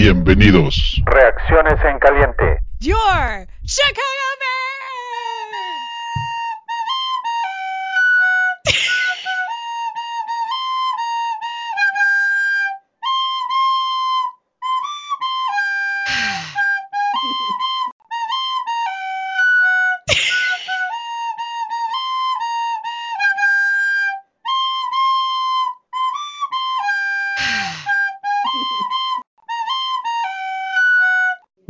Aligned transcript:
Bienvenidos. 0.00 1.02
Reacciones 1.06 1.74
en 1.84 1.98
caliente. 1.98 2.60
Your 2.78 3.48
Chicago 3.64 4.17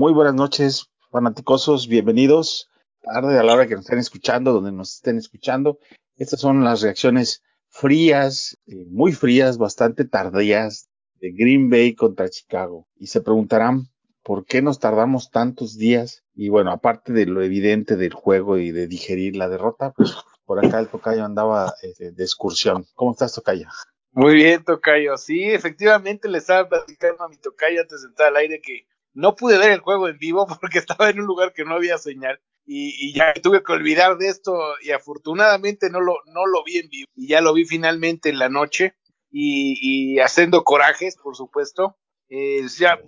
Muy 0.08 0.14
buenas 0.14 0.36
noches, 0.36 0.86
fanaticosos, 1.10 1.86
bienvenidos. 1.86 2.70
Tarde 3.02 3.38
a 3.38 3.42
la 3.42 3.52
hora 3.52 3.66
que 3.66 3.74
nos 3.74 3.84
estén 3.84 3.98
escuchando, 3.98 4.54
donde 4.54 4.72
nos 4.72 4.94
estén 4.94 5.18
escuchando. 5.18 5.80
Estas 6.16 6.40
son 6.40 6.64
las 6.64 6.80
reacciones 6.80 7.42
frías, 7.68 8.56
eh, 8.66 8.86
muy 8.88 9.12
frías, 9.12 9.58
bastante 9.58 10.06
tardías 10.06 10.88
de 11.20 11.32
Green 11.32 11.68
Bay 11.68 11.94
contra 11.94 12.30
Chicago. 12.30 12.88
Y 12.96 13.08
se 13.08 13.20
preguntarán 13.20 13.88
por 14.22 14.46
qué 14.46 14.62
nos 14.62 14.78
tardamos 14.78 15.30
tantos 15.30 15.76
días. 15.76 16.24
Y 16.34 16.48
bueno, 16.48 16.72
aparte 16.72 17.12
de 17.12 17.26
lo 17.26 17.42
evidente 17.42 17.96
del 17.96 18.14
juego 18.14 18.56
y 18.56 18.70
de 18.70 18.86
digerir 18.86 19.36
la 19.36 19.50
derrota, 19.50 19.92
pues 19.94 20.14
por 20.46 20.64
acá 20.64 20.80
el 20.80 20.88
Tocayo 20.88 21.22
andaba 21.22 21.74
este, 21.82 22.12
de 22.12 22.24
excursión. 22.24 22.86
¿Cómo 22.94 23.12
estás, 23.12 23.34
Tocayo? 23.34 23.68
Muy 24.12 24.36
bien, 24.36 24.64
Tocayo. 24.64 25.18
Sí, 25.18 25.42
efectivamente 25.42 26.30
le 26.30 26.38
estaba 26.38 26.66
platicando 26.66 27.24
a 27.24 27.28
mi 27.28 27.36
Tocayo 27.36 27.82
antes 27.82 28.00
de 28.00 28.08
entrar 28.08 28.28
al 28.28 28.36
aire 28.36 28.62
que 28.62 28.86
no 29.14 29.34
pude 29.34 29.58
ver 29.58 29.70
el 29.70 29.80
juego 29.80 30.08
en 30.08 30.18
vivo 30.18 30.46
porque 30.60 30.78
estaba 30.78 31.10
en 31.10 31.20
un 31.20 31.26
lugar 31.26 31.52
que 31.52 31.64
no 31.64 31.74
había 31.74 31.98
señal. 31.98 32.40
Y, 32.70 33.14
ya 33.14 33.32
tuve 33.32 33.62
que 33.62 33.72
olvidar 33.72 34.18
de 34.18 34.28
esto 34.28 34.60
y 34.82 34.90
afortunadamente 34.90 35.88
no 35.88 36.02
lo, 36.02 36.18
no 36.26 36.44
lo 36.44 36.62
vi 36.64 36.76
en 36.76 36.90
vivo. 36.90 37.06
Y 37.14 37.26
ya 37.26 37.40
lo 37.40 37.54
vi 37.54 37.64
finalmente 37.64 38.28
en 38.28 38.38
la 38.38 38.50
noche 38.50 38.94
y, 39.30 40.18
haciendo 40.18 40.64
corajes, 40.64 41.16
por 41.16 41.34
supuesto. 41.34 41.96
Eh, 42.28 42.66
ya, 42.78 43.00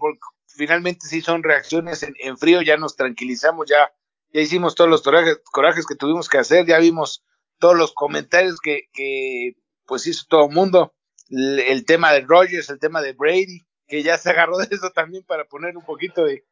finalmente 0.47 1.07
sí 1.07 1.21
son 1.21 1.43
reacciones 1.43 2.03
en, 2.03 2.39
frío, 2.39 2.63
ya 2.63 2.79
nos 2.79 2.97
tranquilizamos, 2.97 3.67
ya, 3.69 3.93
ya 4.33 4.41
hicimos 4.41 4.75
todos 4.75 4.89
los 4.89 5.03
corajes, 5.03 5.87
que 5.87 5.95
tuvimos 5.95 6.31
que 6.31 6.39
hacer, 6.39 6.67
ya 6.67 6.79
vimos 6.79 7.23
todos 7.59 7.77
los 7.77 7.93
comentarios 7.93 8.61
que, 8.61 8.89
que 8.95 9.57
pues 9.87 10.07
hizo 10.07 10.25
todo 10.29 10.47
el 10.47 10.55
mundo, 10.55 10.95
el, 11.29 11.61
el 11.61 11.85
tema 11.85 12.13
de 12.13 12.23
Rogers, 12.23 12.71
el 12.71 12.79
tema 12.79 13.03
de 13.03 13.13
Brady, 13.13 13.67
que 13.91 14.03
ya 14.03 14.17
se 14.17 14.31
agarró 14.31 14.57
de 14.57 14.69
eso 14.71 14.91
también 14.91 15.25
para 15.25 15.45
poner 15.45 15.77
un 15.77 15.85
poquito 15.85 16.25
de, 16.25 16.45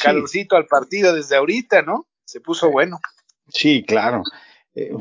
calorcito 0.00 0.56
al 0.56 0.66
partido 0.66 1.12
desde 1.12 1.36
ahorita, 1.36 1.82
¿no? 1.82 2.06
Se 2.24 2.40
puso 2.40 2.70
bueno. 2.70 2.98
Sí, 3.48 3.84
claro. 3.84 4.22
Eh, 4.74 4.94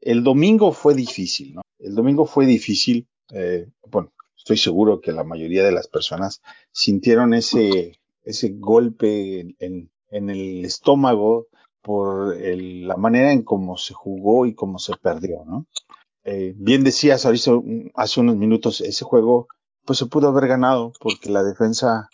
el 0.00 0.24
domingo 0.24 0.72
fue 0.72 0.94
difícil, 0.94 1.54
¿no? 1.54 1.62
El 1.78 1.94
domingo 1.94 2.26
fue 2.26 2.46
difícil. 2.46 3.06
Eh, 3.32 3.68
bueno, 3.88 4.12
estoy 4.36 4.56
seguro 4.56 5.00
que 5.00 5.12
la 5.12 5.22
mayoría 5.22 5.62
de 5.62 5.72
las 5.72 5.86
personas 5.86 6.42
sintieron 6.72 7.34
ese, 7.34 8.00
ese 8.24 8.48
golpe 8.54 9.54
en, 9.58 9.90
el 10.10 10.64
estómago 10.64 11.48
por 11.82 12.36
la 12.36 12.96
manera 12.96 13.32
en 13.32 13.42
cómo 13.42 13.76
se 13.76 13.92
jugó 13.92 14.46
y 14.46 14.54
cómo 14.54 14.78
se 14.78 14.96
perdió, 14.96 15.44
¿no? 15.44 15.66
Eh, 16.24 16.54
bien 16.56 16.82
decías 16.84 17.26
ahorita 17.26 17.50
hace 17.94 18.20
unos 18.20 18.36
minutos, 18.36 18.80
ese 18.80 19.04
juego 19.04 19.48
pues 19.84 19.98
se 19.98 20.06
pudo 20.06 20.28
haber 20.28 20.48
ganado 20.48 20.92
porque 21.00 21.30
la 21.30 21.42
defensa 21.42 22.08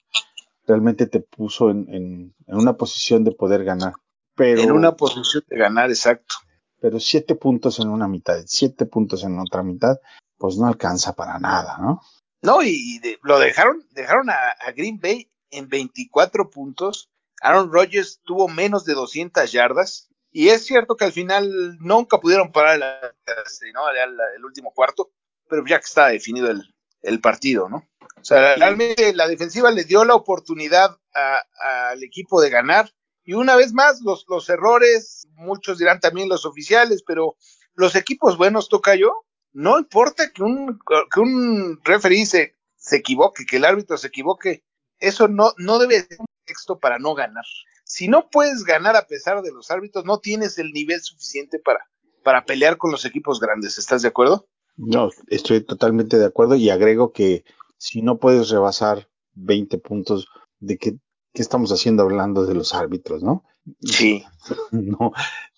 realmente 0.67 1.07
te 1.07 1.21
puso 1.21 1.71
en, 1.71 2.35
una 2.47 2.75
posición 2.75 3.25
de 3.25 3.33
poder 3.33 3.65
ganar. 3.65 3.95
Pero, 4.35 4.61
en 4.61 4.73
una 4.73 4.97
posición 4.97 5.45
de 5.49 5.59
ganar, 5.59 5.91
exacto. 5.91 6.37
Pero 6.81 6.99
siete 6.99 7.35
puntos 7.35 7.79
en 7.79 7.89
una 7.89 8.09
mitad, 8.09 8.43
siete 8.47 8.87
puntos 8.87 9.25
en 9.25 9.39
otra 9.39 9.63
mitad, 9.63 9.99
pues 10.39 10.57
no 10.57 10.67
alcanza 10.67 11.15
para 11.15 11.39
nada, 11.39 11.77
¿no? 11.79 12.01
No, 12.43 12.63
y 12.63 13.01
lo 13.23 13.39
dejaron, 13.39 13.87
dejaron 13.91 14.31
a, 14.31 14.73
Green 14.75 14.99
Bay 14.99 15.31
en 15.51 15.69
24 15.69 16.49
puntos. 16.49 17.11
Aaron 17.43 17.71
Rodgers 17.71 18.21
tuvo 18.25 18.49
menos 18.49 18.85
de 18.85 18.95
200 18.95 19.53
yardas. 19.53 20.09
Y 20.33 20.49
es 20.49 20.65
cierto 20.65 20.97
que 20.97 21.05
al 21.05 21.13
final 21.13 21.77
nunca 21.81 22.19
pudieron 22.19 22.53
parar 22.53 22.81
el 22.81 24.45
último 24.45 24.73
cuarto, 24.73 25.11
pero 25.49 25.65
ya 25.67 25.79
que 25.79 25.85
está 25.85 26.07
definido 26.07 26.49
el, 26.49 26.73
el 27.03 27.21
partido, 27.21 27.69
¿no? 27.69 27.89
O 28.21 28.25
sea, 28.25 28.57
realmente 28.57 29.15
la 29.15 29.27
defensiva 29.29 29.71
le 29.71 29.85
dio 29.85 30.05
la 30.05 30.15
oportunidad 30.15 30.97
al 31.13 32.03
equipo 32.03 32.41
de 32.41 32.51
ganar. 32.51 32.93
Y 33.25 33.35
una 33.35 33.57
vez 33.57 33.73
más, 33.73 34.01
los, 34.03 34.27
los 34.29 34.49
errores, 34.49 35.27
muchos 35.35 35.79
dirán 35.79 36.01
también 36.01 36.29
los 36.29 36.45
oficiales, 36.45 37.03
pero 37.07 37.37
los 37.75 37.97
equipos 37.97 38.37
buenos, 38.37 38.69
toca 38.69 38.95
yo, 38.95 39.25
no 39.53 39.79
importa 39.79 40.31
que 40.33 40.43
un, 40.43 40.79
que 41.13 41.21
un 41.21 41.81
referee 41.85 42.27
se, 42.27 42.57
se 42.77 42.97
equivoque, 42.97 43.47
que 43.47 43.57
el 43.57 43.65
árbitro 43.65 43.97
se 43.97 44.09
equivoque, 44.09 44.65
eso 44.99 45.29
no, 45.29 45.53
no 45.57 45.79
debe 45.79 46.01
ser 46.03 46.21
un 46.21 46.27
texto 46.45 46.79
para 46.79 46.99
no 46.99 47.15
ganar. 47.15 47.45
Si 47.85 48.07
no 48.07 48.29
puedes 48.31 48.65
ganar 48.65 48.97
a 48.97 49.07
pesar 49.07 49.43
de 49.43 49.53
los 49.53 49.71
árbitros, 49.71 50.05
no 50.05 50.19
tienes 50.19 50.59
el 50.59 50.73
nivel 50.73 51.01
suficiente 51.01 51.59
para, 51.59 51.81
para 52.23 52.45
pelear 52.45 52.77
con 52.77 52.91
los 52.91 53.05
equipos 53.05 53.41
grandes. 53.41 53.79
¿Estás 53.79 54.03
de 54.03 54.09
acuerdo? 54.09 54.47
No, 54.77 55.11
estoy 55.29 55.63
totalmente 55.63 56.19
de 56.19 56.27
acuerdo 56.27 56.55
y 56.57 56.71
agrego 56.71 57.13
que 57.13 57.45
si 57.77 58.03
no 58.03 58.19
puedes 58.19 58.49
rebasar 58.51 59.09
20 59.35 59.79
puntos, 59.79 60.29
¿de 60.59 60.79
qué, 60.79 60.99
estamos 61.35 61.71
haciendo 61.73 62.03
hablando 62.03 62.47
de 62.47 62.55
los 62.55 62.75
árbitros, 62.75 63.23
no? 63.23 63.45
Sí. 63.83 64.25
no. 64.73 65.13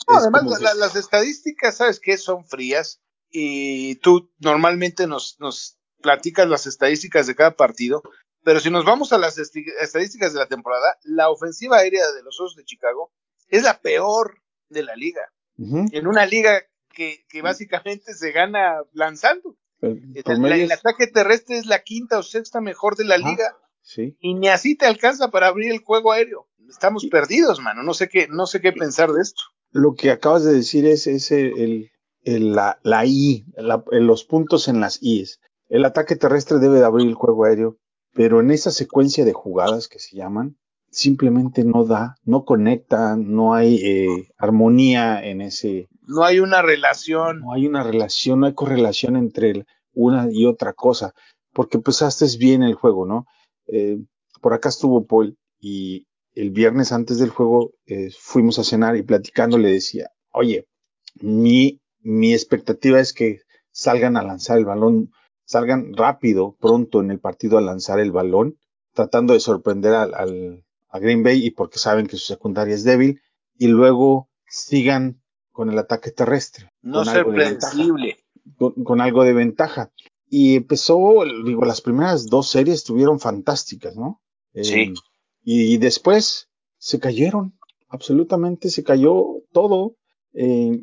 además, 0.09 0.61
las 0.77 0.97
estadísticas, 0.97 1.77
¿sabes 1.77 2.01
qué? 2.01 2.17
Son 2.17 2.45
frías 2.45 3.01
y 3.31 3.97
tú 3.97 4.31
normalmente 4.39 5.07
nos, 5.07 5.37
nos 5.41 5.79
platicas 6.03 6.49
las 6.49 6.67
estadísticas 6.67 7.27
de 7.27 7.35
cada 7.35 7.57
partido, 7.57 8.03
pero 8.45 8.61
si 8.61 8.71
nos 8.71 8.85
vamos 8.85 9.13
a 9.13 9.19
las 9.19 9.39
estadísticas 9.39 10.33
de 10.33 10.41
la 10.41 10.47
temporada, 10.47 10.99
la 11.05 11.31
ofensiva 11.31 11.79
aérea 11.79 12.11
de 12.13 12.23
los 12.23 12.39
Osos 12.41 12.57
de 12.57 12.65
Chicago 12.65 13.13
es 13.49 13.63
la 13.63 13.81
peor 13.81 14.43
de 14.69 14.83
la 14.83 14.97
liga. 14.97 15.23
En 15.59 16.09
una 16.09 16.27
liga 16.27 16.61
que, 16.93 17.25
básicamente 17.43 18.15
se 18.15 18.33
gana 18.33 18.83
lanzando. 18.93 19.57
El, 19.81 20.71
ataque 20.71 21.09
terrestre 21.09 21.59
es 21.59 21.67
la 21.67 21.83
quinta 21.83 22.19
o 22.19 22.23
sexta 22.23 22.61
mejor 22.61 22.97
de 22.97 23.05
la 23.05 23.19
liga. 23.19 23.57
Y 24.21 24.35
ni 24.35 24.49
así 24.49 24.77
te 24.77 24.87
alcanza 24.87 25.31
para 25.31 25.49
abrir 25.49 25.73
el 25.73 25.81
juego 25.81 26.13
aéreo. 26.13 26.49
Estamos 26.69 27.07
perdidos, 27.07 27.61
mano. 27.61 27.83
No 27.83 27.93
sé 27.95 28.09
qué, 28.09 28.29
no 28.29 28.47
sé 28.47 28.61
qué 28.61 28.73
pensar 28.73 29.11
de 29.11 29.23
esto. 29.23 29.43
Lo 29.73 29.95
que 29.95 30.11
acabas 30.11 30.45
de 30.45 30.53
decir 30.53 30.87
es, 30.87 31.07
el, 31.33 31.91
la, 32.25 32.79
la, 32.83 33.05
I, 33.05 33.45
los 33.91 34.25
puntos 34.25 34.69
en 34.69 34.81
las 34.81 34.99
I's. 35.03 35.41
El 35.69 35.85
ataque 35.85 36.17
terrestre 36.17 36.59
debe 36.59 36.79
de 36.79 36.85
abrir 36.85 37.09
el 37.09 37.15
juego 37.15 37.45
aéreo, 37.45 37.79
pero 38.13 38.41
en 38.41 38.51
esa 38.51 38.71
secuencia 38.71 39.25
de 39.25 39.33
jugadas 39.33 39.89
que 39.89 39.99
se 39.99 40.17
llaman, 40.17 40.59
simplemente 40.93 41.65
no 41.65 41.85
da, 41.85 42.17
no 42.25 42.45
conecta, 42.45 43.17
no 43.17 43.55
hay 43.55 43.77
eh, 43.83 44.29
armonía 44.37 45.25
en 45.25 45.41
ese. 45.41 45.89
No 46.07 46.23
hay 46.23 46.39
una 46.39 46.63
relación. 46.63 47.41
No 47.41 47.53
hay 47.53 47.67
una 47.67 47.83
relación, 47.83 48.41
no 48.41 48.47
hay 48.47 48.55
correlación 48.55 49.17
entre 49.17 49.67
una 49.95 50.29
y 50.31 50.47
otra 50.47 50.75
cosa, 50.75 51.15
porque 51.53 51.79
empezaste 51.79 52.27
bien 52.39 52.63
el 52.63 52.75
juego, 52.75 53.07
¿no? 53.07 53.27
Eh, 53.67 53.99
por 54.41 54.53
acá 54.53 54.69
estuvo 54.69 55.07
Paul 55.07 55.37
y 55.59 56.07
el 56.35 56.51
viernes 56.51 56.93
antes 56.93 57.19
del 57.19 57.31
juego 57.31 57.73
eh, 57.87 58.11
fuimos 58.19 58.59
a 58.59 58.65
cenar 58.65 58.97
y 58.97 59.03
platicando 59.03 59.59
le 59.59 59.73
decía, 59.73 60.11
oye, 60.31 60.67
mi, 61.21 61.81
mi 62.01 62.33
expectativa 62.33 63.01
es 63.01 63.13
que 63.13 63.41
salgan 63.71 64.17
a 64.17 64.23
lanzar 64.23 64.59
el 64.59 64.65
balón, 64.65 65.11
salgan 65.45 65.95
rápido, 65.95 66.57
pronto 66.61 67.01
en 67.01 67.11
el 67.11 67.21
partido 67.21 67.59
a 67.59 67.63
lanzar 67.63 68.01
el 68.01 68.13
balón, 68.13 68.59
tratando 68.93 69.33
de 69.33 69.41
sorprender 69.41 69.95
al, 69.95 70.65
a 70.93 70.99
Green 70.99 71.23
Bay 71.23 71.45
y 71.45 71.51
porque 71.51 71.79
saben 71.79 72.07
que 72.07 72.17
su 72.17 72.27
secundaria 72.27 72.75
es 72.75 72.85
débil 72.85 73.21
y 73.59 73.67
luego 73.67 74.29
sigan 74.47 75.21
con 75.51 75.71
el 75.71 75.79
ataque 75.79 76.11
terrestre. 76.11 76.71
No 76.83 77.05
ser 77.05 77.27
predecible. 77.27 78.19
Con, 78.85 79.01
algo 79.01 79.25
de 79.25 79.33
ventaja. 79.33 79.91
Y 80.29 80.57
empezó, 80.57 81.25
digo, 81.45 81.65
las 81.65 81.81
primeras 81.81 82.27
dos 82.27 82.49
series 82.49 82.77
estuvieron 82.77 83.21
fantásticas, 83.21 83.97
¿no? 83.97 84.21
Sí. 84.55 84.81
Eh, 84.81 84.95
y, 85.45 85.77
después 85.79 86.49
se 86.79 86.99
cayeron, 86.99 87.59
absolutamente 87.89 88.71
se 88.71 88.85
cayó 88.85 89.43
todo. 89.53 89.97
Eh, 90.35 90.81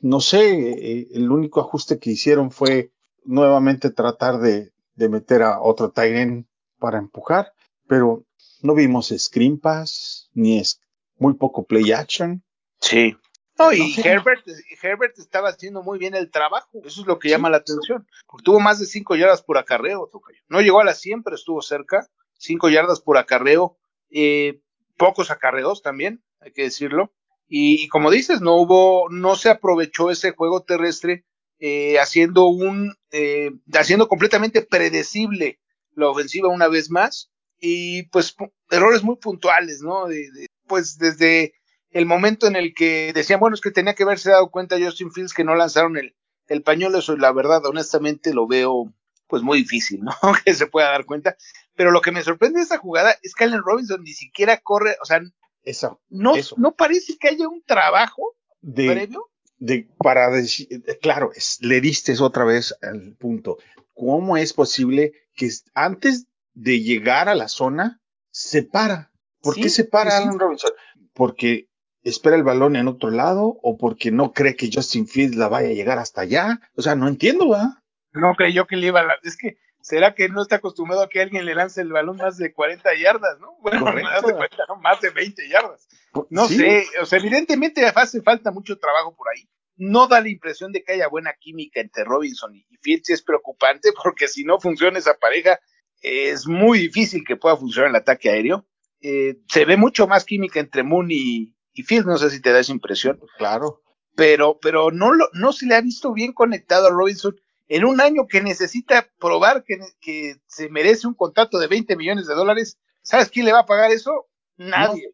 no 0.00 0.20
sé, 0.20 0.70
eh, 0.70 1.08
el 1.12 1.30
único 1.30 1.60
ajuste 1.60 1.98
que 1.98 2.10
hicieron 2.10 2.50
fue 2.50 2.92
nuevamente 3.24 3.90
tratar 3.90 4.38
de, 4.40 4.72
de 4.94 5.08
meter 5.08 5.42
a 5.42 5.60
otro 5.60 5.90
Tyren 5.90 6.48
para 6.78 6.98
empujar, 6.98 7.52
pero 7.86 8.24
no 8.62 8.74
vimos 8.74 9.12
screen 9.16 9.58
pass, 9.58 10.30
ni 10.34 10.58
es 10.58 10.80
muy 11.16 11.34
poco 11.34 11.64
play 11.64 11.92
action. 11.92 12.42
Sí. 12.80 13.16
No, 13.58 13.72
y 13.72 13.94
Herbert, 14.04 14.46
Herbert 14.80 15.18
estaba 15.18 15.48
haciendo 15.48 15.82
muy 15.82 15.98
bien 15.98 16.14
el 16.14 16.30
trabajo. 16.30 16.80
Eso 16.84 17.00
es 17.00 17.06
lo 17.06 17.18
que 17.18 17.28
llama 17.28 17.50
la 17.50 17.56
atención. 17.56 18.06
Porque 18.26 18.44
tuvo 18.44 18.60
más 18.60 18.78
de 18.78 18.86
cinco 18.86 19.16
yardas 19.16 19.42
por 19.42 19.58
acarreo. 19.58 20.08
No 20.48 20.60
llegó 20.60 20.80
a 20.80 20.84
las 20.84 21.00
100, 21.00 21.24
pero 21.24 21.34
estuvo 21.34 21.60
cerca. 21.60 22.08
cinco 22.38 22.68
yardas 22.68 23.00
por 23.00 23.18
acarreo, 23.18 23.76
eh, 24.10 24.60
pocos 24.96 25.32
acarreos 25.32 25.82
también, 25.82 26.22
hay 26.40 26.52
que 26.52 26.62
decirlo. 26.62 27.12
Y, 27.48 27.82
y, 27.82 27.88
como 27.88 28.12
dices, 28.12 28.40
no 28.40 28.54
hubo, 28.54 29.08
no 29.10 29.34
se 29.34 29.50
aprovechó 29.50 30.10
ese 30.10 30.30
juego 30.32 30.62
terrestre 30.62 31.24
eh, 31.60 31.98
haciendo 31.98 32.46
un, 32.46 32.94
eh, 33.10 33.50
haciendo 33.72 34.06
completamente 34.06 34.62
predecible 34.62 35.58
la 35.94 36.08
ofensiva 36.08 36.48
una 36.48 36.68
vez 36.68 36.88
más 36.88 37.32
y 37.60 38.04
pues 38.04 38.36
errores 38.70 39.02
muy 39.02 39.16
puntuales, 39.16 39.80
¿no? 39.82 40.06
De, 40.06 40.30
de, 40.32 40.46
pues 40.66 40.98
desde 40.98 41.54
el 41.90 42.06
momento 42.06 42.46
en 42.46 42.56
el 42.56 42.74
que 42.74 43.12
decían, 43.12 43.40
bueno, 43.40 43.54
es 43.54 43.60
que 43.60 43.70
tenía 43.70 43.94
que 43.94 44.02
haberse 44.02 44.30
dado 44.30 44.50
cuenta 44.50 44.78
Justin 44.78 45.12
Fields 45.12 45.34
que 45.34 45.44
no 45.44 45.54
lanzaron 45.54 45.96
el, 45.96 46.14
el 46.48 46.62
pañuelo, 46.62 46.98
eso 46.98 47.16
la 47.16 47.32
verdad, 47.32 47.64
honestamente 47.66 48.34
lo 48.34 48.46
veo 48.46 48.92
pues 49.26 49.42
muy 49.42 49.58
difícil, 49.58 50.00
¿no? 50.00 50.12
que 50.44 50.54
se 50.54 50.66
pueda 50.66 50.90
dar 50.90 51.04
cuenta. 51.04 51.36
Pero 51.74 51.90
lo 51.90 52.00
que 52.00 52.12
me 52.12 52.22
sorprende 52.22 52.58
de 52.58 52.64
esta 52.64 52.78
jugada 52.78 53.16
es 53.22 53.34
que 53.34 53.44
Allen 53.44 53.62
Robinson 53.62 54.02
ni 54.02 54.12
siquiera 54.12 54.58
corre, 54.58 54.96
o 55.02 55.04
sea, 55.04 55.20
eso, 55.62 56.00
no, 56.08 56.34
eso. 56.34 56.56
no 56.58 56.74
parece 56.74 57.16
que 57.18 57.28
haya 57.28 57.48
un 57.48 57.62
trabajo 57.62 58.36
de, 58.60 58.90
previo. 58.90 59.30
De, 59.58 59.86
para 59.98 60.30
decir, 60.30 60.68
claro, 61.02 61.30
es, 61.34 61.58
le 61.60 61.80
diste 61.80 62.14
otra 62.20 62.44
vez 62.44 62.74
al 62.80 63.14
punto. 63.16 63.58
¿Cómo 63.94 64.36
es 64.36 64.52
posible 64.52 65.12
que 65.34 65.50
antes 65.74 66.26
de 66.60 66.80
llegar 66.80 67.28
a 67.28 67.34
la 67.34 67.48
zona 67.48 68.00
se 68.30 68.62
para? 68.62 69.10
¿Por 69.40 69.54
Sí, 69.54 69.62
qué 69.62 69.68
se 69.70 69.84
para 69.84 70.10
sí, 70.10 70.28
Robinson? 70.36 70.72
Porque 71.14 71.68
espera 72.02 72.36
el 72.36 72.42
balón 72.42 72.76
en 72.76 72.88
otro 72.88 73.10
lado 73.10 73.58
o 73.62 73.76
porque 73.78 74.10
no 74.10 74.32
cree 74.32 74.56
que 74.56 74.70
Justin 74.72 75.06
Fields 75.06 75.36
la 75.36 75.48
vaya 75.48 75.68
a 75.68 75.72
llegar 75.72 75.98
hasta 75.98 76.22
allá. 76.22 76.60
O 76.76 76.82
sea, 76.82 76.94
no 76.96 77.06
entiendo, 77.08 77.48
¿verdad? 77.50 77.68
No 78.12 78.34
creyó 78.36 78.66
que 78.66 78.76
le 78.76 78.88
iba 78.88 79.00
a 79.00 79.04
la... 79.04 79.16
Es 79.22 79.36
que, 79.36 79.58
¿será 79.80 80.14
que 80.14 80.28
no 80.28 80.42
está 80.42 80.56
acostumbrado 80.56 81.02
a 81.02 81.08
que 81.08 81.20
alguien 81.22 81.44
le 81.44 81.54
lance 81.54 81.80
el 81.80 81.92
balón 81.92 82.16
más 82.16 82.36
de 82.38 82.52
40 82.52 82.90
yardas, 82.96 83.38
no? 83.40 83.56
Bueno, 83.60 83.80
Correcto. 83.84 84.10
más 84.10 84.22
de 84.26 84.32
40, 84.34 84.56
no, 84.68 84.76
más 84.76 85.00
de 85.00 85.10
20 85.10 85.48
yardas. 85.48 85.88
No 86.30 86.48
Sí. 86.48 86.56
sé, 86.56 86.84
o 87.00 87.06
sea, 87.06 87.18
evidentemente 87.20 87.84
hace 87.86 88.20
falta 88.22 88.50
mucho 88.50 88.78
trabajo 88.78 89.14
por 89.14 89.28
ahí. 89.28 89.48
No 89.76 90.08
da 90.08 90.20
la 90.20 90.28
impresión 90.28 90.72
de 90.72 90.82
que 90.82 90.94
haya 90.94 91.06
buena 91.08 91.34
química 91.38 91.80
entre 91.80 92.02
Robinson 92.04 92.52
y 92.56 92.64
Fields 92.82 93.10
y 93.10 93.12
es 93.12 93.22
preocupante 93.22 93.90
porque 94.02 94.26
si 94.26 94.42
no 94.44 94.58
funciona 94.58 94.98
esa 94.98 95.14
pareja, 95.14 95.60
es 96.00 96.46
muy 96.46 96.78
difícil 96.78 97.24
que 97.26 97.36
pueda 97.36 97.56
funcionar 97.56 97.90
el 97.90 97.96
ataque 97.96 98.30
aéreo. 98.30 98.66
Eh, 99.00 99.38
se 99.48 99.64
ve 99.64 99.76
mucho 99.76 100.06
más 100.06 100.24
química 100.24 100.60
entre 100.60 100.82
Moon 100.82 101.08
y, 101.10 101.54
y 101.72 101.82
Fields, 101.82 102.06
no 102.06 102.18
sé 102.18 102.30
si 102.30 102.40
te 102.40 102.50
da 102.50 102.60
esa 102.60 102.72
impresión 102.72 103.20
Claro. 103.36 103.82
pero, 104.16 104.58
pero 104.60 104.90
no, 104.90 105.12
lo, 105.12 105.28
no 105.34 105.52
se 105.52 105.66
le 105.66 105.76
ha 105.76 105.80
visto 105.80 106.12
bien 106.12 106.32
conectado 106.32 106.88
a 106.88 106.90
Robinson 106.90 107.36
en 107.68 107.84
un 107.84 108.00
año 108.00 108.26
que 108.26 108.42
necesita 108.42 109.08
probar 109.20 109.62
que, 109.64 109.78
que 110.00 110.36
se 110.46 110.68
merece 110.70 111.06
un 111.06 111.14
contrato 111.14 111.58
de 111.58 111.68
20 111.68 111.96
millones 111.96 112.26
de 112.26 112.34
dólares. 112.34 112.78
¿Sabes 113.02 113.30
quién 113.30 113.46
le 113.46 113.52
va 113.52 113.60
a 113.60 113.66
pagar 113.66 113.90
eso? 113.90 114.28
Nadie. 114.56 115.12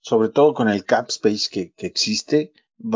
Sobre 0.00 0.28
todo 0.28 0.54
con 0.54 0.68
el 0.68 0.84
cap 0.84 1.08
space 1.08 1.48
que, 1.50 1.72
que 1.72 1.86
existe, 1.86 2.52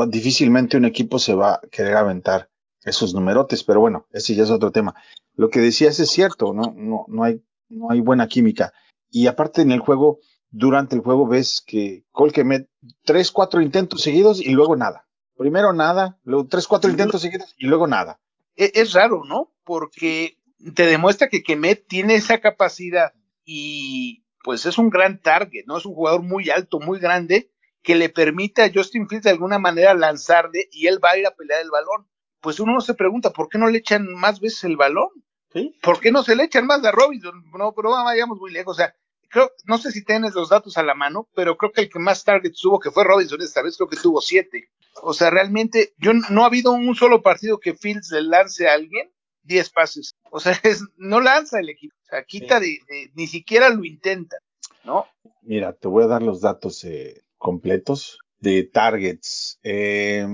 difícilmente 0.08 0.76
un 0.76 0.84
equipo 0.84 1.18
se 1.18 1.34
va 1.34 1.54
a 1.54 1.60
querer 1.70 1.96
aventar 1.96 2.50
esos 2.82 3.14
numerotes, 3.14 3.64
pero 3.64 3.80
bueno, 3.80 4.06
ese 4.12 4.34
ya 4.34 4.44
es 4.44 4.50
otro 4.50 4.70
tema. 4.70 4.94
Lo 5.36 5.50
que 5.50 5.60
decías 5.60 6.00
es 6.00 6.10
cierto, 6.10 6.52
no, 6.52 6.72
no, 6.76 7.04
no 7.08 7.24
hay, 7.24 7.42
no 7.68 7.90
hay 7.90 8.00
buena 8.00 8.26
química. 8.26 8.72
Y 9.10 9.26
aparte 9.26 9.62
en 9.62 9.70
el 9.70 9.80
juego, 9.80 10.18
durante 10.50 10.96
el 10.96 11.02
juego 11.02 11.26
ves 11.26 11.62
que 11.64 12.04
Colquemet, 12.10 12.68
tres, 13.04 13.30
cuatro 13.30 13.60
intentos 13.60 14.02
seguidos 14.02 14.40
y 14.40 14.50
luego 14.50 14.76
nada. 14.76 15.06
Primero 15.36 15.72
nada, 15.72 16.18
luego 16.24 16.46
tres, 16.48 16.66
cuatro 16.66 16.90
intentos 16.90 17.20
seguidos 17.22 17.54
y 17.58 17.66
luego 17.66 17.86
nada. 17.86 18.20
E- 18.56 18.72
Es, 18.74 18.92
raro, 18.94 19.22
¿no? 19.24 19.52
Porque 19.64 20.38
te 20.74 20.86
demuestra 20.86 21.28
que 21.28 21.42
Kemet 21.42 21.86
tiene 21.86 22.14
esa 22.14 22.40
capacidad 22.40 23.12
y 23.44 24.24
pues 24.42 24.64
es 24.64 24.78
un 24.78 24.90
gran 24.90 25.20
target, 25.20 25.64
¿no? 25.66 25.76
Es 25.76 25.84
un 25.86 25.94
jugador 25.94 26.22
muy 26.22 26.48
alto, 26.50 26.80
muy 26.80 26.98
grande, 26.98 27.50
que 27.82 27.96
le 27.96 28.08
permite 28.08 28.62
a 28.62 28.70
Justin 28.72 29.08
Fields 29.08 29.24
de 29.24 29.30
alguna 29.30 29.58
manera 29.58 29.92
lanzarle 29.94 30.68
y 30.72 30.86
él 30.86 30.98
va 31.04 31.10
a 31.10 31.18
ir 31.18 31.26
a 31.26 31.34
pelear 31.34 31.60
el 31.62 31.70
balón. 31.70 32.08
Pues 32.40 32.60
uno 32.60 32.80
se 32.80 32.94
pregunta, 32.94 33.30
¿por 33.30 33.48
qué 33.48 33.58
no 33.58 33.68
le 33.68 33.78
echan 33.78 34.06
más 34.14 34.40
veces 34.40 34.64
el 34.64 34.76
balón? 34.76 35.08
¿Sí? 35.52 35.74
¿Por 35.82 36.00
qué 36.00 36.10
no 36.12 36.22
se 36.22 36.36
le 36.36 36.44
echan 36.44 36.66
más 36.66 36.84
a 36.84 36.92
Robinson? 36.92 37.44
No, 37.56 37.72
pero 37.74 37.90
vayamos 37.90 38.38
muy 38.38 38.52
lejos. 38.52 38.76
O 38.76 38.78
sea, 38.78 38.94
creo, 39.28 39.50
no 39.64 39.78
sé 39.78 39.90
si 39.90 40.04
tienes 40.04 40.34
los 40.34 40.48
datos 40.50 40.76
a 40.76 40.82
la 40.82 40.94
mano, 40.94 41.28
pero 41.34 41.56
creo 41.56 41.72
que 41.72 41.82
el 41.82 41.88
que 41.90 41.98
más 41.98 42.24
targets 42.24 42.60
tuvo, 42.60 42.78
que 42.78 42.90
fue 42.90 43.04
Robinson 43.04 43.40
esta 43.42 43.62
vez, 43.62 43.76
creo 43.76 43.88
que 43.88 43.96
tuvo 43.96 44.20
siete. 44.20 44.68
O 45.02 45.12
sea, 45.14 45.30
realmente, 45.30 45.92
yo 45.98 46.12
no 46.30 46.42
ha 46.42 46.46
habido 46.46 46.72
un 46.72 46.94
solo 46.94 47.22
partido 47.22 47.58
que 47.58 47.74
Fields 47.74 48.10
le 48.12 48.22
lance 48.22 48.68
a 48.68 48.74
alguien 48.74 49.10
diez 49.42 49.70
pases. 49.70 50.14
O 50.30 50.40
sea, 50.40 50.52
es, 50.62 50.82
no 50.96 51.20
lanza 51.20 51.60
el 51.60 51.68
equipo. 51.68 51.94
O 52.02 52.06
sea, 52.06 52.24
quita 52.24 52.60
de, 52.60 52.78
de- 52.88 53.10
ni 53.14 53.26
siquiera 53.26 53.68
lo 53.70 53.84
intenta, 53.84 54.36
¿no? 54.84 55.06
Mira, 55.42 55.72
te 55.72 55.88
voy 55.88 56.04
a 56.04 56.08
dar 56.08 56.22
los 56.22 56.40
datos 56.40 56.82
eh, 56.84 57.22
completos 57.38 58.18
de 58.38 58.64
targets. 58.64 59.58
Eh, 59.62 60.26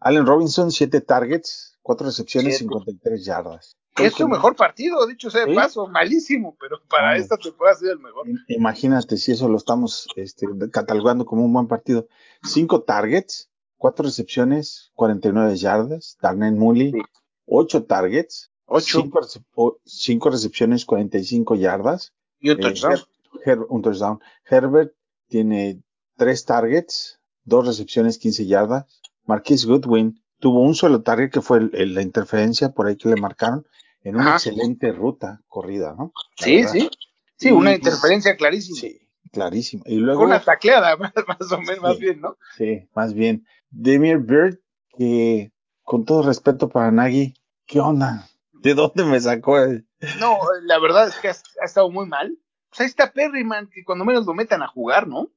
Allen 0.00 0.26
Robinson, 0.26 0.70
siete 0.70 1.00
targets, 1.00 1.78
cuatro 1.82 2.06
recepciones, 2.06 2.58
Siete. 2.58 2.64
53 2.74 3.24
yardas. 3.24 3.76
Es 3.96 4.14
su 4.14 4.28
mejor 4.28 4.54
partido, 4.54 5.04
dicho 5.08 5.28
sea 5.28 5.44
de 5.44 5.50
Sí. 5.50 5.56
paso, 5.56 5.88
malísimo, 5.88 6.56
pero 6.60 6.78
para 6.88 7.16
esta 7.16 7.36
temporada 7.36 7.74
ha 7.74 7.78
sido 7.80 7.92
el 7.92 7.98
mejor. 7.98 8.28
Im- 8.28 8.38
Imagínate 8.48 9.16
si 9.16 9.32
eso 9.32 9.48
lo 9.48 9.56
estamos 9.56 10.06
este, 10.14 10.46
catalogando 10.70 11.24
como 11.26 11.44
un 11.44 11.52
buen 11.52 11.66
partido. 11.66 12.06
Cinco 12.44 12.82
targets, 12.82 13.50
cuatro 13.76 14.04
recepciones, 14.04 14.92
49 14.94 15.56
yardas. 15.56 16.16
Darnell 16.22 16.54
Mooney, 16.54 16.92
Sí. 16.92 16.98
ocho 17.46 17.84
targets, 17.84 18.50
Ocho. 18.70 19.00
Cinco, 19.00 19.20
recep- 19.22 19.46
o- 19.54 19.78
cinco 19.86 20.28
recepciones, 20.30 20.84
45 20.84 21.54
yardas. 21.56 22.12
Y 22.38 22.50
un 22.50 22.58
Eh, 22.58 22.60
touchdown. 22.60 22.92
Her- 22.92 23.06
Her- 23.44 23.66
un 23.70 23.80
touchdown. 23.82 24.20
Herbert 24.44 24.92
tiene 25.28 25.82
tres 26.18 26.44
targets, 26.44 27.18
dos 27.44 27.66
recepciones, 27.66 28.18
15 28.18 28.44
yardas. 28.46 28.84
Marquis 29.28 29.64
Goodwin 29.66 30.20
tuvo 30.40 30.62
un 30.62 30.74
solo 30.74 31.02
target 31.02 31.30
que 31.30 31.40
fue 31.42 31.58
el- 31.58 31.70
el- 31.74 31.94
la 31.94 32.02
interferencia 32.02 32.70
por 32.70 32.86
ahí 32.88 32.96
que 32.96 33.08
le 33.08 33.20
marcaron 33.20 33.64
en 34.02 34.16
una 34.16 34.24
Ajá. 34.26 34.34
excelente 34.36 34.90
ruta 34.92 35.40
corrida, 35.46 35.94
¿no? 35.96 36.12
La 36.40 36.44
Sí, 36.44 36.56
verdad. 36.56 36.72
sí. 36.72 36.90
Sí, 37.36 37.50
una 37.52 37.70
Y- 37.72 37.76
interferencia 37.76 38.36
clarísima. 38.36 38.80
Sí, 38.80 39.00
clarísimo. 39.30 39.84
Y 39.86 39.96
luego, 39.96 40.24
una 40.24 40.42
tacleada, 40.42 40.96
más, 40.98 41.12
más 41.28 41.52
o 41.52 41.60
menos, 41.60 41.80
más 41.82 41.98
bien, 41.98 42.20
¿no? 42.20 42.36
sí, 42.56 42.88
más 42.94 43.14
bien, 43.14 43.46
Demir 43.70 44.18
Bird, 44.18 44.58
que 44.96 45.52
con 45.82 46.04
todo 46.04 46.22
respeto 46.22 46.68
para 46.68 46.90
Nagy, 46.90 47.34
¿qué 47.66 47.78
onda? 47.80 48.26
¿De 48.52 48.74
dónde 48.74 49.04
me 49.04 49.20
sacó? 49.20 49.58
el- 49.60 49.86
No, 50.18 50.38
la 50.62 50.78
verdad 50.80 51.06
es 51.08 51.14
que 51.16 51.28
ha, 51.28 51.36
ha 51.62 51.64
estado 51.64 51.90
muy 51.90 52.06
mal. 52.06 52.36
Pues 52.70 52.80
ahí 52.80 52.86
está 52.86 53.12
Perryman, 53.12 53.68
que 53.72 53.84
cuando 53.84 54.04
menos 54.04 54.26
lo 54.26 54.34
metan 54.34 54.62
a 54.62 54.68
jugar, 54.68 55.06
¿no? 55.06 55.30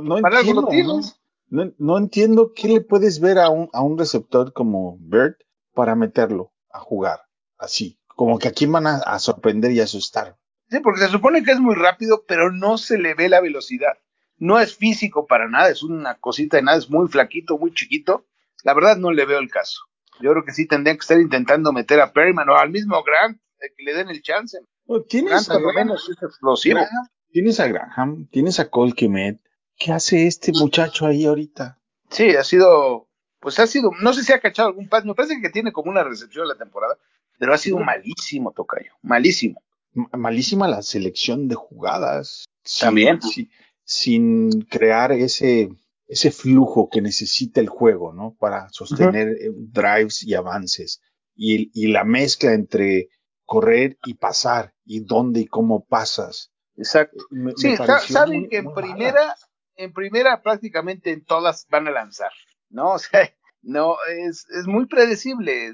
No 0.00 0.20
Para 0.20 0.38
algo 0.38 0.60
entiendo, 0.60 0.92
lo. 0.92 0.98
¿no? 1.00 1.06
No, 1.48 1.72
no 1.78 1.98
entiendo 1.98 2.52
qué 2.54 2.68
le 2.68 2.80
puedes 2.80 3.20
ver 3.20 3.38
a 3.38 3.48
un, 3.48 3.68
a 3.72 3.82
un 3.82 3.98
receptor 3.98 4.52
como 4.52 4.98
Bird 5.00 5.36
para 5.74 5.94
meterlo 5.94 6.52
a 6.70 6.80
jugar 6.80 7.20
así. 7.58 7.98
Como 8.06 8.38
que 8.38 8.48
aquí 8.48 8.66
van 8.66 8.86
a, 8.86 8.96
a 8.96 9.18
sorprender 9.18 9.72
y 9.72 9.80
asustar. 9.80 10.36
Sí, 10.68 10.80
porque 10.80 11.00
se 11.00 11.08
supone 11.08 11.42
que 11.42 11.52
es 11.52 11.60
muy 11.60 11.74
rápido, 11.74 12.24
pero 12.26 12.52
no 12.52 12.76
se 12.78 12.98
le 12.98 13.14
ve 13.14 13.28
la 13.28 13.40
velocidad. 13.40 13.94
No 14.36 14.58
es 14.60 14.76
físico 14.76 15.26
para 15.26 15.48
nada, 15.48 15.68
es 15.68 15.82
una 15.82 16.16
cosita 16.18 16.56
de 16.58 16.62
nada, 16.62 16.78
es 16.78 16.90
muy 16.90 17.08
flaquito, 17.08 17.58
muy 17.58 17.72
chiquito. 17.72 18.26
La 18.64 18.74
verdad 18.74 18.96
no 18.96 19.10
le 19.10 19.24
veo 19.24 19.38
el 19.38 19.50
caso. 19.50 19.80
Yo 20.20 20.32
creo 20.32 20.44
que 20.44 20.52
sí 20.52 20.66
tendrían 20.66 20.96
que 20.96 21.02
estar 21.02 21.20
intentando 21.20 21.72
meter 21.72 22.00
a 22.00 22.12
Perryman 22.12 22.48
o 22.48 22.56
al 22.56 22.70
mismo 22.70 23.02
Grant, 23.02 23.36
eh, 23.60 23.72
que 23.76 23.82
le 23.84 23.94
den 23.94 24.08
el 24.08 24.22
chance. 24.22 24.58
Oh, 24.86 24.94
Grant 24.94 25.08
Tienes 25.08 25.50
a, 25.50 25.58
Graham, 25.58 25.74
menos 25.74 26.08
es 26.08 26.22
explosivo. 26.22 26.76
Graham, 26.76 27.08
tienes 27.30 27.60
a 27.60 27.68
Graham, 27.68 28.28
tienes 28.30 28.60
a 28.60 28.68
Cole 28.68 28.92
Kemet. 28.92 29.40
¿Qué 29.78 29.92
hace 29.92 30.26
este 30.26 30.52
muchacho 30.52 31.06
ahí 31.06 31.24
ahorita? 31.24 31.78
Sí, 32.10 32.30
ha 32.30 32.42
sido, 32.44 33.08
pues 33.40 33.58
ha 33.58 33.66
sido, 33.66 33.90
no 34.00 34.12
sé 34.12 34.24
si 34.24 34.32
ha 34.32 34.40
cachado 34.40 34.68
algún 34.68 34.88
pase, 34.88 35.06
me 35.06 35.14
parece 35.14 35.40
que 35.40 35.50
tiene 35.50 35.72
como 35.72 35.90
una 35.90 36.02
recepción 36.04 36.48
la 36.48 36.56
temporada, 36.56 36.96
pero 37.38 37.54
ha 37.54 37.58
sido 37.58 37.78
malísimo, 37.78 38.52
Tocayo, 38.52 38.92
malísimo. 39.02 39.62
M- 39.94 40.06
Malísima 40.16 40.68
la 40.68 40.82
selección 40.82 41.48
de 41.48 41.54
jugadas. 41.54 42.44
Sin- 42.64 42.86
También. 42.86 43.22
si- 43.22 43.50
sin 43.84 44.62
crear 44.62 45.12
ese, 45.12 45.70
ese 46.06 46.30
flujo 46.30 46.88
que 46.90 47.00
necesita 47.00 47.60
el 47.60 47.68
juego, 47.68 48.12
¿no? 48.12 48.34
Para 48.38 48.68
sostener 48.70 49.28
eh, 49.28 49.50
drives 49.54 50.22
y 50.24 50.34
avances. 50.34 51.00
Y, 51.34 51.70
y 51.72 51.86
la 51.92 52.04
mezcla 52.04 52.52
entre 52.52 53.08
correr 53.44 53.96
y 54.04 54.14
pasar, 54.14 54.74
y 54.84 55.00
dónde 55.00 55.40
y 55.40 55.46
cómo 55.46 55.84
pasas. 55.86 56.50
Exacto. 56.76 57.24
Me- 57.30 57.52
Sí, 57.56 57.68
me 57.68 57.76
saben 57.76 58.40
muy- 58.40 58.48
que 58.48 58.58
en 58.58 58.64
mala. 58.66 59.36
En 59.78 59.92
primera 59.92 60.42
prácticamente 60.42 61.10
en 61.10 61.24
todas 61.24 61.66
van 61.70 61.88
a 61.88 61.92
lanzar, 61.92 62.32
¿no? 62.68 62.92
O 62.94 62.98
sea, 62.98 63.32
no, 63.62 63.96
es, 64.08 64.46
es 64.50 64.66
muy 64.66 64.86
predecible. 64.86 65.72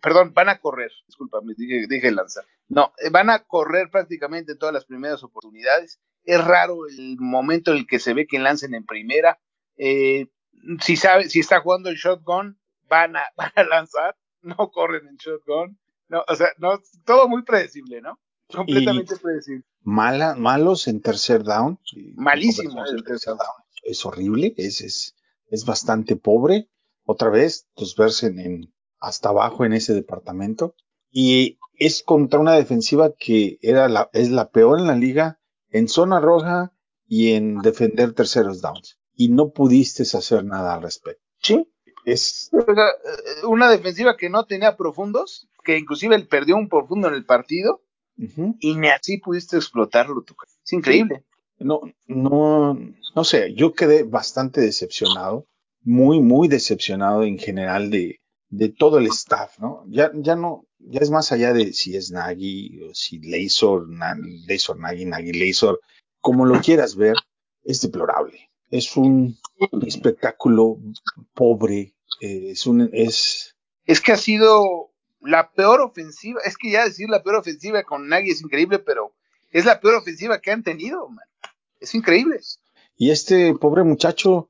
Perdón, 0.00 0.32
van 0.34 0.48
a 0.48 0.58
correr, 0.58 0.90
discúlpame, 1.06 1.54
dije, 1.56 1.86
dije 1.88 2.10
lanzar. 2.10 2.44
No, 2.68 2.92
eh, 2.98 3.10
van 3.10 3.30
a 3.30 3.44
correr 3.44 3.90
prácticamente 3.90 4.52
en 4.52 4.58
todas 4.58 4.74
las 4.74 4.86
primeras 4.86 5.22
oportunidades. 5.22 6.00
Es 6.24 6.42
raro 6.42 6.86
el 6.88 7.16
momento 7.18 7.70
en 7.70 7.78
el 7.78 7.86
que 7.86 7.98
se 7.98 8.14
ve 8.14 8.26
que 8.26 8.38
lancen 8.38 8.74
en 8.74 8.86
primera. 8.86 9.38
Eh, 9.76 10.28
si 10.80 10.96
sabe, 10.96 11.28
si 11.28 11.40
está 11.40 11.60
jugando 11.60 11.90
el 11.90 11.96
shotgun, 11.96 12.58
van 12.88 13.16
a, 13.16 13.24
van 13.36 13.52
a 13.54 13.64
lanzar, 13.64 14.16
no 14.40 14.70
corren 14.72 15.06
en 15.06 15.16
shotgun. 15.16 15.78
No, 16.08 16.24
o 16.26 16.34
sea, 16.34 16.48
no, 16.58 16.80
todo 17.04 17.28
muy 17.28 17.42
predecible, 17.42 18.00
¿no? 18.00 18.18
Completamente 18.52 19.16
predecible. 19.16 19.64
Mala, 19.82 20.34
malos 20.34 20.88
en 20.88 21.00
tercer 21.00 21.44
down. 21.44 21.78
Malísimos 22.16 22.92
en 22.92 23.02
tercer 23.02 23.34
down. 23.34 23.64
Es 23.82 24.04
horrible, 24.06 24.54
es, 24.56 24.80
es, 24.80 25.14
es 25.48 25.64
bastante 25.64 26.16
pobre. 26.16 26.70
Otra 27.04 27.28
vez, 27.28 27.68
pues 27.76 27.94
verse 27.96 28.28
en, 28.28 28.38
en, 28.38 28.74
hasta 28.98 29.28
abajo 29.28 29.64
en 29.64 29.74
ese 29.74 29.92
departamento. 29.92 30.74
Y 31.10 31.58
es 31.78 32.02
contra 32.02 32.40
una 32.40 32.54
defensiva 32.54 33.12
que 33.12 33.58
era 33.60 33.88
la, 33.88 34.10
es 34.12 34.30
la 34.30 34.50
peor 34.50 34.78
en 34.78 34.86
la 34.86 34.96
liga 34.96 35.40
en 35.70 35.88
zona 35.88 36.20
roja 36.20 36.72
y 37.06 37.32
en 37.32 37.58
defender 37.58 38.14
terceros 38.14 38.62
downs. 38.62 38.98
Y 39.14 39.28
no 39.28 39.52
pudiste 39.52 40.02
hacer 40.02 40.44
nada 40.44 40.74
al 40.74 40.82
respecto. 40.82 41.22
Sí. 41.40 41.68
Es 42.04 42.50
una 43.46 43.70
defensiva 43.70 44.16
que 44.16 44.28
no 44.28 44.44
tenía 44.44 44.76
profundos, 44.76 45.48
que 45.64 45.78
inclusive 45.78 46.14
él 46.14 46.28
perdió 46.28 46.56
un 46.56 46.68
profundo 46.68 47.08
en 47.08 47.14
el 47.14 47.24
partido 47.24 47.83
uh 48.18 48.22
-huh. 48.22 48.56
y 48.60 48.76
ni 48.76 48.88
así 48.88 49.18
pudiste 49.18 49.56
explotarlo. 49.56 50.24
Es 50.64 50.72
increíble. 50.72 51.24
No, 51.58 51.80
no, 52.06 52.74
no 53.14 53.24
sé, 53.24 53.54
yo 53.54 53.72
quedé 53.74 54.02
bastante 54.02 54.60
decepcionado, 54.60 55.46
muy, 55.82 56.20
muy 56.20 56.48
decepcionado 56.48 57.22
en 57.22 57.38
general 57.38 57.90
de, 57.90 58.20
de 58.48 58.68
todo 58.68 58.98
el 58.98 59.06
staff, 59.06 59.58
¿no? 59.58 59.84
Ya, 59.88 60.10
ya 60.14 60.36
no, 60.36 60.66
ya 60.78 61.00
es 61.00 61.10
más 61.10 61.32
allá 61.32 61.52
de 61.52 61.72
si 61.72 61.96
es 61.96 62.10
Nagy 62.10 62.80
o 62.82 62.94
si 62.94 63.20
Laser, 63.20 63.82
Laser 64.48 64.76
Nagy, 64.76 65.04
Nagy 65.04 65.32
Laser, 65.32 65.78
como 66.20 66.44
lo 66.44 66.60
quieras 66.60 66.96
ver, 66.96 67.16
es 67.62 67.80
deplorable. 67.80 68.50
Es 68.70 68.96
un 68.96 69.38
espectáculo 69.86 70.78
pobre, 71.34 71.94
eh, 72.20 72.50
es 72.50 72.66
un, 72.66 72.90
es... 72.92 73.54
Es 73.84 74.00
que 74.00 74.12
ha 74.12 74.16
sido 74.16 74.93
la 75.24 75.50
peor 75.50 75.80
ofensiva, 75.80 76.40
es 76.44 76.56
que 76.56 76.70
ya 76.70 76.84
decir 76.84 77.08
la 77.08 77.22
peor 77.22 77.36
ofensiva 77.36 77.82
con 77.82 78.08
Nagy 78.08 78.30
es 78.30 78.42
increíble, 78.42 78.78
pero 78.78 79.12
es 79.50 79.64
la 79.64 79.80
peor 79.80 79.96
ofensiva 79.96 80.40
que 80.40 80.50
han 80.50 80.62
tenido, 80.62 81.08
man. 81.08 81.24
Es 81.80 81.94
increíble. 81.94 82.40
Y 82.96 83.10
este 83.10 83.54
pobre 83.54 83.82
muchacho, 83.82 84.48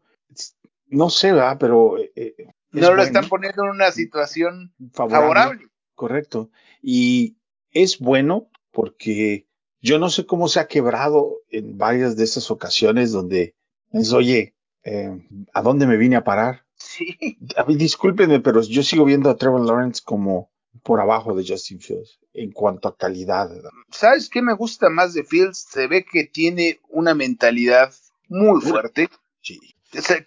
no 0.89 1.11
sé, 1.11 1.33
¿verdad? 1.33 1.57
Pero... 1.59 1.97
Eh, 1.99 2.35
no 2.73 2.81
lo 2.81 2.87
bueno. 2.89 3.03
están 3.05 3.29
poniendo 3.29 3.65
en 3.65 3.71
una 3.71 3.93
situación 3.93 4.75
favorable. 4.93 5.29
favorable. 5.29 5.69
Correcto. 5.95 6.51
Y 6.83 7.37
es 7.71 8.01
bueno 8.01 8.51
porque 8.73 9.47
yo 9.81 9.99
no 9.99 10.11
sé 10.11 10.27
cómo 10.27 10.49
se 10.49 10.61
ha 10.61 10.67
quebrado 10.67 11.37
en 11.51 11.79
varias 11.79 12.17
de 12.17 12.25
esas 12.25 12.51
ocasiones 12.51 13.13
donde 13.13 13.55
es, 13.93 14.13
oye, 14.13 14.55
eh, 14.83 15.11
¿a 15.53 15.63
dónde 15.63 15.87
me 15.87 15.97
vine 15.97 16.17
a 16.17 16.25
parar? 16.25 16.65
Sí. 16.77 17.39
A 17.57 17.65
mí, 17.65 17.77
discúlpenme, 17.77 18.41
pero 18.41 18.63
yo 18.63 18.83
sigo 18.83 19.05
viendo 19.05 19.31
a 19.31 19.37
Trevor 19.37 19.65
Lawrence 19.65 20.03
como 20.05 20.51
por 20.83 21.01
abajo 21.01 21.35
de 21.35 21.45
Justin 21.47 21.81
Fields 21.81 22.19
en 22.33 22.53
cuanto 22.53 22.89
a 22.89 22.97
calidad. 22.97 23.51
¿Sabes 23.91 24.29
qué 24.29 24.43
me 24.43 24.55
gusta 24.55 24.91
más 24.91 25.15
de 25.15 25.25
Fields? 25.25 25.67
Se 25.71 25.87
ve 25.87 26.05
que 26.05 26.25
tiene 26.25 26.81
una 26.89 27.15
mentalidad 27.15 27.95
muy 28.29 28.61
fuerte. 28.61 29.09
Sí. 29.41 29.61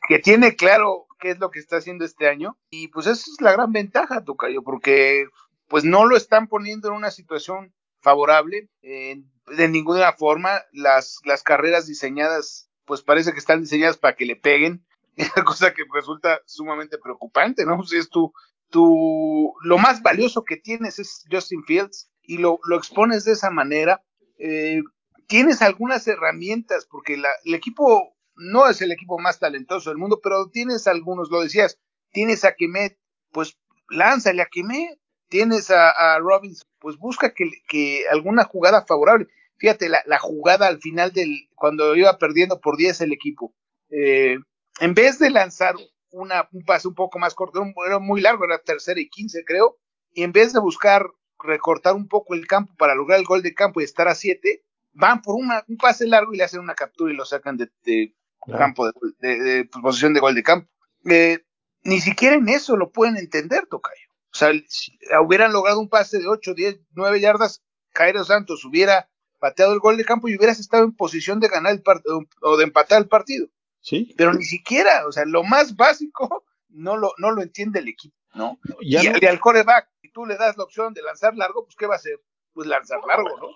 Que 0.08 0.20
tiene 0.20 0.56
claro 0.56 1.08
qué 1.20 1.32
es 1.32 1.40
lo 1.40 1.52
que 1.52 1.60
está 1.60 1.78
haciendo 1.78 2.06
este 2.06 2.30
año. 2.30 2.58
Y 2.70 2.88
pues 2.88 3.08
esa 3.08 3.30
es 3.30 3.42
la 3.42 3.52
gran 3.52 3.72
ventaja, 3.72 4.24
Tocayo, 4.24 4.64
porque 4.64 5.26
pues 5.68 5.84
no 5.84 6.06
lo 6.06 6.16
están 6.16 6.48
poniendo 6.48 6.88
en 6.88 6.96
una 6.96 7.12
situación 7.12 7.74
favorable 8.00 8.70
eh, 8.82 9.22
de 9.48 9.68
ninguna 9.68 10.14
forma. 10.14 10.62
Las, 10.72 11.20
las 11.26 11.44
carreras 11.44 11.88
diseñadas, 11.88 12.70
pues 12.86 13.02
parece 13.02 13.34
que 13.34 13.40
están 13.40 13.62
diseñadas 13.62 13.98
para 13.98 14.16
que 14.16 14.26
le 14.26 14.38
peguen, 14.38 14.86
cosa 15.46 15.74
que 15.74 15.84
resulta 15.94 16.40
sumamente 16.46 16.98
preocupante, 16.98 17.66
¿no? 17.66 17.84
Si 17.84 17.98
es 17.98 18.10
tu, 18.10 18.32
tu, 18.70 19.54
lo 19.64 19.78
más 19.78 20.02
valioso 20.02 20.44
que 20.44 20.58
tienes 20.58 21.00
es 21.00 21.26
Justin 21.32 21.64
Fields 21.64 22.10
y 22.24 22.38
lo, 22.38 22.60
lo 22.66 22.78
expones 22.78 23.26
de 23.26 23.34
esa 23.34 23.50
manera. 23.50 24.04
Eh, 24.38 24.82
tienes 25.28 25.62
algunas 25.62 26.08
herramientas, 26.08 26.88
porque 26.90 27.18
la, 27.18 27.30
el 27.46 27.54
equipo 27.56 28.16
no 28.36 28.68
es 28.70 28.82
el 28.82 28.92
equipo 28.92 29.20
más 29.20 29.40
talentoso 29.40 29.90
del 29.90 29.98
mundo, 29.98 30.20
pero 30.22 30.50
tienes 30.50 30.88
algunos, 30.88 31.30
lo 31.30 31.42
decías, 31.42 31.80
tienes 32.12 32.46
a 32.46 32.54
Kemet, 32.54 32.98
pues 33.32 33.58
lánzale 33.90 34.42
a 34.42 34.48
Kemet, 34.52 35.00
tienes 35.30 35.72
a, 35.72 35.90
a 35.92 36.20
Robinson, 36.20 36.68
pues 36.80 36.98
busca 36.98 37.34
que, 37.34 37.50
que, 37.68 38.06
alguna 38.12 38.44
jugada 38.44 38.86
favorable. 38.86 39.28
Fíjate, 39.58 39.90
la, 39.90 40.04
la, 40.06 40.20
jugada 40.20 40.68
al 40.68 40.80
final 40.80 41.12
del, 41.12 41.50
cuando 41.56 41.96
iba 41.96 42.18
perdiendo 42.20 42.62
por 42.62 42.78
10 42.78 43.02
el 43.02 43.14
equipo, 43.14 43.54
eh, 43.90 44.38
en 44.80 44.94
vez 44.94 45.18
de 45.18 45.32
lanzar 45.32 45.76
una, 46.12 46.48
un 46.52 46.64
pase 46.64 46.88
un 46.88 46.96
poco 46.96 47.20
más 47.20 47.34
corto, 47.34 47.64
era 47.86 48.00
muy 48.00 48.22
largo, 48.22 48.46
era 48.46 48.60
tercera 48.60 49.00
y 49.00 49.10
15 49.10 49.44
creo, 49.46 49.78
y 50.12 50.24
en 50.24 50.32
vez 50.32 50.54
de 50.54 50.60
buscar 50.60 51.08
recortar 51.40 51.94
un 51.94 52.08
poco 52.08 52.34
el 52.34 52.48
campo 52.48 52.74
para 52.78 52.96
lograr 52.96 53.20
el 53.20 53.26
gol 53.26 53.42
de 53.42 53.54
campo 53.54 53.82
y 53.82 53.84
estar 53.84 54.08
a 54.08 54.16
7, 54.16 54.64
van 54.94 55.22
por 55.22 55.36
una, 55.36 55.64
un 55.68 55.78
pase 55.78 56.08
largo 56.08 56.34
y 56.34 56.38
le 56.38 56.44
hacen 56.44 56.60
una 56.60 56.76
captura 56.76 57.14
y 57.14 57.16
lo 57.16 57.26
sacan 57.26 57.58
de, 57.58 57.70
de 57.84 58.16
claro. 58.42 58.60
campo, 58.60 58.88
de, 58.88 58.94
de, 59.20 59.40
de, 59.40 59.66
posición 59.66 60.14
de 60.14 60.20
gol 60.20 60.36
de 60.36 60.44
campo. 60.44 60.70
Eh, 61.06 61.46
ni 61.84 62.02
siquiera 62.02 62.36
en 62.36 62.50
eso 62.50 62.76
lo 62.76 62.92
pueden 62.92 63.18
entender, 63.18 63.68
Tocayo. 63.68 64.08
O 64.34 64.38
sea, 64.38 64.52
si 64.68 64.98
hubieran 65.24 65.54
logrado 65.54 65.80
un 65.80 65.90
pase 65.90 66.20
de 66.20 66.28
8, 66.28 66.54
10, 66.54 66.80
9 66.92 67.20
yardas, 67.20 67.64
Cairo 67.94 68.24
Santos 68.24 68.66
hubiera 68.66 69.10
pateado 69.40 69.74
el 69.74 69.80
gol 69.80 69.98
de 69.98 70.06
campo 70.06 70.28
y 70.28 70.36
hubieras 70.36 70.60
estado 70.60 70.84
en 70.84 70.96
posición 70.96 71.40
de 71.40 71.48
ganar 71.48 71.72
el 71.72 71.82
partido 71.82 72.22
o 72.42 72.58
de 72.58 72.64
empatar 72.64 73.02
el 73.02 73.08
partido. 73.08 73.48
Sí. 73.88 74.14
Pero 74.18 74.34
ni 74.34 74.44
siquiera, 74.44 75.08
o 75.08 75.14
sea, 75.14 75.24
lo 75.26 75.46
más 75.46 75.78
básico 75.78 76.44
no 76.70 76.98
lo, 76.98 77.14
no 77.20 77.32
lo 77.32 77.42
entiende 77.42 77.80
el 77.80 77.88
equipo, 77.88 78.18
¿no? 78.34 78.60
Ya 78.82 79.02
y, 79.02 79.08
no. 79.08 79.18
y, 79.22 79.26
al 79.26 79.40
coreback, 79.40 79.90
si 80.02 80.12
tú 80.12 80.26
le 80.26 80.36
das 80.36 80.58
la 80.58 80.66
opción 80.66 80.94
de 80.94 81.02
lanzar 81.02 81.38
largo, 81.38 81.64
pues 81.64 81.78
¿qué 81.78 81.88
va 81.88 81.94
a 81.94 81.98
hacer? 81.98 82.20
Pues 82.52 82.68
lanzar 82.68 83.00
largo, 83.08 83.30
¿no? 83.40 83.48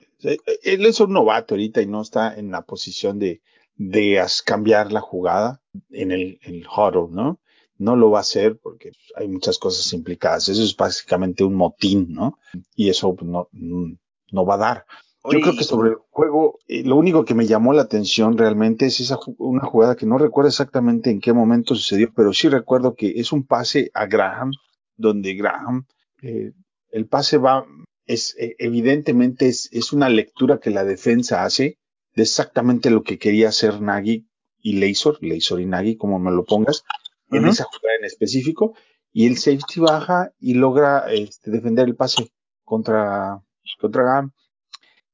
Él 0.64 0.86
es 0.86 1.02
un 1.02 1.12
novato 1.12 1.56
ahorita 1.56 1.82
y 1.82 1.88
no 1.88 2.02
está 2.02 2.34
en 2.34 2.50
la 2.50 2.62
posición 2.62 3.20
de, 3.20 3.42
de 3.76 4.26
cambiar 4.46 4.94
la 4.94 5.02
jugada 5.02 5.62
en 5.90 6.14
el, 6.14 6.40
el 6.44 6.66
huddle, 6.66 7.14
¿no? 7.14 7.42
no 7.78 7.96
lo 7.96 8.12
va 8.12 8.20
a 8.20 8.22
hacer 8.22 8.60
porque 8.60 8.92
hay 9.16 9.28
muchas 9.28 9.58
cosas 9.58 9.92
implicadas. 9.92 10.48
Eso 10.48 10.62
es 10.62 10.78
básicamente 10.78 11.44
un 11.44 11.56
motín, 11.56 12.14
¿no? 12.14 12.38
Y 12.76 12.90
eso 12.90 13.18
no, 13.22 13.50
no 13.52 14.46
va 14.46 14.54
a 14.54 14.58
dar. 14.60 14.86
Yo 15.24 15.40
creo 15.40 15.56
que 15.56 15.64
sobre 15.64 15.92
el 15.92 15.98
juego, 16.10 16.58
eh, 16.68 16.84
lo 16.84 16.96
único 16.96 17.26
que 17.26 17.36
me 17.36 17.46
llamó 17.46 17.74
la 17.74 17.84
atención 17.84 18.38
realmente 18.38 18.88
es 18.88 19.00
esa 19.00 19.20
una 19.38 19.62
jugada 19.62 19.96
que 19.96 20.08
no 20.08 20.18
recuerdo 20.18 20.50
exactamente 20.50 21.12
en 21.12 21.20
qué 21.20 21.32
momento 21.32 21.76
sucedió, 21.76 22.12
pero 22.16 22.34
sí 22.34 22.50
recuerdo 22.50 22.96
que 22.96 23.14
es 23.16 23.32
un 23.32 23.46
pase 23.46 23.92
a 23.94 24.08
Graham, 24.08 24.52
donde 24.98 25.36
Graham, 25.36 25.86
eh, 26.24 26.54
el 26.90 27.08
pase 27.08 27.38
va, 27.38 27.66
es 28.08 28.36
eh, 28.40 28.56
evidentemente 28.58 29.48
es, 29.48 29.70
es 29.72 29.94
una 29.94 30.10
lectura 30.10 30.60
que 30.60 30.72
la 30.72 30.84
defensa 30.84 31.44
hace 31.44 31.78
de 32.16 32.24
exactamente 32.24 32.90
lo 32.90 33.04
que 33.04 33.20
quería 33.20 33.50
hacer 33.50 33.80
Nagy 33.80 34.26
y 34.60 34.74
Leisor, 34.74 35.20
Leisor 35.22 35.62
y 35.62 35.66
Nagy, 35.66 35.98
como 35.98 36.18
me 36.18 36.32
lo 36.32 36.46
pongas, 36.46 36.84
en 37.30 37.44
uh 37.44 37.48
-huh. 37.48 37.52
esa 37.52 37.66
jugada 37.66 37.98
en 38.00 38.06
específico, 38.06 38.74
y 39.14 39.28
el 39.28 39.38
safety 39.38 39.80
baja 39.80 40.32
y 40.40 40.56
logra 40.56 41.12
este, 41.12 41.52
defender 41.52 41.88
el 41.88 41.96
pase 41.96 42.32
contra, 42.64 43.42
contra 43.80 44.04
Graham. 44.04 44.32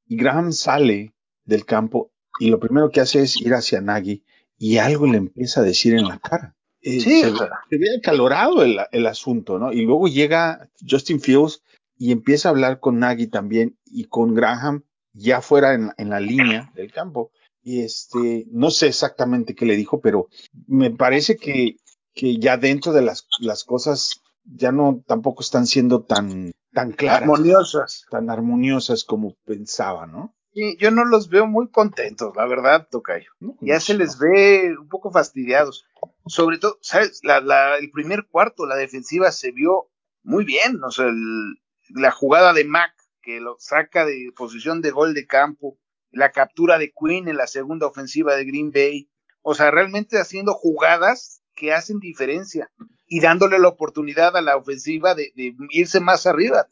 Y 0.08 0.16
Graham 0.16 0.52
sale 0.52 1.12
del 1.44 1.64
campo 1.64 2.10
y 2.40 2.50
lo 2.50 2.58
primero 2.58 2.90
que 2.90 3.00
hace 3.00 3.22
es 3.22 3.40
ir 3.40 3.54
hacia 3.54 3.80
Nagy 3.80 4.24
y 4.58 4.78
algo 4.78 5.06
le 5.06 5.18
empieza 5.18 5.60
a 5.60 5.64
decir 5.64 5.94
en 5.94 6.08
la 6.08 6.18
cara. 6.18 6.56
Eh, 6.80 7.00
sí, 7.00 7.22
se, 7.22 7.30
se, 7.30 7.78
ve 7.78 7.96
acalorado 7.98 8.62
el, 8.62 8.78
el, 8.92 9.06
asunto, 9.06 9.58
¿no? 9.58 9.72
Y 9.72 9.82
luego 9.82 10.06
llega 10.08 10.68
Justin 10.88 11.20
Fields 11.20 11.62
y 11.96 12.12
empieza 12.12 12.48
a 12.48 12.52
hablar 12.52 12.78
con 12.80 12.98
Nagy 12.98 13.26
también 13.26 13.76
y 13.84 14.04
con 14.04 14.34
Graham 14.34 14.84
ya 15.12 15.40
fuera 15.40 15.74
en, 15.74 15.90
en 15.98 16.10
la 16.10 16.20
línea 16.20 16.70
del 16.74 16.92
campo. 16.92 17.32
Y 17.62 17.80
este, 17.80 18.46
no 18.50 18.70
sé 18.70 18.86
exactamente 18.86 19.54
qué 19.54 19.66
le 19.66 19.76
dijo, 19.76 20.00
pero 20.00 20.28
me 20.66 20.90
parece 20.90 21.36
que 21.36 21.76
que 22.18 22.36
ya 22.38 22.56
dentro 22.56 22.92
de 22.92 23.00
las, 23.00 23.28
las 23.38 23.62
cosas 23.62 24.22
ya 24.54 24.72
no 24.72 25.02
tampoco 25.06 25.42
están 25.42 25.66
siendo 25.66 26.02
tan, 26.02 26.52
tan 26.72 26.92
claras. 26.92 27.22
Armoniosas. 27.22 28.06
Tan 28.10 28.30
armoniosas 28.30 29.04
como 29.04 29.34
pensaba, 29.44 30.06
¿no? 30.06 30.34
Sí, 30.54 30.76
yo 30.80 30.90
no 30.90 31.04
los 31.04 31.28
veo 31.28 31.46
muy 31.46 31.68
contentos, 31.68 32.34
la 32.34 32.46
verdad, 32.46 32.88
Tocayo. 32.90 33.30
No, 33.38 33.56
ya 33.60 33.74
no, 33.74 33.80
se 33.80 33.94
les 33.94 34.18
ve 34.18 34.74
un 34.78 34.88
poco 34.88 35.12
fastidiados. 35.12 35.86
Sobre 36.26 36.58
todo, 36.58 36.78
¿sabes? 36.80 37.20
La, 37.22 37.40
la, 37.40 37.76
el 37.76 37.90
primer 37.90 38.26
cuarto, 38.26 38.66
la 38.66 38.76
defensiva 38.76 39.30
se 39.30 39.52
vio 39.52 39.90
muy 40.22 40.44
bien. 40.44 40.82
O 40.82 40.90
sea, 40.90 41.06
el, 41.06 41.60
la 41.90 42.10
jugada 42.10 42.52
de 42.54 42.64
Mac, 42.64 42.92
que 43.22 43.40
lo 43.40 43.56
saca 43.58 44.04
de 44.06 44.32
posición 44.36 44.80
de 44.80 44.90
gol 44.90 45.14
de 45.14 45.26
campo, 45.26 45.78
la 46.10 46.32
captura 46.32 46.78
de 46.78 46.92
Quinn 46.92 47.28
en 47.28 47.36
la 47.36 47.46
segunda 47.46 47.86
ofensiva 47.86 48.34
de 48.34 48.44
Green 48.44 48.72
Bay. 48.72 49.10
O 49.42 49.54
sea, 49.54 49.70
realmente 49.70 50.18
haciendo 50.18 50.54
jugadas 50.54 51.42
que 51.54 51.72
hacen 51.72 51.98
diferencia 52.00 52.70
y 53.08 53.20
dándole 53.20 53.58
la 53.58 53.68
oportunidad 53.68 54.36
a 54.36 54.42
la 54.42 54.56
ofensiva 54.56 55.14
de, 55.14 55.32
de 55.34 55.54
irse 55.70 55.98
más 56.00 56.26
arriba. 56.26 56.66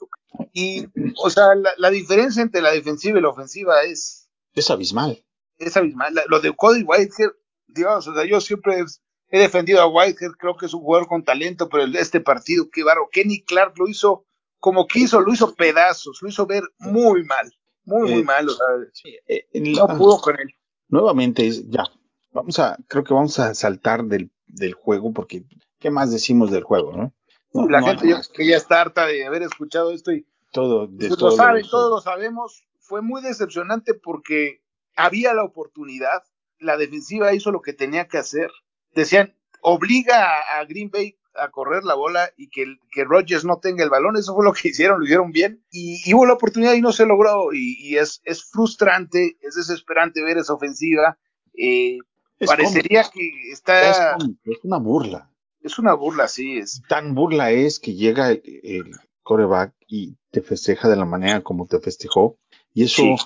Y, 0.53 0.87
o 1.23 1.31
sea, 1.31 1.55
la, 1.55 1.71
la, 1.79 1.91
diferencia 1.91 2.43
entre 2.43 2.61
la 2.61 2.73
defensiva 2.73 3.19
y 3.19 3.23
la 3.23 3.31
ofensiva 3.31 3.83
es... 3.83 4.29
Es 4.55 4.71
abismal. 4.71 5.25
Es 5.59 5.77
abismal. 5.77 6.15
La, 6.15 6.25
lo 6.29 6.41
de 6.41 6.55
Cody 6.55 6.83
Whitehead, 6.83 7.31
Dios, 7.67 8.07
o 8.07 8.15
sea, 8.15 8.25
yo 8.27 8.41
siempre 8.41 8.85
he 9.31 9.39
defendido 9.39 9.81
a 9.81 9.87
Whitehead, 9.89 10.33
creo 10.39 10.57
que 10.57 10.67
es 10.67 10.75
un 10.75 10.81
jugador 10.83 11.09
con 11.09 11.25
talento, 11.25 11.69
pero 11.69 11.85
este 11.99 12.21
partido, 12.21 12.69
qué 12.71 12.85
barro. 12.85 13.09
Kenny 13.11 13.43
Clark 13.43 13.75
lo 13.79 13.89
hizo 13.89 14.27
como 14.59 14.87
quiso, 14.87 15.21
lo 15.21 15.33
hizo 15.33 15.55
pedazos, 15.55 16.19
lo 16.23 16.29
hizo 16.29 16.47
ver 16.47 16.63
muy 16.79 17.25
mal. 17.25 17.53
muy, 17.85 18.11
muy 18.11 18.21
Eh, 18.21 18.25
mal. 18.25 18.49
o 18.49 18.53
sea, 18.53 18.67
Eh, 19.29 19.47
no 19.55 19.87
la- 19.87 19.97
pudo 19.97 20.21
con 20.21 20.39
él. 20.39 20.49
nuevamente 20.89 21.51
ya. 21.69 21.85
Vamos 22.33 22.59
a, 22.59 22.77
creo 22.89 23.05
que 23.05 23.15
vamos 23.15 23.39
a 23.39 23.55
saltar 23.55 24.05
del, 24.05 24.31
del 24.47 24.75
juego 24.75 25.13
porque 25.13 25.45
¿qué 25.87 25.91
más 25.93 26.11
decimos 26.11 26.51
del 26.51 26.65
juego, 26.65 26.97
no? 26.97 27.15
No, 27.53 27.69
la 27.69 27.79
no 27.79 27.87
gente 27.87 28.09
yo 28.09 28.17
que 28.35 28.45
ya 28.45 28.57
está 28.57 28.81
harta 28.81 29.07
de 29.07 29.25
haber 29.25 29.43
escuchado 29.45 29.93
esto 29.93 30.11
y 30.11 30.27
todo 30.51 30.89
de 30.89 31.07
pues 31.07 31.17
todo 31.17 31.31
lo 31.31 31.37
saben, 31.37 31.65
todos 31.71 31.91
lo 31.91 32.01
sabemos. 32.01 32.65
Fue 32.81 33.03
muy 33.03 33.23
decepcionante 33.23 33.95
porque 33.95 34.63
había 34.97 35.33
la 35.33 35.45
oportunidad, 35.45 36.25
la 36.59 36.77
defensiva 36.77 37.33
hizo 37.35 37.53
lo 37.53 37.63
que 37.63 37.73
tenía 37.73 38.09
que 38.09 38.19
hacer. 38.19 38.51
Decían, 38.97 39.37
obliga 39.61 40.27
a, 40.59 40.65
Green 40.65 40.91
Bay 40.91 41.17
a 41.37 41.53
correr 41.53 41.85
la 41.85 41.95
bola 41.95 42.31
y 42.37 42.49
que, 42.49 42.65
que 42.91 43.05
Rodgers 43.05 43.45
no 43.45 43.61
tenga 43.61 43.85
el 43.85 43.91
balón. 43.91 44.17
Eso 44.17 44.35
fue 44.35 44.45
lo 44.45 44.55
que 44.55 44.69
hicieron, 44.71 44.99
lo 44.99 45.05
hicieron 45.05 45.31
bien. 45.31 45.63
Y, 45.71 46.01
y 46.05 46.15
hubo 46.15 46.27
la 46.27 46.33
oportunidad 46.33 46.73
y 46.75 46.81
no 46.81 46.91
se 46.91 47.07
logró. 47.07 47.53
Y, 47.53 47.77
y 47.79 47.97
es, 47.97 48.21
es 48.25 48.43
frustrante, 48.43 49.37
es 49.41 49.55
desesperante 49.55 50.25
ver 50.25 50.39
esa 50.39 50.55
ofensiva. 50.55 51.17
Eh, 51.55 51.99
Es 52.41 52.49
parecería 52.49 53.05
cómico, 53.05 53.13
que 53.15 53.49
es 53.51 53.59
está. 53.61 54.17
cómico, 54.19 54.41
es 54.47 54.59
una 54.65 54.79
burla. 54.79 55.31
Es 55.61 55.79
una 55.79 55.95
burla, 55.95 56.29
sí. 56.29 56.59
Es, 56.59 56.83
Tan 56.89 57.15
burla 57.15 57.51
es 57.51 57.81
que 57.81 57.95
llega 57.95 58.31
el, 58.31 58.43
el 58.63 58.85
coreback 59.23 59.75
y 59.89 60.17
te 60.31 60.43
festeja 60.43 60.89
de 60.89 60.97
la 60.97 61.05
manera 61.05 61.43
como 61.43 61.67
te 61.67 61.81
festejó. 61.81 62.39
Y 62.73 62.85
eso 62.85 63.03
Sí. 63.03 63.17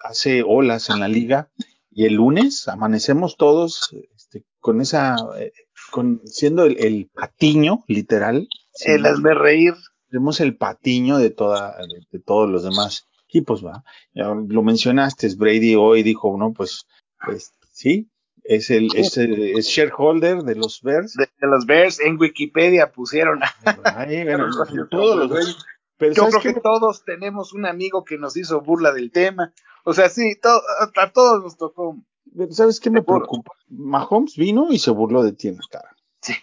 hace 0.00 0.42
olas 0.44 0.90
en 0.90 1.00
la 1.00 1.08
liga. 1.08 1.50
Y 1.90 2.04
el 2.06 2.14
lunes 2.14 2.68
amanecemos 2.68 3.36
todos 3.36 3.94
este, 4.14 4.44
con 4.60 4.80
esa, 4.80 5.16
eh, 5.38 5.52
con 5.90 6.20
siendo 6.24 6.64
el, 6.64 6.78
el 6.78 7.10
patiño, 7.12 7.84
literal. 7.88 8.48
el 8.84 9.06
hazme 9.06 9.34
reír. 9.34 9.74
Tenemos 10.10 10.40
el 10.40 10.56
patiño 10.56 11.18
de 11.18 11.30
toda, 11.30 11.76
de, 11.76 12.06
de 12.10 12.18
todos 12.24 12.48
los 12.48 12.62
demás 12.62 13.06
equipos, 13.28 13.64
¿va? 13.64 13.84
Ya 14.14 14.28
lo 14.34 14.62
mencionaste, 14.62 15.28
Brady 15.36 15.74
hoy 15.74 16.02
dijo, 16.02 16.34
no, 16.38 16.52
pues, 16.54 16.86
pues 17.24 17.52
sí, 17.72 18.08
es 18.48 18.70
el, 18.70 18.88
es, 18.96 19.16
el- 19.18 19.56
es 19.58 19.66
shareholder 19.66 20.38
de 20.42 20.54
los 20.56 20.80
Bears. 20.82 21.12
De, 21.14 21.28
de 21.40 21.46
los 21.46 21.66
Bears 21.66 22.00
en 22.00 22.18
Wikipedia 22.18 22.90
pusieron. 22.90 23.40
Ay, 23.84 24.24
bueno, 24.24 24.48
todos 24.90 25.28
los- 25.30 25.66
pero 25.98 26.14
Yo 26.14 26.22
¿sabes 26.22 26.36
creo 26.40 26.54
que 26.54 26.60
todos 26.60 27.04
tenemos 27.04 27.52
un 27.52 27.66
amigo 27.66 28.04
que 28.04 28.16
nos 28.18 28.36
hizo 28.36 28.60
burla 28.60 28.92
del 28.92 29.10
tema. 29.10 29.52
O 29.84 29.92
sea, 29.92 30.08
sí, 30.08 30.36
to- 30.40 30.62
a, 30.96 31.12
todos 31.12 31.42
nos 31.42 31.56
tocó. 31.56 31.96
Pero 32.36 32.52
¿Sabes 32.52 32.78
qué 32.80 32.90
me 32.90 33.02
preocupa? 33.02 33.52
Mahomes 33.68 34.36
vino 34.36 34.68
y 34.70 34.78
se 34.78 34.90
burló 34.92 35.22
de 35.22 35.32
ti 35.32 35.48
en 35.48 35.56
la 35.56 35.62
cara. 35.70 35.96
Sí, 36.22 36.34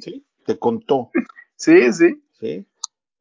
¿sí? 0.00 0.26
Te 0.44 0.58
contó. 0.58 1.10
sí, 1.56 1.92
sí. 1.92 2.22
¿sí? 2.40 2.66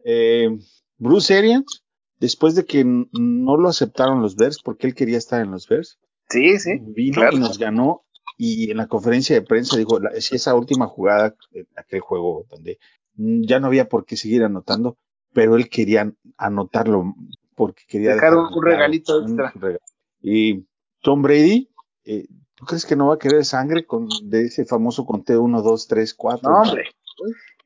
Eh, 0.04 0.50
Bruce 0.98 1.38
Arians, 1.38 1.84
después 2.20 2.56
de 2.56 2.66
que 2.66 2.84
no 2.86 3.58
lo 3.58 3.70
aceptaron 3.70 4.22
los 4.22 4.36
Bears, 4.36 4.62
porque 4.64 4.88
él 4.88 4.96
quería 4.96 5.18
estar 5.18 5.42
en 5.42 5.52
los 5.52 5.68
Bears, 5.68 6.00
Sí, 6.32 6.58
sí. 6.60 6.72
vino 6.80 7.22
claro. 7.22 7.38
y 7.38 7.40
nos 7.40 7.58
ganó. 7.58 8.04
Y 8.38 8.72
en 8.72 8.78
la 8.78 8.88
conferencia 8.88 9.36
de 9.36 9.42
prensa 9.44 9.78
dijo, 9.78 10.00
la- 10.00 10.20
si 10.20 10.36
esa 10.36 10.56
última 10.56 10.88
jugada, 10.88 11.36
de 11.52 11.68
aquel 11.76 12.00
juego 12.00 12.46
donde 12.50 12.80
mm, 13.16 13.44
ya 13.44 13.60
no 13.60 13.68
había 13.68 13.88
por 13.88 14.06
qué 14.06 14.16
seguir 14.18 14.44
anotando, 14.44 14.98
pero 15.34 15.56
él 15.56 15.70
quería 15.70 16.12
anotarlo 16.38 17.14
porque 17.56 17.84
quería 17.88 18.16
Dejar 18.16 18.36
un- 18.36 18.44
dejar 18.46 18.58
un 18.58 18.64
regalito 18.66 19.18
un 19.20 19.24
extra. 19.40 19.52
regalo. 19.56 19.80
Y 20.22 20.66
Tom 21.02 21.22
Brady, 21.22 21.70
eh, 22.06 22.26
¿tú 22.56 22.66
crees 22.66 22.86
que 22.86 22.96
no 22.96 23.08
va 23.08 23.16
a 23.16 23.20
querer 23.20 23.46
sangre 23.46 23.86
con 23.86 24.08
de 24.24 24.46
ese 24.46 24.66
famoso 24.66 25.06
conteo 25.06 25.42
1, 25.44 25.62
2, 25.62 25.88
3, 25.88 26.14
4? 26.16 26.50
No, 26.50 26.62
hombre. 26.62 26.86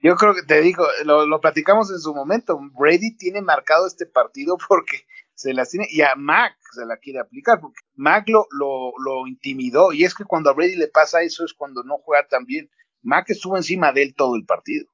Yo 0.02 0.16
creo 0.16 0.34
que 0.36 0.44
te 0.44 0.62
digo, 0.62 0.86
lo, 1.06 1.26
lo 1.26 1.40
platicamos 1.40 1.90
en 1.90 2.00
su 2.00 2.14
momento. 2.14 2.60
Brady 2.78 3.16
tiene 3.18 3.42
marcado 3.42 3.88
este 3.88 4.06
partido 4.06 4.58
porque 4.68 4.98
se 5.36 5.54
las 5.54 5.70
tiene, 5.70 5.88
y 5.92 6.02
a 6.02 6.16
Mac 6.16 6.56
se 6.74 6.86
la 6.86 6.98
quiere 6.98 7.20
aplicar, 7.20 7.60
porque 7.60 7.82
Mac 7.96 8.28
lo, 8.28 8.48
lo, 8.52 8.94
lo 9.04 9.28
intimidó. 9.28 9.94
Y 9.94 10.04
es 10.06 10.16
que 10.16 10.24
cuando 10.26 10.50
a 10.50 10.54
Brady 10.54 10.76
le 10.76 10.88
pasa 10.88 11.22
eso 11.22 11.46
es 11.46 11.54
cuando 11.54 11.84
no 11.84 11.98
juega 11.98 12.28
tan 12.28 12.46
bien. 12.46 12.70
Mac 13.04 13.30
estuvo 13.30 13.56
encima 13.58 13.92
de 13.92 14.02
él 14.04 14.16
todo 14.16 14.36
el 14.36 14.46
partido. 14.46 14.86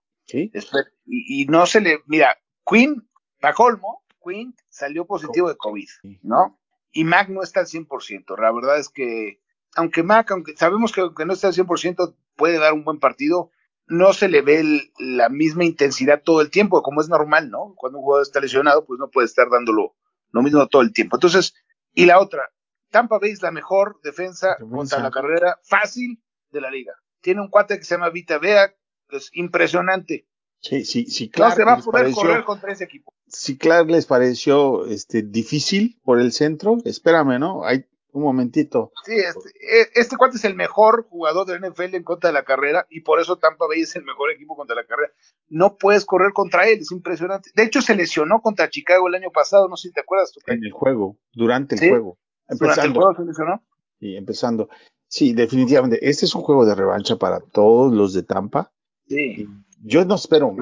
Y, 1.06 1.44
y 1.44 1.46
no 1.46 1.66
se 1.66 1.80
le, 1.82 2.00
mira, 2.08 2.38
Quinn, 2.70 3.08
para 3.40 3.54
colmo, 3.54 4.04
Quinn 4.24 4.56
salió 4.70 5.06
positivo 5.06 5.48
de 5.50 5.58
COVID, 5.58 5.88
¿no? 6.24 6.60
Y 6.92 7.04
Mac 7.06 7.30
no 7.30 7.42
está 7.42 7.62
al 7.62 7.68
100%. 7.68 8.38
La 8.40 8.52
verdad 8.52 8.78
es 8.78 8.90
que, 8.90 9.42
aunque 9.76 10.04
Mac, 10.04 10.30
aunque 10.32 10.56
sabemos 10.58 10.92
que 10.92 11.02
aunque 11.02 11.26
no 11.26 11.34
está 11.34 11.48
al 11.48 11.54
100%, 11.54 12.16
puede 12.36 12.58
dar 12.60 12.74
un 12.74 12.84
buen 12.84 13.00
partido, 13.00 13.52
no 13.88 14.14
se 14.14 14.28
le 14.30 14.42
ve 14.42 14.60
el- 14.60 14.92
la 15.00 15.30
misma 15.30 15.66
intensidad 15.66 16.22
todo 16.24 16.42
el 16.42 16.50
tiempo, 16.50 16.82
como 16.82 17.02
es 17.02 17.10
normal, 17.10 17.50
¿no? 17.50 17.74
Cuando 17.76 18.00
un 18.00 18.04
jugador 18.04 18.24
está 18.24 18.40
lesionado, 18.40 18.86
pues 18.86 19.00
no 19.00 19.10
puede 19.10 19.26
estar 19.26 19.50
dándolo 19.50 19.96
lo 20.32 20.41
mismo 20.41 20.65
todo 20.67 20.82
el 20.82 20.94
tiempo. 20.94 21.17
Entonces, 21.17 21.54
y 21.94 22.06
la 22.06 22.20
otra, 22.20 22.50
Tampa 22.89 23.20
Bay 23.20 23.32
es 23.32 23.41
la 23.41 23.52
mejor 23.52 24.00
defensa 24.04 24.58
contra 24.58 25.00
la 25.00 25.12
carrera 25.12 25.60
fácil 25.63 26.22
de 26.52 26.62
la 26.62 26.70
liga. 26.72 26.94
Tiene 27.22 27.41
un 27.41 27.50
cuate 27.50 27.78
que 27.78 27.86
se 27.86 27.96
llama 27.96 28.10
Vita 28.10 28.38
Vea, 28.38 28.74
es 29.10 29.30
impresionante. 29.34 30.28
Sí, 30.60 30.86
sí, 30.86 31.06
sí, 31.06 31.26
No 31.28 31.32
claro. 31.32 31.56
se 31.56 31.63
va 31.63 31.74
a 31.74 31.78
poder 31.80 32.04
pareció- 32.04 32.22
correr 32.22 32.44
contra 32.44 32.72
ese 32.72 32.84
equipo. 32.84 33.13
si 33.28 33.58
Clark 33.58 33.89
les 33.89 34.06
pareció 34.06 34.86
este 34.86 35.22
difícil 35.24 36.00
por 36.04 36.20
el 36.20 36.32
centro, 36.32 36.78
espérame, 36.86 37.39
¿no? 37.39 37.65
Hay 37.65 37.86
un 38.13 38.24
momentito. 38.24 38.91
Sí, 39.06 39.13
este, 39.15 39.50
eh, 39.50 39.88
este 39.95 40.17
cuate 40.17 40.38
es 40.38 40.45
el 40.45 40.56
mejor 40.56 41.08
jugador 41.10 41.45
del 41.45 41.62
NFL 41.62 41.95
en 41.95 42.04
contra 42.04 42.30
de 42.30 42.34
la 42.34 42.43
carrera 42.43 42.86
y 42.89 43.02
por 43.02 43.19
eso 43.19 43.38
Tampa 43.38 43.67
Bay 43.67 43.82
es 43.82 43.95
el 43.95 44.04
mejor 44.04 44.32
equipo 44.32 44.56
contra 44.56 44.76
la 44.76 44.86
carrera. 44.86 45.12
No 45.50 45.78
puedes 45.78 46.06
correr 46.06 46.34
contra 46.34 46.67
él, 46.67 46.80
es 46.80 46.91
impresionante. 46.91 47.52
De 47.56 47.63
hecho, 47.63 47.82
se 47.82 47.95
lesionó 47.95 48.41
contra 48.41 48.69
Chicago 48.69 49.08
el 49.08 49.15
año 49.15 49.32
pasado, 49.32 49.67
no 49.69 49.78
sé 49.78 49.89
si 49.89 49.93
te 49.93 50.02
acuerdas. 50.02 50.32
tú, 50.32 50.39
en 50.47 50.63
el 50.63 50.71
juego, 50.71 51.17
durante 51.34 51.76
el 51.76 51.80
Sí, 51.82 51.89
juego. 51.89 52.17
Durante 52.47 52.63
el 52.65 52.69
Empezando. 52.69 53.00
juego 53.00 53.15
se 53.15 53.26
lesionó. 53.26 53.63
Sí, 54.00 54.15
empezando. 54.15 54.69
Sí, 55.08 55.34
definitivamente. 55.34 56.00
Este 56.10 56.26
es 56.26 56.34
un 56.36 56.41
juego 56.41 56.65
de 56.65 56.76
revancha 56.76 57.17
para 57.17 57.39
todos 57.39 57.93
los 57.93 58.13
de 58.13 58.24
Tampa. 58.24 58.71
Sí. 59.08 59.47
Yo 59.84 60.06
no 60.06 60.15
espero, 60.15 60.56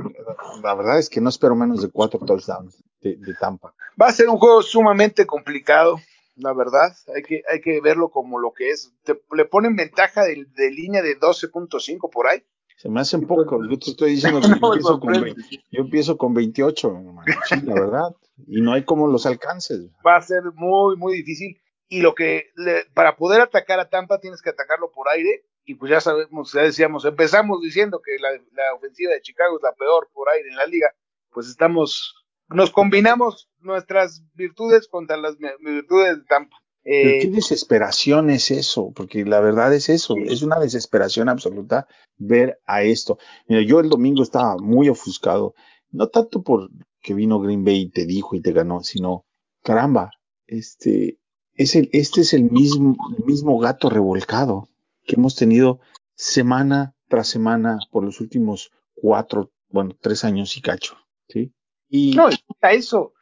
la 0.63 0.73
verdad 0.75 0.97
es 0.97 1.09
que 1.09 1.19
no 1.19 1.29
espero 1.29 1.53
menos 1.55 1.81
de 1.81 1.89
cuatro 1.89 2.19
touchdowns 2.19 2.81
de, 3.01 3.17
de 3.17 3.33
Tampa. 3.33 3.73
Va 4.01 4.07
a 4.07 4.11
ser 4.13 4.29
un 4.29 4.37
juego 4.37 4.61
sumamente 4.61 5.25
complicado, 5.25 5.97
la 6.39 6.53
verdad. 6.53 6.95
Hay 7.15 7.21
que, 7.23 7.41
hay 7.51 7.61
que 7.61 7.81
verlo 7.81 8.09
como 8.09 8.39
lo 8.39 8.51
que 8.53 8.69
es. 8.69 8.93
Te, 9.03 9.19
le 9.35 9.45
ponen 9.45 9.75
ventaja 9.75 10.23
de, 10.23 10.45
de 10.55 10.71
línea 10.71 11.01
de 11.01 11.19
12.5 11.19 12.09
por 12.11 12.27
ahí. 12.27 12.43
Se 12.77 12.89
me 12.89 13.01
hacen 13.01 13.27
pocos. 13.27 13.67
Yo 13.69 13.77
te 13.77 13.91
estoy 13.91 14.11
diciendo 14.11 14.39
que 14.41 14.47
yo, 14.47 14.55
No 14.59 14.73
empiezo 14.73 14.99
con, 14.99 15.13
sorprende. 15.13 15.41
ve- 15.49 15.57
yo 15.71 15.81
empiezo 15.81 16.17
con 16.17 16.33
28, 16.33 16.87
hermano. 16.87 17.21
Sí, 17.47 17.61
la 17.63 17.73
verdad. 17.73 18.15
Y 18.47 18.61
no 18.61 18.73
hay 18.73 18.85
como 18.85 19.07
los 19.07 19.25
alcances. 19.25 19.89
va 20.05 20.15
a 20.17 20.21
ser 20.21 20.43
muy, 20.55 20.95
muy 20.95 21.13
difícil. 21.15 21.57
Y 21.87 22.01
lo 22.01 22.13
que, 22.15 22.51
le- 22.55 22.85
para 22.93 23.15
poder 23.17 23.41
atacar 23.41 23.79
a 23.79 23.89
Tampa, 23.89 24.19
tienes 24.19 24.41
que 24.41 24.49
atacarlo 24.51 24.91
por 24.91 25.09
aire. 25.09 25.43
Y 25.65 25.75
pues 25.75 25.91
ya 25.91 25.99
sabemos, 26.01 26.51
ya 26.53 26.61
decíamos, 26.61 27.05
empezamos 27.05 27.61
diciendo 27.61 28.01
que 28.03 28.17
la, 28.19 28.29
la 28.53 28.73
ofensiva 28.75 29.11
de 29.11 29.21
Chicago 29.21 29.57
es 29.57 29.63
la 29.63 29.73
peor 29.73 30.09
por 30.13 30.27
aire 30.29 30.49
en 30.49 30.55
la 30.55 30.65
liga. 30.65 30.87
Pues 31.31 31.47
estamos, 31.47 32.18
nos 32.49 32.71
combinamos 32.71 33.49
nuestras 33.59 34.23
virtudes 34.33 34.87
contra 34.87 35.17
las 35.17 35.37
virtudes 35.37 36.17
de 36.17 36.23
Tampa. 36.25 36.57
Pero 36.83 37.09
Eh, 37.09 37.19
qué 37.21 37.27
desesperación 37.29 38.29
es 38.29 38.51
eso, 38.51 38.91
porque 38.95 39.25
la 39.25 39.41
verdad 39.41 39.73
es 39.73 39.89
eso, 39.89 40.15
Sí. 40.15 40.23
es 40.27 40.41
una 40.41 40.59
desesperación 40.59 41.29
absoluta 41.29 41.87
ver 42.17 42.59
a 42.65 42.83
esto. 42.83 43.17
Mira, 43.47 43.61
yo 43.61 43.79
el 43.79 43.89
domingo 43.89 44.23
estaba 44.23 44.55
muy 44.57 44.89
ofuscado, 44.89 45.53
no 45.91 46.07
tanto 46.07 46.41
por 46.41 46.69
que 47.01 47.13
vino 47.13 47.39
Green 47.39 47.63
Bay 47.63 47.81
y 47.81 47.89
te 47.89 48.05
dijo 48.05 48.35
y 48.35 48.41
te 48.41 48.51
ganó, 48.53 48.81
sino, 48.83 49.25
caramba, 49.63 50.11
este 50.47 51.19
es 51.53 51.75
el, 51.75 51.89
este 51.91 52.21
es 52.21 52.33
el 52.33 52.49
mismo, 52.49 52.95
el 53.17 53.25
mismo 53.25 53.59
gato 53.59 53.89
revolcado 53.89 54.67
que 55.05 55.15
hemos 55.15 55.35
tenido 55.35 55.79
semana 56.15 56.95
tras 57.07 57.27
semana 57.27 57.79
por 57.91 58.03
los 58.03 58.19
últimos 58.21 58.71
cuatro, 58.95 59.51
bueno, 59.69 59.95
tres 59.99 60.23
años 60.23 60.55
y 60.57 60.61
cacho, 60.61 60.95
¿sí? 61.27 61.53
Y 61.89 62.15
no, 62.15 62.27
a 62.61 62.73
eso, 62.73 63.13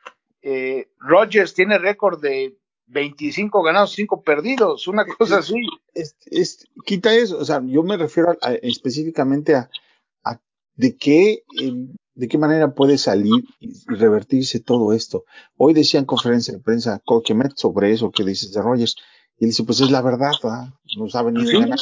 eh, 0.41 0.89
Rodgers 0.99 1.53
tiene 1.53 1.77
récord 1.77 2.21
de 2.21 2.57
25 2.87 3.63
ganados, 3.63 3.91
5 3.93 4.21
perdidos, 4.23 4.87
una 4.87 5.05
cosa 5.05 5.39
así. 5.39 5.55
es, 5.93 6.15
es- 6.25 6.65
quita 6.85 7.13
eso, 7.15 7.37
o 7.37 7.45
sea, 7.45 7.61
yo 7.65 7.83
me 7.83 7.97
refiero 7.97 8.31
a- 8.41 8.47
a- 8.49 8.53
específicamente 8.55 9.55
a, 9.55 9.69
a 10.23 10.39
de 10.75 10.95
qué 10.95 11.43
eh, 11.61 11.73
de 12.15 12.27
qué 12.27 12.37
manera 12.39 12.73
puede 12.73 12.97
salir 12.97 13.43
y, 13.59 13.69
revertirse 13.85 14.59
todo 14.59 14.91
esto. 14.93 15.23
Hoy 15.55 15.73
decía 15.75 15.99
en 15.99 16.05
conferencia 16.07 16.51
de 16.53 16.59
prensa 16.59 16.99
Coquemet 17.05 17.51
sobre 17.57 17.91
eso 17.91 18.09
que 18.11 18.23
dices 18.23 18.51
de 18.53 18.61
Rogers, 18.61 18.95
y 19.37 19.45
él 19.45 19.49
dice, 19.51 19.63
pues 19.63 19.81
es 19.81 19.91
la 19.91 20.01
verdad, 20.01 20.31
¿verdad? 20.41 20.69
nos 20.97 21.13
ha 21.15 21.21
venido 21.21 21.45
Sí. 21.47 21.59
ganar, 21.59 21.77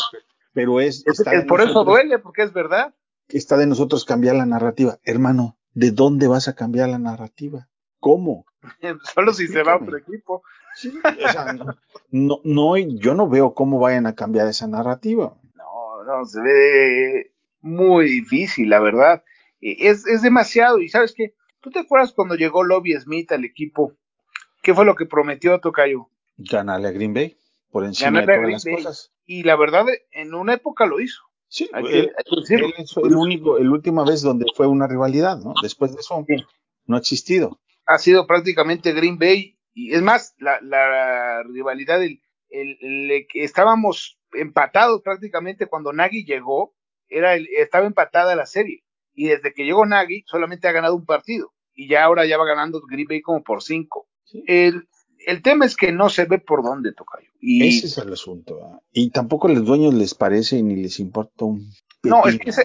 pero 0.54 0.82
es, 0.82 1.06
está, 1.08 1.32
por 1.48 1.62
eso 1.62 1.86
duele, 1.86 2.20
porque 2.20 2.42
es 2.44 2.52
verdad. 2.52 2.94
está 3.30 3.56
de 3.58 3.66
nosotros 3.66 4.04
cambiar 4.04 4.36
la 4.36 4.46
narrativa. 4.46 5.00
Hermano, 5.04 5.58
¿de 5.76 5.92
dónde 5.92 6.28
vas 6.28 6.48
a 6.48 6.56
cambiar 6.56 6.90
la 6.90 6.98
narrativa? 6.98 7.68
¿Cómo? 8.00 8.46
Solo 9.14 9.34
si 9.34 9.48
se 9.48 9.62
va 9.62 9.76
otro 9.78 9.98
equipo. 9.98 10.42
Sí, 10.76 10.92
o 11.06 11.32
sea, 11.32 11.54
no, 11.54 11.78
no, 12.10 12.42
no, 12.44 12.78
yo 12.78 13.14
no 13.14 13.30
veo 13.30 13.54
cómo 13.54 13.80
vayan 13.80 14.08
a 14.08 14.16
cambiar 14.16 14.48
esa 14.48 14.68
narrativa. 14.68 15.38
No, 15.56 16.04
no, 16.04 16.26
se 16.26 16.42
ve 16.42 17.32
muy 17.62 18.10
difícil, 18.10 18.70
la 18.70 18.80
verdad. 18.80 19.24
Eh, 19.62 19.78
Es, 19.90 20.06
es 20.08 20.22
demasiado. 20.22 20.80
Y 20.80 20.90
sabes 20.90 21.14
qué, 21.16 21.34
¿tú 21.62 21.70
te 21.72 21.80
acuerdas 21.80 22.12
cuando 22.12 22.36
llegó 22.36 22.64
Lobby 22.64 22.94
Smith 23.00 23.32
al 23.32 23.46
equipo? 23.46 23.94
¿qué 24.64 24.74
fue 24.74 24.84
lo 24.84 24.96
que 24.96 25.06
prometió 25.06 25.60
Tocayo? 25.60 26.10
Ganarle 26.38 26.88
a 26.88 26.92
Green 26.92 27.14
Bay 27.14 27.38
por 27.72 27.86
encima 27.86 28.10
Ganarle 28.10 28.34
de 28.34 28.38
todas 28.40 28.52
las 28.52 28.66
Bay. 28.66 28.76
cosas. 28.76 29.12
Y 29.28 29.44
la 29.44 29.56
verdad, 29.56 29.86
en 30.12 30.34
una 30.34 30.54
época 30.56 30.86
lo 30.88 31.00
hizo. 31.00 31.22
Sí, 31.56 31.70
él, 31.74 32.12
él 32.50 32.74
es 32.78 32.98
el 32.98 33.16
único, 33.16 33.58
el 33.58 33.70
última 33.70 34.04
vez 34.04 34.22
donde 34.22 34.46
fue 34.56 34.68
una 34.68 34.88
rivalidad, 34.88 35.38
¿no? 35.38 35.54
Después 35.62 35.94
de 35.94 36.02
eso 36.02 36.26
Sí. 36.28 36.36
no 36.86 36.98
ha 36.98 37.00
existido. 37.00 37.62
ha 37.86 37.98
sido 37.98 38.28
prácticamente 38.28 38.92
Green 38.92 39.18
Bay. 39.18 39.58
Y 39.74 39.94
es 39.94 40.02
más, 40.02 40.36
la, 40.38 40.60
la 40.62 41.44
rivalidad, 41.44 42.04
el, 42.04 42.20
el- 42.50 43.26
estábamos 43.36 44.20
empatados 44.34 45.02
prácticamente 45.02 45.68
cuando 45.68 45.94
Nagy 45.94 46.26
llegó, 46.26 46.76
era 47.08 47.36
el, 47.36 47.48
estaba 47.56 47.86
empatada 47.86 48.36
la 48.36 48.46
serie. 48.48 48.84
Y 49.14 49.28
desde 49.28 49.54
que 49.54 49.64
llegó 49.64 49.86
Nagy, 49.86 50.24
solamente 50.28 50.68
ha 50.68 50.74
ganado 50.74 50.96
un 50.96 51.06
partido. 51.06 51.54
Y 51.74 51.88
ya 51.88 52.04
ahora 52.04 52.26
ya 52.26 52.38
va 52.38 52.46
ganando 52.46 52.82
Green 52.90 53.08
Bay 53.08 53.22
como 53.22 53.44
por 53.44 53.64
cinco. 53.64 54.10
Sí. 54.26 54.44
El, 54.48 54.90
el 55.26 55.42
tema 55.42 55.66
es 55.66 55.76
que 55.76 55.92
no 55.92 56.10
se 56.10 56.26
ve 56.26 56.40
por 56.40 56.64
dónde 56.64 56.94
tocayo. 56.94 57.30
Y 57.40 57.68
Ese 57.68 57.88
es 57.88 57.98
el 57.98 58.14
asunto. 58.14 58.82
Y 58.92 59.10
tampoco 59.12 59.48
a 59.48 59.52
los 59.52 59.66
dueños 59.66 59.94
les 59.94 60.14
parece 60.14 60.62
ni 60.64 60.76
les 60.76 61.00
importa 61.00 61.46
un. 61.46 61.70
No, 62.04 62.26
es 62.26 62.38
que 62.40 62.50
ese- 62.50 62.64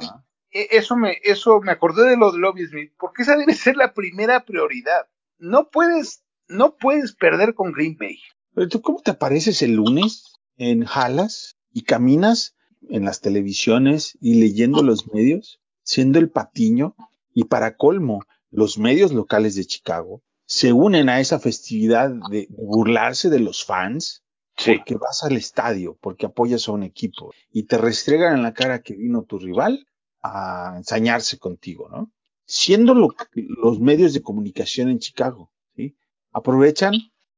e- 0.50 0.68
eso 0.72 0.96
me, 0.96 1.16
eso 1.22 1.60
me 1.60 1.72
acordé 1.72 2.08
de 2.08 2.16
lo 2.16 2.32
de 2.32 2.38
Lobby 2.38 2.66
Smith, 2.66 2.92
porque 2.98 3.22
esa 3.22 3.36
debe 3.36 3.54
ser 3.54 3.76
la 3.76 3.92
primera 3.94 4.44
prioridad. 4.44 5.06
No 5.38 5.68
puedes, 5.70 6.22
no 6.48 6.76
puedes 6.76 7.14
perder 7.14 7.54
con 7.54 7.72
Green 7.72 7.96
Bay. 7.98 8.18
Pero 8.54 8.68
tú, 8.68 8.80
¿cómo 8.82 9.00
te 9.00 9.12
apareces 9.12 9.62
el 9.62 9.72
lunes 9.74 10.34
en 10.56 10.84
Jalas 10.84 11.56
y 11.72 11.82
caminas 11.82 12.54
en 12.88 13.04
las 13.04 13.20
televisiones 13.20 14.18
y 14.20 14.34
leyendo 14.40 14.82
los 14.82 15.12
medios, 15.12 15.60
siendo 15.82 16.18
el 16.18 16.30
patiño? 16.30 16.94
Y 17.32 17.44
para 17.44 17.76
colmo, 17.76 18.24
los 18.50 18.76
medios 18.78 19.12
locales 19.12 19.54
de 19.54 19.64
Chicago 19.64 20.22
se 20.56 20.72
unen 20.72 21.08
a 21.08 21.20
esa 21.20 21.38
festividad 21.38 22.10
de, 22.10 22.38
de 22.48 22.48
burlarse 22.50 23.30
de 23.30 23.38
los 23.40 23.64
fans 23.64 24.24
porque 24.64 24.96
vas 24.96 25.22
al 25.22 25.36
estadio, 25.36 25.96
porque 26.00 26.26
apoyas 26.26 26.68
a 26.68 26.72
un 26.72 26.82
equipo 26.82 27.32
y 27.52 27.64
te 27.64 27.78
restregan 27.78 28.34
en 28.36 28.42
la 28.42 28.52
cara 28.52 28.82
que 28.82 28.94
vino 28.96 29.22
tu 29.22 29.38
rival 29.38 29.86
a 30.22 30.74
ensañarse 30.76 31.38
contigo, 31.38 31.88
¿no? 31.88 32.12
Siendo 32.46 32.94
lo- 32.94 33.14
los 33.62 33.78
medios 33.80 34.12
de 34.12 34.22
comunicación 34.22 34.90
en 34.90 34.98
Chicago, 34.98 35.52
¿sí? 35.76 35.96
Aprovechan 36.32 36.94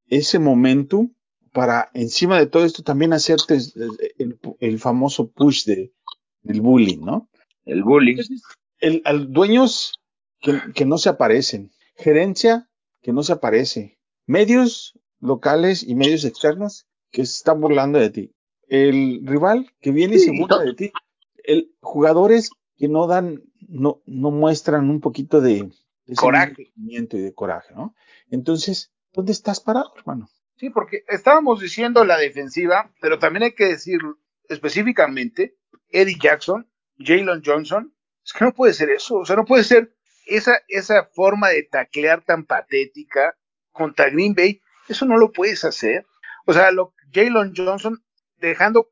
ese 0.07 0.39
momento 0.39 1.07
para, 1.51 1.91
encima 1.93 2.39
de 2.39 2.47
todo 2.47 2.65
esto, 2.65 2.81
también 2.81 3.13
hacerte 3.13 3.55
eh, 3.57 4.13
el, 4.17 4.39
el 4.59 4.79
famoso 4.79 5.29
push 5.31 5.65
de, 5.65 5.93
del 6.41 6.61
bullying, 6.61 7.01
¿no? 7.01 7.29
El 7.65 7.83
bullying. 7.83 8.17
El, 8.79 9.01
al 9.05 9.31
dueños 9.31 9.93
que, 10.41 10.59
que 10.73 10.85
no 10.85 10.97
se 10.97 11.09
aparecen, 11.09 11.71
gerencia 11.95 12.69
que 13.03 13.13
no 13.13 13.21
se 13.21 13.33
aparece, 13.33 13.99
medios 14.25 14.97
locales 15.19 15.83
y 15.83 15.93
medios 15.93 16.25
externos 16.25 16.87
que 17.11 17.25
se 17.25 17.33
están 17.33 17.61
burlando 17.61 17.99
de 17.99 18.09
ti, 18.09 18.35
el 18.67 19.21
rival 19.25 19.71
que 19.81 19.91
viene 19.91 20.15
y 20.15 20.19
se 20.19 20.31
burla 20.31 20.59
de 20.59 20.73
ti, 20.73 20.91
el 21.43 21.75
jugadores 21.81 22.49
que 22.77 22.87
no 22.87 23.05
dan, 23.05 23.43
no, 23.67 24.01
no 24.05 24.31
muestran 24.31 24.89
un 24.89 25.01
poquito 25.01 25.41
de, 25.41 25.69
de 26.05 26.15
Coraje. 26.15 26.71
y 26.75 26.99
de 27.01 27.33
coraje, 27.33 27.73
¿no? 27.75 27.93
Entonces, 28.31 28.91
¿dónde 29.11 29.33
estás 29.33 29.59
parado, 29.59 29.93
hermano? 29.97 30.29
Sí, 30.55 30.69
porque 30.69 31.03
estábamos 31.07 31.59
diciendo 31.59 32.05
la 32.05 32.17
defensiva, 32.17 32.91
pero 33.01 33.19
también 33.19 33.43
hay 33.43 33.53
que 33.53 33.65
decir 33.65 33.99
específicamente 34.47 35.57
Eddie 35.89 36.17
Jackson, 36.21 36.69
Jalen 36.97 37.41
Johnson. 37.45 37.93
Es 38.25 38.31
que 38.31 38.45
no 38.45 38.53
puede 38.53 38.73
ser 38.73 38.89
eso, 38.89 39.17
o 39.17 39.25
sea, 39.25 39.35
no 39.35 39.43
puede 39.43 39.65
ser 39.65 39.93
esa, 40.25 40.59
esa 40.67 41.05
forma 41.13 41.49
de 41.49 41.63
taclear 41.63 42.23
tan 42.23 42.45
patética 42.45 43.35
contra 43.71 44.09
Green 44.09 44.33
Bay. 44.33 44.61
Eso 44.87 45.05
no 45.05 45.17
lo 45.17 45.31
puedes 45.31 45.63
hacer. 45.63 46.05
O 46.45 46.53
sea, 46.53 46.71
lo, 46.71 46.93
Jalen 47.13 47.53
Johnson 47.55 48.03
dejando, 48.37 48.89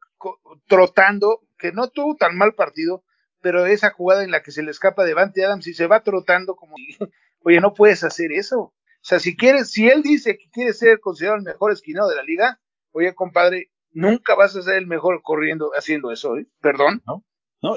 trotando, 0.67 1.41
que 1.57 1.71
no 1.71 1.89
tuvo 1.89 2.15
tan 2.15 2.37
mal 2.37 2.53
partido, 2.53 3.03
pero 3.41 3.65
esa 3.65 3.91
jugada 3.91 4.23
en 4.23 4.31
la 4.31 4.41
que 4.41 4.51
se 4.51 4.63
le 4.63 4.71
escapa 4.71 5.03
Devante 5.03 5.43
Adams 5.43 5.67
y 5.67 5.73
se 5.73 5.87
va 5.87 6.03
trotando 6.03 6.55
como, 6.55 6.75
oye, 7.43 7.59
no 7.59 7.73
puedes 7.73 8.03
hacer 8.03 8.31
eso. 8.31 8.59
O 8.59 9.03
sea, 9.03 9.19
si 9.19 9.35
quieres, 9.35 9.71
si 9.71 9.89
él 9.89 10.03
dice 10.03 10.37
que 10.37 10.49
quiere 10.51 10.73
ser 10.73 10.99
considerado 10.99 11.37
el 11.37 11.43
mejor 11.43 11.71
esquinado 11.71 12.09
de 12.09 12.15
la 12.15 12.23
liga, 12.23 12.59
oye, 12.91 13.13
compadre, 13.15 13.71
nunca 13.91 14.35
vas 14.35 14.55
a 14.55 14.61
ser 14.61 14.75
el 14.75 14.87
mejor 14.87 15.21
corriendo, 15.23 15.71
haciendo 15.75 16.11
eso, 16.11 16.37
¿eh? 16.37 16.45
Perdón. 16.61 17.01
¿No? 17.05 17.25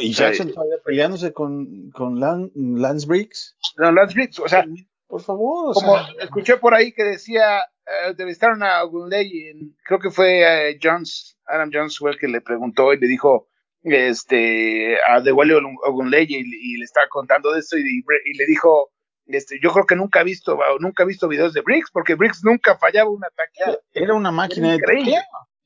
Y 0.00 0.10
O 0.12 0.14
sea, 0.14 0.28
Jackson 0.28 0.52
todavía 0.52 0.76
peleándose 0.84 1.32
con, 1.32 1.90
con 1.90 2.18
Lan- 2.18 2.50
Lance 2.54 3.06
Briggs. 3.06 3.56
No, 3.76 3.92
Lance 3.92 4.14
Briggs, 4.14 4.38
o 4.40 4.48
sea, 4.48 4.64
Por 5.06 5.20
favor, 5.22 5.70
o 5.70 5.72
como 5.74 5.96
sea, 5.98 6.06
escuché 6.22 6.56
por 6.56 6.74
ahí 6.74 6.92
que 6.92 7.04
decía, 7.04 7.58
eh, 7.60 8.08
entrevistaron 8.08 8.62
a 8.62 8.82
Ogunley, 8.82 9.48
en- 9.48 9.76
creo 9.84 9.98
que 10.00 10.10
fue 10.10 10.70
eh, 10.70 10.78
Jones, 10.82 11.36
Adam 11.46 11.70
Jones 11.72 11.98
fue 11.98 12.12
el 12.12 12.18
que 12.18 12.28
le 12.28 12.40
preguntó 12.40 12.92
y 12.94 12.98
le 12.98 13.06
dijo, 13.06 13.48
este, 13.82 14.96
a 15.08 15.22
The 15.22 15.32
Wally 15.32 15.54
Ogunley 15.84 16.26
y, 16.28 16.36
y 16.38 16.78
le 16.78 16.84
estaba 16.84 17.06
contando 17.08 17.52
de 17.52 17.60
esto 17.60 17.76
y, 17.78 17.82
y 17.82 18.34
le 18.38 18.46
dijo, 18.46 18.90
este, 19.26 19.58
yo 19.62 19.70
creo 19.72 19.86
que 19.86 19.96
nunca 19.96 20.20
ha 20.20 20.24
visto, 20.24 20.58
nunca 20.80 21.02
ha 21.02 21.06
visto 21.06 21.28
videos 21.28 21.52
de 21.54 21.60
Briggs, 21.62 21.90
porque 21.92 22.14
Briggs 22.14 22.42
nunca 22.44 22.76
fallaba 22.78 23.10
un 23.10 23.22
ataque. 23.24 23.78
era 23.92 24.14
una 24.14 24.30
máquina 24.30 24.70
de 24.70 24.76
Increíble. 24.76 25.12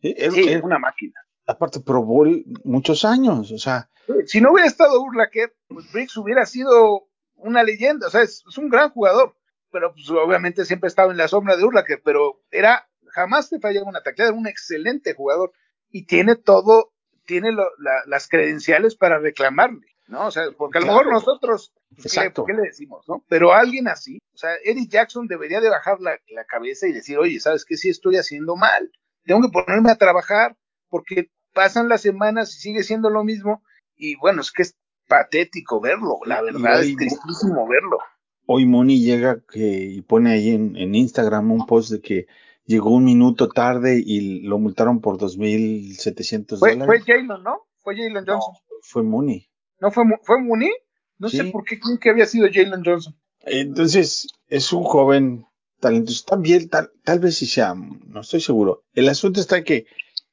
era- 0.02 0.31
Sí, 0.33 0.48
era- 0.48 0.64
una 0.64 0.78
máquina. 0.78 1.14
Aparte 1.48 1.80
probó 1.80 2.24
el- 2.26 2.44
muchos 2.64 3.04
años, 3.04 3.50
o 3.50 3.58
sea, 3.58 3.88
Si 4.26 4.40
no 4.40 4.52
hubiera 4.52 4.66
estado 4.68 5.00
Urlacher, 5.02 5.54
pues 5.68 5.90
Briggs 5.92 6.16
hubiera 6.16 6.46
sido 6.46 7.08
una 7.37 7.62
leyenda, 7.62 8.06
o 8.06 8.11
sea, 8.11 8.22
es, 8.22 8.42
es 8.48 8.56
un 8.58 8.68
gran 8.70 8.90
jugador, 8.90 9.34
pero 9.70 9.92
pues 9.92 10.08
obviamente 10.11 10.64
siempre 10.64 10.88
estaba 10.88 11.11
en 11.12 11.18
la 11.18 11.28
sombra 11.28 11.56
de 11.56 11.64
Urlacher, 11.64 12.00
pero 12.04 12.40
era, 12.50 12.88
jamás 13.08 13.50
te 13.50 13.61
fallaba 13.61 13.88
una 13.88 14.02
tacleada, 14.02 14.30
era 14.30 14.38
un 14.38 14.46
excelente 14.46 15.12
jugador 15.14 15.52
y 15.90 16.06
tiene 16.06 16.37
todo, 16.37 16.92
tiene 17.26 17.52
lo- 17.52 17.70
la- 17.78 18.02
las 18.06 18.28
credenciales 18.28 18.94
para 18.96 19.18
reclamarle, 19.18 19.87
¿no? 20.06 20.26
O 20.26 20.30
sea, 20.30 20.44
porque 20.56 20.78
a 20.78 20.80
lo 20.80 20.87
Claro. 20.87 20.98
mejor 21.00 21.12
nosotros, 21.12 21.72
pues, 21.94 22.02
¿qué, 22.02 22.08
Exacto. 22.20 22.44
qué 22.46 22.54
le 22.54 22.62
decimos, 22.62 23.06
no? 23.08 23.24
Pero 23.28 23.52
alguien 23.52 23.88
así, 23.88 24.18
o 24.34 24.38
sea, 24.38 24.50
Eddie 24.64 24.88
Jackson 24.88 25.26
debería 25.26 25.61
de 25.61 25.68
bajar 25.68 26.00
la, 26.00 26.18
la 26.28 26.44
cabeza 26.44 26.87
y 26.87 26.92
decir, 26.92 27.18
oye, 27.18 27.40
¿sabes 27.40 27.64
qué? 27.66 27.76
Sí 27.76 27.90
estoy 27.90 28.16
haciendo 28.16 28.56
mal, 28.56 28.90
tengo 29.24 29.42
que 29.42 29.48
ponerme 29.52 29.90
a 29.90 29.96
trabajar, 29.96 30.56
porque 30.88 31.30
pasan 31.52 31.88
las 31.88 32.02
semanas 32.02 32.54
y 32.56 32.61
sigue 32.61 32.82
siendo 32.82 33.11
lo 33.11 33.24
mismo, 33.24 33.62
y 33.96 34.16
bueno, 34.16 34.40
es 34.42 34.52
que 34.52 34.62
es 34.62 34.76
patético 35.08 35.80
verlo, 35.80 36.18
la 36.26 36.42
verdad, 36.42 36.80
hoy- 36.80 36.90
es 36.90 36.96
tristísimo 36.96 37.66
verlo. 37.66 37.98
hoy 38.46 38.66
Moni 38.66 39.00
llega 39.02 39.40
que, 39.50 39.84
y 39.84 40.02
pone 40.02 40.32
ahí 40.32 40.50
en, 40.50 40.76
en 40.76 40.94
Instagram 40.94 41.50
un 41.52 41.66
post 41.66 41.90
de 41.90 42.00
que 42.00 42.26
llegó 42.64 42.90
un 42.90 43.04
minuto 43.04 43.48
tarde 43.48 44.02
y 44.04 44.40
lo 44.42 44.58
multaron 44.58 45.00
por 45.00 45.16
2.700 45.18 46.58
Fue, 46.58 46.70
fue 46.70 46.78
dólares. 46.78 47.04
Jalen, 47.06 47.42
¿no? 47.42 47.66
Fue 47.80 47.96
Jalen 47.96 48.24
Johnson. 48.26 48.54
Fue 48.82 49.02
Moni. 49.02 49.48
¿No 49.80 49.90
fue, 49.90 50.04
fue 50.22 50.42
Mooney? 50.42 50.72
No 51.18 51.28
sé 51.28 51.44
por 51.44 51.64
qué 51.64 51.78
creen 51.78 51.98
que 51.98 52.11
había 52.11 52.26
sido 52.26 52.48
Jalen 52.52 52.82
Johnson. 52.84 53.16
Entonces, 53.40 54.28
es 54.48 54.72
un 54.72 54.84
joven 54.84 55.46
talentoso. 55.80 56.24
También, 56.26 56.68
tal, 56.68 56.90
tal 57.04 57.18
vez 57.20 57.37
sí 57.37 57.46
sea, 57.46 57.74
no 57.74 58.20
estoy 58.20 58.40
seguro. 58.40 58.84
El 58.92 59.08
asunto 59.08 59.40
está 59.40 59.62
que, 59.64 59.87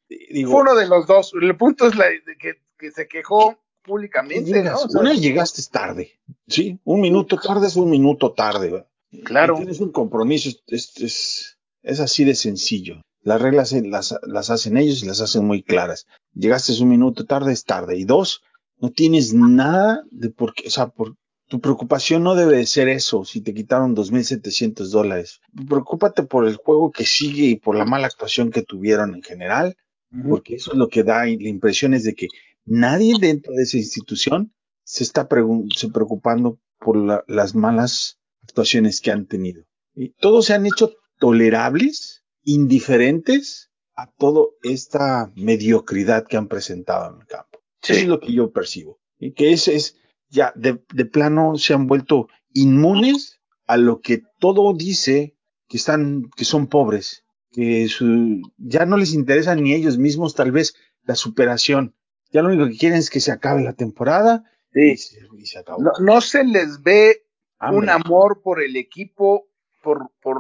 digo, 0.10 0.52
Fue 0.52 0.62
uno 0.62 0.76
de 0.76 0.88
los 0.88 1.08
dos. 1.08 1.34
El 1.40 1.56
punto 1.58 1.88
es 1.88 1.96
la, 1.96 2.06
de 2.06 2.38
que, 2.40 2.56
que 2.78 2.92
se 2.92 3.08
quejó 3.08 3.58
públicamente, 3.84 4.52
llegas, 4.52 4.74
¿no? 4.74 4.86
O 4.86 4.90
sea, 4.90 5.02
una 5.02 5.14
llegaste 5.14 5.62
tarde, 5.72 6.20
¿sí? 6.48 6.80
Un 6.84 7.02
minuto 7.02 7.38
tarde 7.38 7.68
es 7.68 7.76
un 7.76 7.90
minuto 7.90 8.34
tarde. 8.34 8.72
¿verdad? 8.72 8.88
Claro. 9.24 9.56
Y 9.56 9.58
tienes 9.58 9.80
un 9.80 9.92
compromiso, 9.92 10.50
es, 10.50 10.64
es, 10.68 11.02
es, 11.02 11.58
es 11.84 12.00
así 12.00 12.24
de 12.24 12.36
sencillo. 12.36 13.02
Las 13.22 13.42
reglas 13.42 13.72
las, 13.72 14.16
las 14.24 14.50
hacen 14.50 14.78
ellos 14.78 15.02
y 15.02 15.08
las 15.08 15.22
hacen 15.22 15.46
muy 15.46 15.64
claras. 15.64 16.06
Llegaste 16.34 16.74
un 16.82 16.90
minuto 16.90 17.26
tarde, 17.26 17.54
es 17.54 17.64
tarde. 17.64 17.98
Y 17.98 18.06
dos, 18.06 18.44
no 18.78 18.92
tienes 18.92 19.34
nada 19.34 20.04
de 20.12 20.30
por 20.30 20.54
qué, 20.54 20.68
o 20.68 20.70
sea, 20.70 20.88
por, 20.88 21.16
tu 21.48 21.60
preocupación 21.60 22.24
no 22.24 22.36
debe 22.36 22.58
de 22.58 22.66
ser 22.66 22.90
eso, 22.90 23.24
si 23.24 23.42
te 23.42 23.54
quitaron 23.54 23.96
2.700 23.96 24.90
dólares. 24.90 25.42
Preocúpate 25.68 26.24
por 26.24 26.48
el 26.48 26.56
juego 26.56 26.92
que 26.92 27.06
sigue 27.06 27.46
y 27.46 27.56
por 27.56 27.76
la 27.76 27.86
mala 27.86 28.08
actuación 28.08 28.52
que 28.52 28.64
tuvieron 28.64 29.16
en 29.16 29.22
general, 29.22 29.78
porque 30.24 30.56
eso 30.56 30.72
es 30.72 30.78
lo 30.78 30.88
que 30.88 31.04
da 31.04 31.26
la 31.26 31.32
impresión 31.50 31.94
es 31.94 32.04
de 32.04 32.16
que 32.16 32.28
nadie 32.66 33.16
dentro 33.20 33.54
de 33.54 33.64
esa 33.64 33.78
institución 33.78 34.54
se 34.84 35.04
está 35.04 35.28
se 35.76 35.90
preocupando 35.90 36.60
por 36.80 36.98
la- 36.98 37.24
las 37.28 37.56
malas 37.56 38.20
actuaciones 38.44 39.02
que 39.02 39.12
han 39.12 39.26
tenido. 39.26 39.64
Y 39.96 40.10
todos 40.10 40.46
se 40.46 40.54
han 40.54 40.66
hecho 40.66 40.94
tolerables, 41.20 42.24
indiferentes 42.44 43.72
a 43.96 44.12
toda 44.12 44.46
esta 44.64 45.32
mediocridad 45.36 46.26
que 46.28 46.38
han 46.38 46.48
presentado 46.48 47.14
en 47.14 47.22
el 47.22 47.28
campo. 47.28 47.60
Eso 47.82 47.94
es 47.94 48.08
lo 48.08 48.20
que 48.20 48.34
yo 48.34 48.52
percibo. 48.52 49.00
Y 49.20 49.34
que 49.34 49.52
es, 49.54 49.68
es 49.68 49.98
ya 50.30 50.52
de, 50.56 50.84
de 50.94 51.06
plano 51.06 51.58
se 51.58 51.74
han 51.74 51.88
vuelto 51.88 52.28
inmunes 52.54 53.40
a 53.68 53.78
lo 53.78 54.02
que 54.02 54.22
todo 54.40 54.74
dice 54.74 55.36
que 55.68 55.78
están, 55.78 56.30
que 56.36 56.46
son 56.46 56.68
pobres, 56.68 57.24
que 57.56 57.88
su, 57.88 58.42
ya 58.58 58.86
no 58.86 58.98
les 58.98 59.14
interesa 59.14 59.56
ni 59.56 59.74
ellos 59.74 59.98
mismos 59.98 60.36
tal 60.36 60.52
vez 60.52 60.76
la 61.04 61.16
superación. 61.16 61.96
Ya 62.32 62.42
lo 62.42 62.50
único 62.50 62.68
que 62.68 62.78
quieren 62.78 62.98
es 62.98 63.10
que 63.10 63.22
se 63.22 63.32
acabe 63.32 63.64
la 63.64 63.74
temporada 63.74 64.44
y, 64.74 64.98
se, 64.98 65.20
y 65.38 65.46
se 65.46 65.60
acabó. 65.60 65.82
No, 65.82 65.92
no 66.02 66.20
se 66.20 66.44
les 66.44 66.84
ve 66.84 67.24
Hambre. 67.60 67.80
un 67.80 67.90
amor 67.90 68.42
por 68.44 68.62
el 68.62 68.76
equipo 68.76 69.48
por, 69.82 70.12
por 70.20 70.40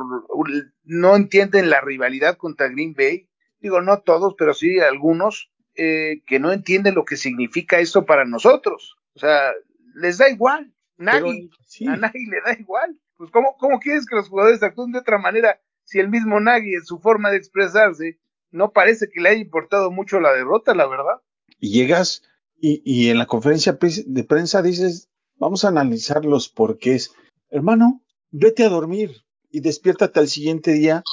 no 0.84 1.16
entienden 1.16 1.70
la 1.70 1.80
rivalidad 1.80 2.36
contra 2.36 2.68
Green 2.68 2.94
Bay. 2.94 3.30
Digo, 3.60 3.82
no 3.82 4.02
todos, 4.02 4.36
pero 4.38 4.54
sí 4.54 4.80
algunos 4.80 5.52
eh, 5.76 6.22
que 6.28 6.40
no 6.40 6.52
entienden 6.52 6.96
lo 6.96 7.06
que 7.06 7.16
significa 7.16 7.80
esto 7.80 8.06
para 8.06 8.26
nosotros. 8.26 8.98
O 9.14 9.20
sea, 9.20 9.54
les 9.94 10.18
da 10.18 10.30
igual. 10.30 10.74
Nagy, 10.98 11.50
sí. 11.66 11.88
a 11.88 11.96
Nagy 11.96 12.26
le 12.26 12.42
da 12.42 12.60
igual. 12.60 13.00
Pues, 13.16 13.32
¿cómo, 13.32 13.56
¿cómo 13.58 13.80
quieres 13.80 14.06
que 14.06 14.16
los 14.16 14.28
jugadores 14.28 14.62
actúen 14.62 14.92
de 14.92 15.00
otra 15.00 15.18
manera 15.18 15.62
si 15.86 16.00
el 16.00 16.10
mismo 16.10 16.40
Nagy, 16.40 16.74
en 16.74 16.86
su 16.86 17.00
forma 17.00 17.32
de 17.32 17.38
expresarse, 17.38 18.20
no 18.52 18.72
parece 18.72 19.08
que 19.10 19.22
le 19.22 19.30
haya 19.30 19.42
importado 19.42 19.92
mucho 19.92 20.20
la 20.20 20.34
derrota, 20.34 20.74
la 20.74 20.88
verdad? 20.88 21.22
Y 21.60 21.72
llegas 21.72 22.24
y, 22.58 23.10
en 23.10 23.18
la 23.20 23.28
conferencia 23.28 23.78
de 24.06 24.24
prensa 24.24 24.62
dices, 24.62 25.10
vamos 25.36 25.64
a 25.64 25.68
analizar 25.68 26.26
los 26.26 26.50
porqués. 26.50 27.14
Hermano, 27.50 28.02
vete 28.32 28.64
a 28.64 28.70
dormir 28.70 29.24
y 29.52 29.60
despiértate 29.60 30.20
al 30.20 30.28
siguiente 30.28 30.74
día 30.74 31.04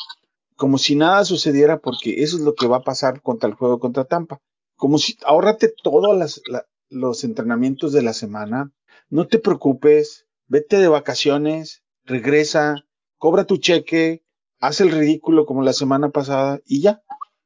como 0.56 0.78
si 0.78 0.94
nada 0.96 1.24
sucediera 1.24 1.78
porque 1.78 2.22
eso 2.22 2.37
es 2.37 2.42
lo 2.42 2.54
que 2.54 2.68
va 2.68 2.78
a 2.78 2.85
pasar 2.85 3.20
contra 3.20 3.48
el 3.48 3.54
juego 3.54 3.80
contra 3.80 4.04
Tampa. 4.04 4.40
Como 4.76 4.98
si 4.98 5.18
ahórrate 5.24 5.72
todos 5.82 6.42
los 6.88 7.24
entrenamientos 7.24 7.92
de 7.92 8.02
la 8.02 8.12
semana, 8.12 8.72
no 9.11 9.26
te 9.26 9.38
preocupes, 9.38 10.26
vete 10.46 10.78
de 10.78 10.88
vacaciones, 10.88 11.82
regresa, 12.04 12.85
cobra 13.18 13.44
tu 13.44 13.58
cheque, 13.58 14.22
haz 14.62 14.81
el 14.81 14.92
ridículo 14.92 15.44
como 15.44 15.62
la 15.62 15.72
semana 15.72 16.11
pasada 16.11 16.61
y 16.64 16.81
ya, 16.81 17.03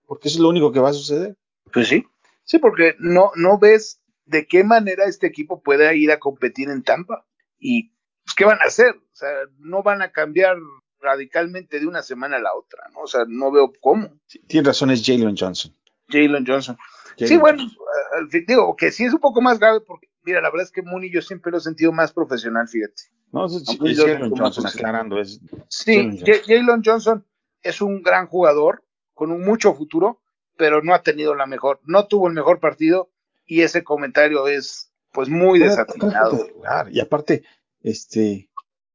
porque 0.06 0.28
eso 0.28 0.36
es 0.36 0.42
lo 0.42 0.50
único 0.50 0.70
que 0.70 0.80
va 0.80 0.90
a 0.90 0.92
suceder. 0.92 1.36
Pues 1.72 1.88
sí, 1.88 2.06
sí, 2.44 2.58
porque 2.58 2.94
no, 2.98 3.32
no 3.34 3.58
ves 3.58 4.00
de 4.26 4.46
qué 4.46 4.64
manera 4.64 5.04
este 5.06 5.26
equipo 5.26 5.62
puede 5.62 5.96
ir 5.96 6.12
a 6.12 6.18
competir 6.18 6.68
en 6.68 6.82
Tampa 6.82 7.26
y 7.58 7.90
pues, 8.24 8.34
¿qué 8.36 8.44
van 8.44 8.60
a 8.60 8.66
hacer? 8.66 8.90
O 8.90 9.14
sea, 9.16 9.30
no 9.58 9.82
van 9.82 10.02
a 10.02 10.12
cambiar 10.12 10.58
radicalmente 11.00 11.80
de 11.80 11.86
una 11.86 12.02
semana 12.02 12.36
a 12.36 12.40
la 12.40 12.54
otra, 12.54 12.82
¿no? 12.92 13.00
O 13.00 13.06
sea, 13.06 13.24
no 13.26 13.50
veo 13.50 13.72
cómo. 13.80 14.10
Sí, 14.26 14.40
tienes 14.46 14.66
razón, 14.66 14.90
es 14.90 15.02
Jalen 15.04 15.36
Johnson. 15.36 15.72
Jalen 16.08 16.44
Johnson. 16.46 16.76
Jalen 17.18 17.28
sí, 17.28 17.36
bueno, 17.38 17.62
uh, 17.64 18.44
digo 18.46 18.76
que 18.76 18.92
sí 18.92 19.04
es 19.04 19.14
un 19.14 19.20
poco 19.20 19.40
más 19.40 19.58
grave 19.58 19.80
porque, 19.80 20.08
mira, 20.22 20.42
la 20.42 20.50
verdad 20.50 20.66
es 20.66 20.72
que 20.72 20.82
Mooney 20.82 21.10
yo 21.10 21.22
siempre 21.22 21.50
lo 21.50 21.58
he 21.58 21.62
sentido 21.62 21.92
más 21.92 22.12
profesional, 22.12 22.68
fíjate. 22.68 23.04
No, 23.36 23.46
es, 23.46 23.52
es, 23.52 23.68
es 23.68 23.98
Jalen 23.98 24.30
Johnson, 24.34 24.66
aclarando. 24.66 25.20
Es 25.20 25.40
sí, 25.68 26.20
Jalen 26.46 26.82
Johnson 26.82 27.24
es 27.62 27.82
un 27.82 28.02
gran 28.02 28.26
jugador 28.28 28.82
con 29.12 29.30
un 29.30 29.44
mucho 29.44 29.74
futuro, 29.74 30.22
pero 30.56 30.82
no 30.82 30.94
ha 30.94 31.02
tenido 31.02 31.34
la 31.34 31.46
mejor, 31.46 31.80
no 31.84 32.06
tuvo 32.06 32.28
el 32.28 32.34
mejor 32.34 32.60
partido 32.60 33.10
y 33.44 33.60
ese 33.60 33.84
comentario 33.84 34.48
es 34.48 34.90
pues 35.12 35.28
muy 35.28 35.58
desatinado. 35.58 36.46
Y 36.90 37.00
aparte, 37.00 37.44
este, 37.82 38.48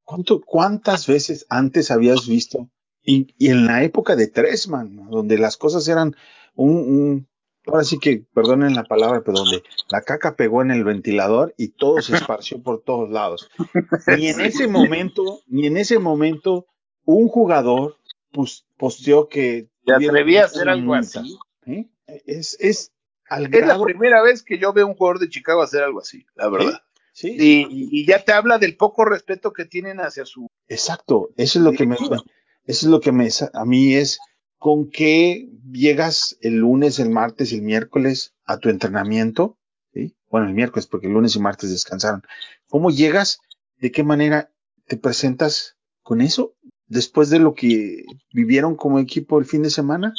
¿cuánto, 0.03 0.41
¿cuántas 0.41 1.05
veces 1.05 1.45
antes 1.49 1.91
habías 1.91 2.27
visto? 2.27 2.67
Y, 3.03 3.33
y 3.37 3.49
en 3.49 3.67
la 3.67 3.83
época 3.83 4.15
de 4.15 4.27
Tresman, 4.27 5.09
donde 5.09 5.37
las 5.37 5.57
cosas 5.57 5.87
eran 5.87 6.15
un, 6.55 6.71
un, 6.71 7.27
ahora 7.67 7.83
sí 7.83 7.99
que, 7.99 8.23
perdonen 8.33 8.75
la 8.75 8.83
palabra, 8.83 9.21
pero 9.23 9.39
donde 9.39 9.63
la 9.89 10.01
caca 10.01 10.35
pegó 10.35 10.61
en 10.61 10.71
el 10.71 10.83
ventilador 10.83 11.53
y 11.57 11.69
todo 11.69 12.01
se 12.01 12.15
esparció 12.15 12.61
por 12.61 12.83
todos 12.83 13.09
lados. 13.09 13.49
Ni 14.17 14.27
en 14.27 14.41
ese 14.41 14.67
momento, 14.67 15.41
ni 15.47 15.67
en 15.67 15.77
ese 15.77 15.99
momento, 15.99 16.67
un 17.05 17.27
jugador 17.27 17.97
posteó 18.77 19.27
que... 19.27 19.69
¿Te 19.85 19.93
atrevía 19.93 20.43
a 20.43 20.45
hacer 20.45 20.69
algo 20.69 20.93
así? 20.93 21.37
¿Eh? 21.65 21.89
Es, 22.25 22.57
es, 22.59 22.91
al 23.29 23.45
es 23.45 23.51
grado, 23.51 23.79
la 23.79 23.85
primera 23.85 24.21
vez 24.21 24.43
que 24.43 24.57
yo 24.57 24.73
veo 24.73 24.87
un 24.87 24.95
jugador 24.95 25.19
de 25.19 25.29
Chicago 25.29 25.61
hacer 25.61 25.83
algo 25.83 25.99
así, 25.99 26.25
la 26.35 26.49
verdad. 26.49 26.81
Sí, 27.13 27.35
y, 27.37 27.67
y, 27.69 28.05
ya 28.05 28.23
te 28.23 28.31
habla 28.31 28.57
del 28.57 28.77
poco 28.77 29.03
respeto 29.03 29.51
que 29.51 29.65
tienen 29.65 29.99
hacia 29.99 30.25
su. 30.25 30.47
Exacto, 30.69 31.29
eso 31.35 31.59
es 31.59 31.65
lo 31.65 31.73
que 31.73 31.85
me, 31.85 31.95
eso 31.95 32.21
es 32.65 32.83
lo 32.83 33.01
que 33.01 33.11
me, 33.11 33.27
a 33.53 33.65
mí 33.65 33.95
es 33.95 34.19
con 34.61 34.91
qué 34.91 35.49
llegas 35.71 36.37
el 36.39 36.57
lunes, 36.57 36.99
el 36.99 37.09
martes, 37.09 37.51
el 37.51 37.63
miércoles 37.63 38.35
a 38.45 38.59
tu 38.59 38.69
entrenamiento, 38.69 39.57
¿sí? 39.91 40.15
Bueno, 40.29 40.45
el 40.45 40.53
miércoles 40.53 40.85
porque 40.85 41.07
el 41.07 41.13
lunes 41.13 41.35
y 41.35 41.39
martes 41.39 41.71
descansaron. 41.71 42.21
¿Cómo 42.69 42.91
llegas? 42.91 43.39
¿De 43.77 43.91
qué 43.91 44.03
manera 44.03 44.51
te 44.85 44.97
presentas 44.97 45.77
con 46.03 46.21
eso? 46.21 46.53
Después 46.85 47.31
de 47.31 47.39
lo 47.39 47.55
que 47.55 48.03
vivieron 48.31 48.75
como 48.75 48.99
equipo 48.99 49.39
el 49.39 49.45
fin 49.45 49.63
de 49.63 49.71
semana. 49.71 50.13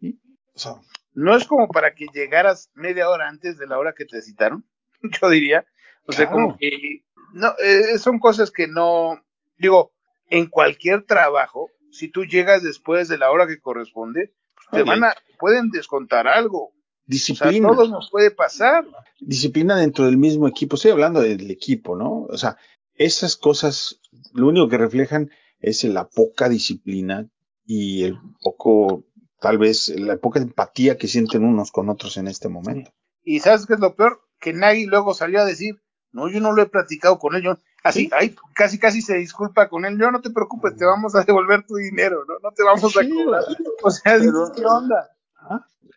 ¿Sí? 0.00 0.18
O 0.52 0.58
sea, 0.58 0.72
no 1.14 1.36
es 1.36 1.44
como 1.46 1.68
para 1.68 1.94
que 1.94 2.06
llegaras 2.12 2.72
media 2.74 3.08
hora 3.08 3.28
antes 3.28 3.56
de 3.56 3.68
la 3.68 3.78
hora 3.78 3.94
que 3.96 4.04
te 4.04 4.20
citaron, 4.20 4.66
yo 5.22 5.30
diría. 5.30 5.64
O 6.06 6.12
sea, 6.12 6.28
como 6.28 6.56
que 6.58 7.04
no, 7.34 7.54
eh, 7.64 7.98
son 7.98 8.18
cosas 8.18 8.50
que 8.50 8.66
no, 8.66 9.24
digo, 9.58 9.92
en 10.28 10.46
cualquier 10.46 11.04
trabajo, 11.04 11.70
si 11.96 12.08
tú 12.08 12.24
llegas 12.24 12.62
después 12.62 13.08
de 13.08 13.18
la 13.18 13.30
hora 13.30 13.46
que 13.46 13.60
corresponde, 13.60 14.34
pues, 14.54 14.82
te 14.82 14.88
van 14.88 15.04
a, 15.04 15.14
pueden 15.38 15.70
descontar 15.70 16.28
algo. 16.28 16.66
O 16.66 16.72
sea, 17.06 17.06
Disciplina. 17.06 17.68
todo 17.68 17.88
nos 17.88 18.10
puede 18.10 18.32
pasar. 18.32 18.84
disciplina 19.20 19.76
dentro 19.76 20.06
del 20.06 20.16
mismo 20.16 20.48
equipo. 20.48 20.74
Estoy 20.74 20.90
hablando 20.90 21.20
del 21.20 21.50
equipo, 21.50 21.96
¿no? 21.96 22.22
O 22.24 22.36
sea, 22.36 22.56
esas 22.94 23.36
cosas, 23.36 24.00
lo 24.32 24.48
único 24.48 24.68
que 24.68 24.78
reflejan 24.78 25.30
es 25.60 25.84
la 25.84 26.08
poca 26.08 26.48
disciplina 26.48 27.28
y 27.64 28.02
el 28.04 28.18
poco, 28.40 29.04
tal 29.40 29.58
vez, 29.58 29.88
la 29.88 30.16
poca 30.16 30.40
empatía 30.40 30.98
que 30.98 31.06
sienten 31.06 31.44
unos 31.44 31.70
con 31.70 31.88
otros 31.88 32.16
en 32.16 32.26
este 32.26 32.48
momento. 32.48 32.90
Y 33.22 33.40
¿sabes 33.40 33.66
qué 33.66 33.74
es 33.74 33.80
lo 33.80 33.94
peor? 33.94 34.20
Que 34.40 34.52
Nagy 34.52 34.86
luego 34.86 35.14
salió 35.14 35.40
a 35.40 35.44
decir, 35.44 35.76
no, 36.16 36.28
yo 36.30 36.40
no 36.40 36.52
lo 36.52 36.62
he 36.62 36.66
platicado 36.66 37.18
con 37.18 37.34
él, 37.36 37.42
yo, 37.42 37.58
así, 37.84 38.04
Sí. 38.06 38.10
ay, 38.12 38.34
casi, 38.54 38.78
casi 38.78 39.02
se 39.02 39.16
disculpa 39.18 39.68
con 39.68 39.84
él, 39.84 39.98
yo 40.00 40.10
no 40.10 40.20
te 40.20 40.30
preocupes, 40.30 40.74
te 40.76 40.84
vamos 40.84 41.14
a 41.14 41.22
devolver 41.22 41.64
tu 41.66 41.76
dinero, 41.76 42.24
¿no? 42.26 42.34
No 42.42 42.50
te 42.52 42.62
vamos 42.64 42.82
a 42.96 43.00
cobrar. 43.08 43.44
O 43.82 43.90
sea, 43.90 44.14
pero- 44.16 44.22
dices, 44.48 44.50
¿qué 44.56 44.64
onda? 44.64 45.10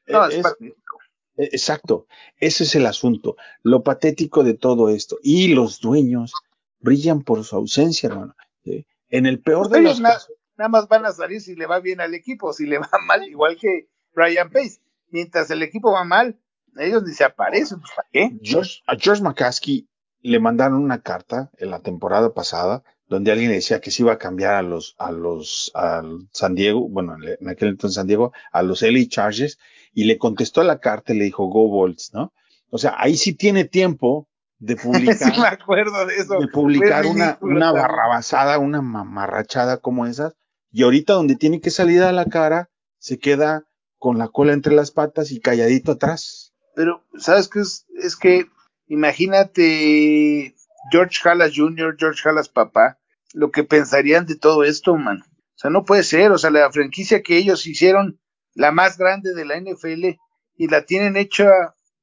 No, 0.07 0.25
Eh, 0.25 0.27
es, 0.29 0.35
es- 0.37 0.43
patético. 0.43 0.97
eh, 1.37 1.49
exacto. 1.51 2.07
Ese 2.37 2.63
es 2.65 2.75
el 2.75 2.85
asunto. 2.85 3.35
Lo 3.63 3.83
patético 3.83 4.43
de 4.43 4.53
todo 4.55 4.89
esto. 4.89 5.17
Y 5.23 5.53
los 5.53 5.79
dueños 5.79 6.33
brillan 6.79 7.21
por 7.23 7.43
su 7.43 7.55
ausencia, 7.55 8.09
hermano. 8.09 8.35
¿sí? 8.63 8.85
En 9.09 9.25
el 9.25 9.39
peor 9.41 9.69
de 9.69 9.79
Ellos 9.79 9.99
los 9.99 10.11
casos. 10.11 10.31
nada 10.57 10.69
más 10.69 10.87
van 10.87 11.05
a 11.05 11.11
salir 11.11 11.41
si 11.41 11.55
le 11.55 11.65
va 11.65 11.79
bien 11.79 12.01
al 12.01 12.13
equipo, 12.13 12.53
si 12.53 12.65
le 12.65 12.77
va 12.79 12.89
mal, 13.07 13.27
igual 13.27 13.57
que 13.57 13.87
Ryan 14.13 14.49
Pace. 14.51 14.81
Mientras 15.11 15.49
el 15.51 15.63
equipo 15.63 15.91
va 15.91 16.03
mal, 16.03 16.39
ellos 16.77 17.03
ni 17.03 17.13
se 17.13 17.23
aparecen, 17.23 17.79
pues, 17.79 17.91
¿para 17.95 18.07
qué? 18.11 18.31
George, 18.43 18.81
a 18.85 18.95
George 18.95 19.23
McCaskey 19.23 19.87
le 20.21 20.39
mandaron 20.39 20.83
una 20.83 21.01
carta 21.01 21.49
en 21.57 21.71
la 21.71 21.79
temporada 21.79 22.33
pasada 22.33 22.83
donde 23.09 23.31
alguien 23.31 23.49
le 23.49 23.55
decía 23.55 23.81
que 23.81 23.89
se 23.89 24.03
iba 24.03 24.13
a 24.13 24.17
cambiar 24.19 24.53
a 24.53 24.61
los, 24.61 24.95
a 24.99 25.11
los, 25.11 25.71
al 25.73 26.29
San 26.31 26.53
Diego, 26.53 26.87
bueno, 26.87 27.15
en 27.23 27.49
aquel 27.49 27.69
entonces 27.69 27.95
San 27.95 28.05
Diego, 28.05 28.31
a 28.51 28.61
los 28.61 28.83
LA 28.83 29.07
Chargers, 29.07 29.57
y 29.93 30.03
le 30.03 30.19
contestó 30.19 30.61
a 30.61 30.63
la 30.63 30.79
carta 30.79 31.13
y 31.13 31.17
le 31.17 31.25
dijo, 31.25 31.47
go 31.47 31.67
Bolts, 31.67 32.11
¿no? 32.13 32.31
O 32.69 32.77
sea, 32.77 32.95
ahí 32.99 33.17
sí 33.17 33.33
tiene 33.33 33.65
tiempo 33.65 34.29
de 34.59 34.75
publicar, 34.75 35.15
Sí 35.33 35.41
me 35.41 35.47
acuerdo 35.47 36.05
de 36.05 36.17
eso. 36.17 36.39
de 36.39 36.47
publicar 36.49 37.07
una, 37.07 37.39
una 37.41 37.71
barrabasada, 37.71 38.59
una 38.59 38.83
mamarrachada 38.83 39.77
como 39.77 40.05
esas, 40.05 40.35
y 40.71 40.83
ahorita 40.83 41.13
donde 41.13 41.35
tiene 41.35 41.61
que 41.61 41.71
salir 41.71 42.03
a 42.03 42.11
la 42.11 42.25
cara, 42.25 42.69
se 42.99 43.17
queda 43.17 43.65
con 43.97 44.19
la 44.19 44.27
cola 44.27 44.53
entre 44.53 44.75
las 44.75 44.91
patas 44.91 45.31
y 45.31 45.39
calladito 45.39 45.93
atrás. 45.93 46.53
Pero, 46.75 47.03
¿sabes 47.17 47.47
qué 47.47 47.61
es? 47.61 47.87
Es 48.01 48.15
que, 48.15 48.45
imagínate 48.89 50.55
George 50.91 51.17
Halas 51.27 51.53
Jr., 51.55 51.95
George 51.97 52.27
Halas 52.27 52.49
papá, 52.49 52.97
lo 53.33 53.51
que 53.51 53.63
pensarían 53.63 54.25
de 54.25 54.35
todo 54.35 54.63
esto, 54.63 54.95
man. 54.95 55.21
O 55.21 55.57
sea, 55.61 55.69
no 55.69 55.85
puede 55.85 56.03
ser. 56.03 56.31
O 56.31 56.37
sea, 56.37 56.49
la 56.51 56.71
franquicia 56.71 57.21
que 57.21 57.37
ellos 57.37 57.65
hicieron, 57.67 58.19
la 58.53 58.71
más 58.71 58.97
grande 58.97 59.33
de 59.33 59.45
la 59.45 59.57
NFL, 59.57 60.17
y 60.55 60.67
la 60.67 60.85
tienen 60.85 61.15
hecha 61.17 61.49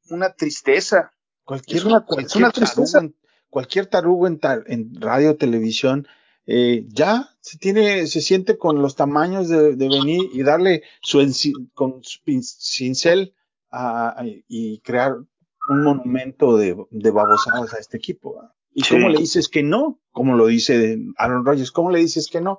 una 0.09 0.33
tristeza. 0.35 1.13
Cualquier, 1.45 1.79
Es 1.79 1.85
una- 1.85 2.05
cualquier 2.05 2.27
es 2.29 2.37
una 2.37 2.51
tristeza. 2.51 2.99
tarugo, 2.99 3.07
en, 3.15 3.17
cualquier 3.51 3.87
tarugo 3.87 4.27
en, 4.27 4.39
tar- 4.39 4.65
en 4.67 5.01
radio, 5.01 5.37
televisión, 5.37 6.07
eh, 6.47 6.85
ya 6.89 7.29
se 7.41 7.59
tiene, 7.59 8.07
se 8.07 8.21
siente 8.21 8.57
con 8.57 8.81
los 8.81 8.95
tamaños 8.95 9.49
de, 9.49 9.75
de 9.75 9.89
venir 9.89 10.21
y 10.33 10.43
darle 10.43 10.83
su 11.03 11.21
enci- 11.21 11.71
con 11.75 12.03
su 12.05 12.21
pin- 12.25 12.43
cincel 12.43 13.35
a- 13.71 14.21
a- 14.21 14.25
y 14.49 14.79
crear 14.81 15.17
un 15.69 15.83
monumento 15.83 16.57
de, 16.57 16.77
de 16.91 17.11
babosadas 17.11 17.75
a 17.75 17.79
este 17.79 17.97
equipo. 17.97 18.35
¿verdad? 18.37 18.53
¿Y 18.73 18.83
Sí. 18.85 18.95
cómo 18.95 19.09
le 19.09 19.19
dices 19.19 19.49
que 19.49 19.63
no? 19.63 20.01
Como 20.13 20.37
lo 20.37 20.47
dice 20.47 20.99
Aaron 21.19 21.45
Rodgers, 21.45 21.71
¿cómo 21.73 21.91
le 21.91 21.99
dices 22.01 22.29
que 22.31 22.41
no? 22.41 22.59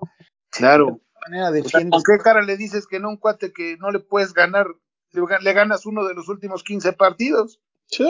Claro. 0.50 0.86
¿De 0.86 0.94
qué 0.94 1.30
manera 1.32 1.52
defiendes? 1.52 2.04
¿Con 2.04 2.18
qué 2.18 2.24
cara 2.24 2.42
le 2.42 2.58
dices 2.58 2.88
que 2.88 3.00
no 3.00 3.10
un 3.10 3.18
cuate 3.18 3.52
que 3.54 3.78
no 3.78 3.92
le 3.92 4.00
puedes 4.00 4.34
ganar? 4.34 4.68
Le 5.12 5.22
ga- 5.22 5.42
le 5.42 5.54
ganas 5.54 5.86
uno 5.86 6.06
de 6.06 6.14
los 6.14 6.28
últimos 6.30 6.64
15 6.64 6.94
partidos. 6.94 7.60
Sí, 7.86 8.06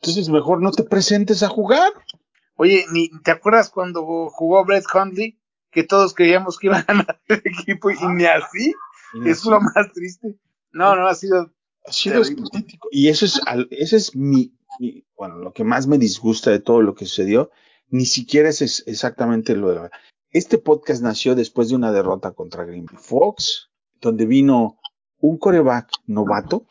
Entonces 0.00 0.28
mejor 0.28 0.62
no 0.62 0.70
te 0.70 0.84
presentes 0.84 1.42
a 1.42 1.48
jugar. 1.48 1.92
Oye, 2.56 2.84
ni 2.92 3.08
¿te 3.22 3.30
acuerdas 3.30 3.70
cuando 3.70 4.28
jugó 4.30 4.64
Brett 4.64 4.84
Hundley? 4.94 5.38
Que 5.70 5.82
todos 5.84 6.14
creíamos 6.14 6.58
que 6.58 6.66
iba 6.66 6.78
a 6.78 6.82
ganar 6.82 7.20
el 7.28 7.42
equipo 7.44 7.90
y 7.90 7.94
ni 8.14 8.24
así. 8.26 8.72
Es 9.24 9.44
lo 9.44 9.60
más 9.60 9.92
triste. 9.94 10.36
No, 10.72 10.94
no, 10.96 11.06
ha 11.08 11.14
sido. 11.14 11.50
Ha 11.86 11.92
sido 11.92 12.22
patético. 12.44 12.88
Y 12.90 13.08
eso 13.08 13.24
es, 13.24 13.40
al- 13.46 13.68
ese 13.70 13.96
es 13.96 14.14
mi, 14.16 14.52
mi- 14.78 15.04
bueno, 15.16 15.36
lo 15.38 15.52
que 15.52 15.64
más 15.64 15.86
me 15.86 15.98
disgusta 15.98 16.50
de 16.50 16.60
todo 16.60 16.82
lo 16.82 16.94
que 16.94 17.06
sucedió, 17.06 17.50
ni 17.88 18.06
siquiera 18.06 18.48
es, 18.48 18.62
es 18.62 18.84
exactamente 18.86 19.56
lo 19.56 19.68
de 19.70 19.74
la, 19.76 19.90
este 20.30 20.58
podcast 20.58 21.02
nació 21.02 21.34
después 21.34 21.68
de 21.70 21.74
una 21.76 21.90
derrota 21.92 22.32
contra 22.32 22.64
Green 22.64 22.86
Bay 22.86 22.96
Fox, 23.00 23.70
donde 24.00 24.26
vino 24.26 24.78
un 25.18 25.38
coreback 25.38 25.90
novato. 26.06 26.66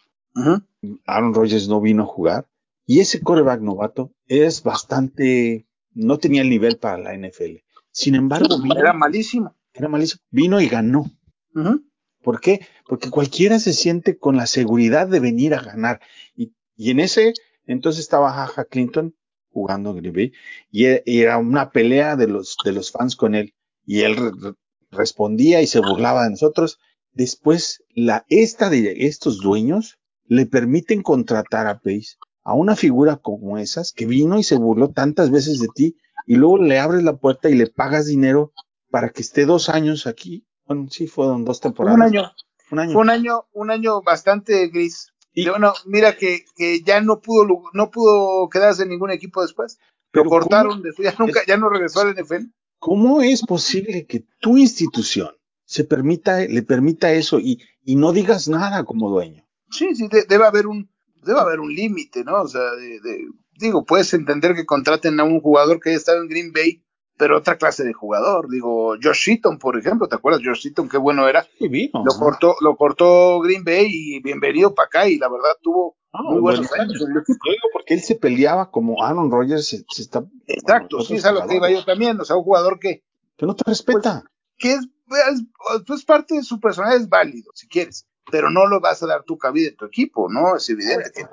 Aaron 1.06 1.34
Rodgers 1.34 1.68
no 1.68 1.82
vino 1.82 2.04
a 2.04 2.08
jugar. 2.08 2.48
Y 2.86 3.02
ese 3.02 3.22
coreback 3.22 3.62
novato 3.62 4.14
es 4.28 4.64
bastante, 4.64 5.68
no 5.94 6.18
tenía 6.18 6.42
el 6.42 6.50
nivel 6.50 6.78
para 6.78 6.98
la 6.98 7.14
NFL. 7.16 7.58
Sin 7.92 8.16
embargo, 8.16 8.48
vino, 8.62 8.76
Era 8.80 8.94
malísimo. 8.94 9.56
era 9.74 9.90
malísimo. 9.90 10.22
Vino 10.32 10.62
y 10.62 10.68
ganó. 10.70 11.12
¿Por 12.30 12.42
qué? 12.42 12.68
Porque 12.88 13.10
cualquiera 13.10 13.58
se 13.60 13.74
siente 13.74 14.18
con 14.20 14.38
la 14.38 14.46
seguridad 14.46 15.08
de 15.08 15.20
venir 15.20 15.56
a 15.56 15.62
ganar. 15.64 16.00
Y, 16.36 16.54
en 16.78 17.00
ese, 17.00 17.34
entonces 17.66 18.02
estaba 18.02 18.32
Jaja 18.32 18.66
Clinton 18.66 19.16
jugando 19.52 19.90
en 19.90 19.98
Green 19.98 20.14
Bay 20.14 20.32
y 20.72 20.86
e- 20.86 21.04
y 21.08 21.22
era 21.22 21.40
una 21.40 21.72
pelea 21.72 22.16
de 22.16 22.28
los, 22.28 22.56
de 22.64 22.72
los 22.72 22.92
fans 22.92 23.16
con 23.16 23.34
él. 23.34 23.56
Y 23.84 24.02
él 24.02 24.16
re- 24.16 24.32
re- 24.40 24.54
respondía 24.92 25.62
y 25.64 25.68
se 25.68 25.80
burlaba 25.80 26.24
de 26.26 26.30
nosotros. 26.30 26.78
Después, 27.14 27.84
la, 27.96 28.26
esta 28.30 28.70
de 28.70 29.08
estos 29.08 29.40
dueños 29.40 29.98
le 30.26 30.46
permiten 30.46 31.02
contratar 31.02 31.66
a 31.66 31.80
Pace 31.80 32.18
a 32.44 32.54
una 32.54 32.76
figura 32.76 33.18
como 33.18 33.58
esas 33.58 33.92
que 33.92 34.06
vino 34.06 34.38
y 34.38 34.44
se 34.44 34.56
burló 34.56 34.92
tantas 34.92 35.32
veces 35.32 35.60
de 35.60 35.68
ti 35.74 35.96
y 36.28 36.36
luego 36.36 36.60
le 36.60 36.78
abres 36.80 37.04
la 37.04 37.18
puerta 37.18 37.50
y 37.50 37.56
le 37.56 37.66
pagas 37.68 38.06
dinero 38.06 38.54
para 38.92 39.10
que 39.10 39.24
esté 39.24 39.46
dos 39.46 39.70
años 39.70 40.06
aquí. 40.06 40.46
Bueno, 40.70 40.88
sí, 40.90 41.08
fueron 41.08 41.44
dos 41.44 41.60
temporadas. 41.60 41.98
Un 41.98 42.04
año. 42.04 42.32
Un 42.72 42.80
año. 42.80 42.94
Fue 42.94 43.02
un 43.02 43.10
año, 43.10 43.46
un 43.54 43.72
año 43.72 44.02
bastante 44.04 44.68
gris. 44.68 45.12
Y- 45.34 45.50
bueno, 45.50 45.74
mira 45.86 46.16
que, 46.16 46.46
que 46.56 46.82
ya 46.82 47.02
no 47.02 47.20
pudo 47.22 47.48
no 47.74 47.90
pudo 47.92 48.48
quedarse 48.50 48.84
en 48.84 48.90
ningún 48.90 49.10
equipo 49.12 49.42
después. 49.42 49.80
Pero 50.12 50.26
Lo 50.26 50.30
cortaron, 50.30 50.82
de- 50.84 50.92
ya 51.00 51.14
nunca, 51.20 51.40
es- 51.42 51.48
ya 51.48 51.58
no 51.58 51.70
regresó 51.70 52.02
al 52.02 52.10
NFL. 52.16 52.52
¿Cómo 52.80 53.22
es 53.22 53.42
posible 53.42 54.06
que 54.06 54.26
tu 54.40 54.58
institución 54.58 55.32
se 55.66 55.84
permita, 55.84 56.40
le 56.40 56.62
permita 56.62 57.12
eso 57.14 57.40
y, 57.40 57.62
y 57.84 57.96
no 57.96 58.12
digas 58.14 58.48
nada 58.48 58.86
como 58.86 59.10
dueño? 59.10 59.46
Sí, 59.72 59.96
sí, 59.96 60.08
de- 60.08 60.24
debe 60.24 60.46
haber 60.46 60.68
un, 60.68 60.90
debe 61.24 61.40
haber 61.40 61.60
un 61.60 61.74
límite, 61.74 62.24
¿no? 62.24 62.42
O 62.44 62.48
sea, 62.48 62.62
digo, 63.58 63.86
puedes 63.86 64.14
entender 64.14 64.54
que 64.56 64.66
contraten 64.66 65.20
a 65.20 65.24
un 65.24 65.42
jugador 65.42 65.80
que 65.80 65.90
haya 65.90 65.98
estado 65.98 66.22
en 66.22 66.28
Green 66.30 66.52
Bay, 66.54 66.84
pero 67.20 67.38
otra 67.38 67.58
clase 67.58 67.84
de 67.84 67.94
jugador. 67.94 68.50
Digo, 68.50 68.96
Josh 69.02 69.26
Seaton, 69.26 69.60
por 69.60 69.78
ejemplo, 69.78 70.08
¿te 70.08 70.16
acuerdas? 70.16 70.42
Josh 70.44 70.62
Seaton, 70.64 70.90
qué 70.90 70.98
bueno 70.98 71.28
era. 71.28 71.46
Sí, 71.60 71.68
vino. 71.68 72.04
Lo 72.06 72.14
cortó, 72.18 72.56
lo 72.62 72.76
cortó 72.78 73.40
Green 73.42 73.64
Bay 73.64 73.88
y 73.92 74.22
bienvenido 74.22 74.74
para 74.74 74.88
acá 74.88 75.08
y 75.08 75.18
la 75.20 75.30
verdad 75.30 75.52
tuvo 75.62 75.98
Ah, 76.12 76.24
muy 76.24 76.40
buenos 76.40 76.68
bueno, 76.70 76.84
años 76.86 77.06
digo 77.06 77.70
porque 77.72 77.94
él 77.94 78.02
se 78.02 78.16
peleaba 78.16 78.72
como 78.72 79.04
Aaron 79.04 79.30
Rodgers 79.30 79.68
se, 79.68 79.86
se 79.90 80.02
está. 80.02 80.26
Exacto, 80.48 80.98
bueno, 80.98 81.08
sí, 81.08 81.16
es 81.18 81.26
a 81.26 81.32
lo 81.32 81.46
que 81.46 81.58
iba 81.58 81.70
yo 81.70 81.86
también, 81.86 82.20
o 82.20 82.26
sea, 82.26 82.36
un 82.36 82.44
jugador 82.44 82.80
que, 82.80 83.04
Que 83.38 83.46
no 83.46 83.56
te 83.56 83.64
respeta. 83.68 84.24
que 84.58 84.72
es, 84.72 84.80
es, 84.80 85.44
pues 85.86 86.04
parte 86.06 86.34
de 86.34 86.42
su 86.42 86.60
personalidad 86.60 87.02
es 87.02 87.10
válido, 87.10 87.52
si 87.54 87.68
quieres, 87.68 88.08
pero 88.32 88.50
no 88.50 88.66
lo 88.66 88.80
vas 88.80 89.04
a 89.04 89.06
dar 89.06 89.22
tu 89.24 89.38
cabida 89.38 89.68
en 89.70 89.76
tu 89.76 89.86
equipo, 89.86 90.32
¿no? 90.32 90.56
Es 90.56 90.68
evidente 90.70 91.12
que 91.14 91.26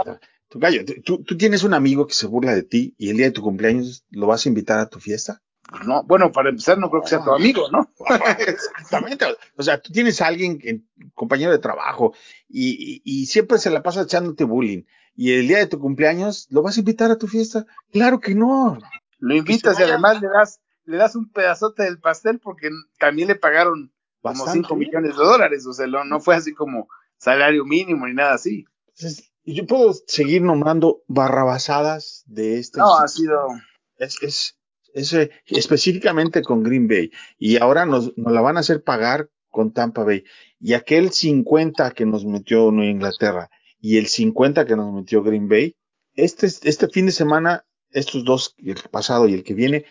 Tú, 0.48 0.58
gallo, 0.58 0.82
tú, 1.04 1.24
tú 1.24 1.36
tienes 1.38 1.64
un 1.64 1.72
amigo 1.72 2.06
que 2.06 2.14
se 2.14 2.26
burla 2.26 2.54
de 2.54 2.62
ti 2.62 2.94
y 2.98 3.08
el 3.08 3.16
día 3.16 3.26
de 3.26 3.32
tu 3.32 3.40
cumpleaños 3.42 4.04
lo 4.10 4.26
vas 4.26 4.44
a 4.44 4.48
invitar 4.50 4.78
a 4.78 4.90
tu 4.90 5.00
fiesta. 5.00 5.42
Pues, 5.70 5.86
no. 5.86 6.02
Bueno, 6.04 6.30
para 6.32 6.50
empezar, 6.50 6.78
no 6.78 6.88
creo 6.90 7.02
que 7.02 7.08
sea 7.08 7.22
tu 7.24 7.32
amigo, 7.32 7.70
¿no? 7.70 7.90
Exactamente. 8.38 9.26
O 9.56 9.62
sea, 9.62 9.80
tú 9.80 9.92
tienes 9.92 10.20
a 10.20 10.26
alguien, 10.26 10.58
que- 10.58 10.82
compañero 11.14 11.50
de 11.52 11.58
trabajo, 11.58 12.14
y, 12.48 13.02
y- 13.04 13.22
y 13.22 13.26
siempre 13.26 13.58
se 13.58 13.70
la 13.70 13.82
pasa 13.82 14.02
echándote 14.02 14.44
bullying. 14.44 14.82
Y 15.14 15.32
el 15.32 15.48
día 15.48 15.58
de 15.58 15.66
tu 15.66 15.78
cumpleaños, 15.78 16.46
¿lo 16.50 16.62
vas 16.62 16.76
a 16.76 16.80
invitar 16.80 17.10
a 17.10 17.16
tu 17.18 17.26
fiesta? 17.26 17.64
Claro 17.90 18.20
que 18.20 18.34
no. 18.34 18.78
Lo 19.18 19.34
invitas 19.34 19.78
y 19.80 19.82
además 19.82 20.20
le 20.20 20.28
das, 20.28 20.60
le 20.84 20.98
das 20.98 21.16
un 21.16 21.30
pedazote 21.32 21.84
del 21.84 21.98
pastel 21.98 22.38
porque 22.38 22.68
también 22.98 23.28
le 23.28 23.34
pagaron 23.34 23.92
como 24.20 24.34
Bastante 24.44 24.68
5 24.68 24.76
bien. 24.76 24.88
millones 24.90 25.16
de 25.16 25.24
dólares, 25.24 25.66
o 25.66 25.72
sea, 25.72 25.86
no, 25.86 26.04
no 26.04 26.20
fue 26.20 26.34
así 26.34 26.52
como 26.52 26.88
salario 27.16 27.64
mínimo 27.64 28.06
ni 28.06 28.12
nada 28.14 28.34
así. 28.34 28.66
Entonces, 28.88 29.32
yo 29.44 29.66
puedo 29.66 29.94
seguir 30.06 30.42
nombrando 30.42 31.02
barrabasadas 31.06 32.24
de 32.26 32.58
este. 32.58 32.78
No, 32.80 32.96
ha 32.96 33.08
sido, 33.08 33.38
Es, 33.98 34.22
es, 34.22 34.55
es, 34.96 35.12
eh, 35.12 35.30
específicamente 35.46 36.42
con 36.42 36.62
Green 36.62 36.88
Bay. 36.88 37.10
Y 37.38 37.58
ahora 37.58 37.84
nos, 37.84 38.16
nos 38.16 38.32
la 38.32 38.40
van 38.40 38.56
a 38.56 38.60
hacer 38.60 38.82
pagar 38.82 39.30
con 39.50 39.72
Tampa 39.72 40.04
Bay. 40.04 40.24
Y 40.58 40.72
aquel 40.72 41.10
50 41.10 41.90
que 41.92 42.06
nos 42.06 42.24
metió 42.24 42.70
Nueva 42.70 42.90
Inglaterra 42.90 43.50
y 43.78 43.98
el 43.98 44.06
50 44.06 44.64
que 44.64 44.74
nos 44.74 44.92
metió 44.92 45.22
Green 45.22 45.48
Bay, 45.48 45.76
este, 46.14 46.46
este 46.46 46.88
fin 46.88 47.06
de 47.06 47.12
semana, 47.12 47.66
estos 47.90 48.24
dos, 48.24 48.54
el 48.58 48.76
pasado 48.90 49.28
y 49.28 49.34
el 49.34 49.44
que 49.44 49.54
viene, 49.54 49.84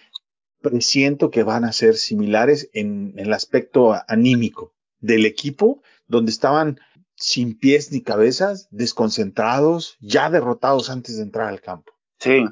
presiento 0.62 1.30
que 1.30 1.44
van 1.44 1.66
a 1.66 1.72
ser 1.72 1.96
similares 1.96 2.70
en, 2.74 3.14
en 3.16 3.28
el 3.28 3.34
aspecto 3.34 3.96
anímico 4.08 4.74
del 5.00 5.28
equipo, 5.28 5.84
donde 6.08 6.32
estaban 6.32 6.80
sin 7.16 7.58
pies 7.58 7.92
ni 7.92 8.02
cabezas, 8.02 8.68
desconcentrados, 8.72 9.98
ya 10.00 10.32
derrotados 10.32 10.90
antes 10.90 11.18
de 11.18 11.24
entrar 11.24 11.48
al 11.48 11.62
campo. 11.62 11.94
sí. 12.20 12.44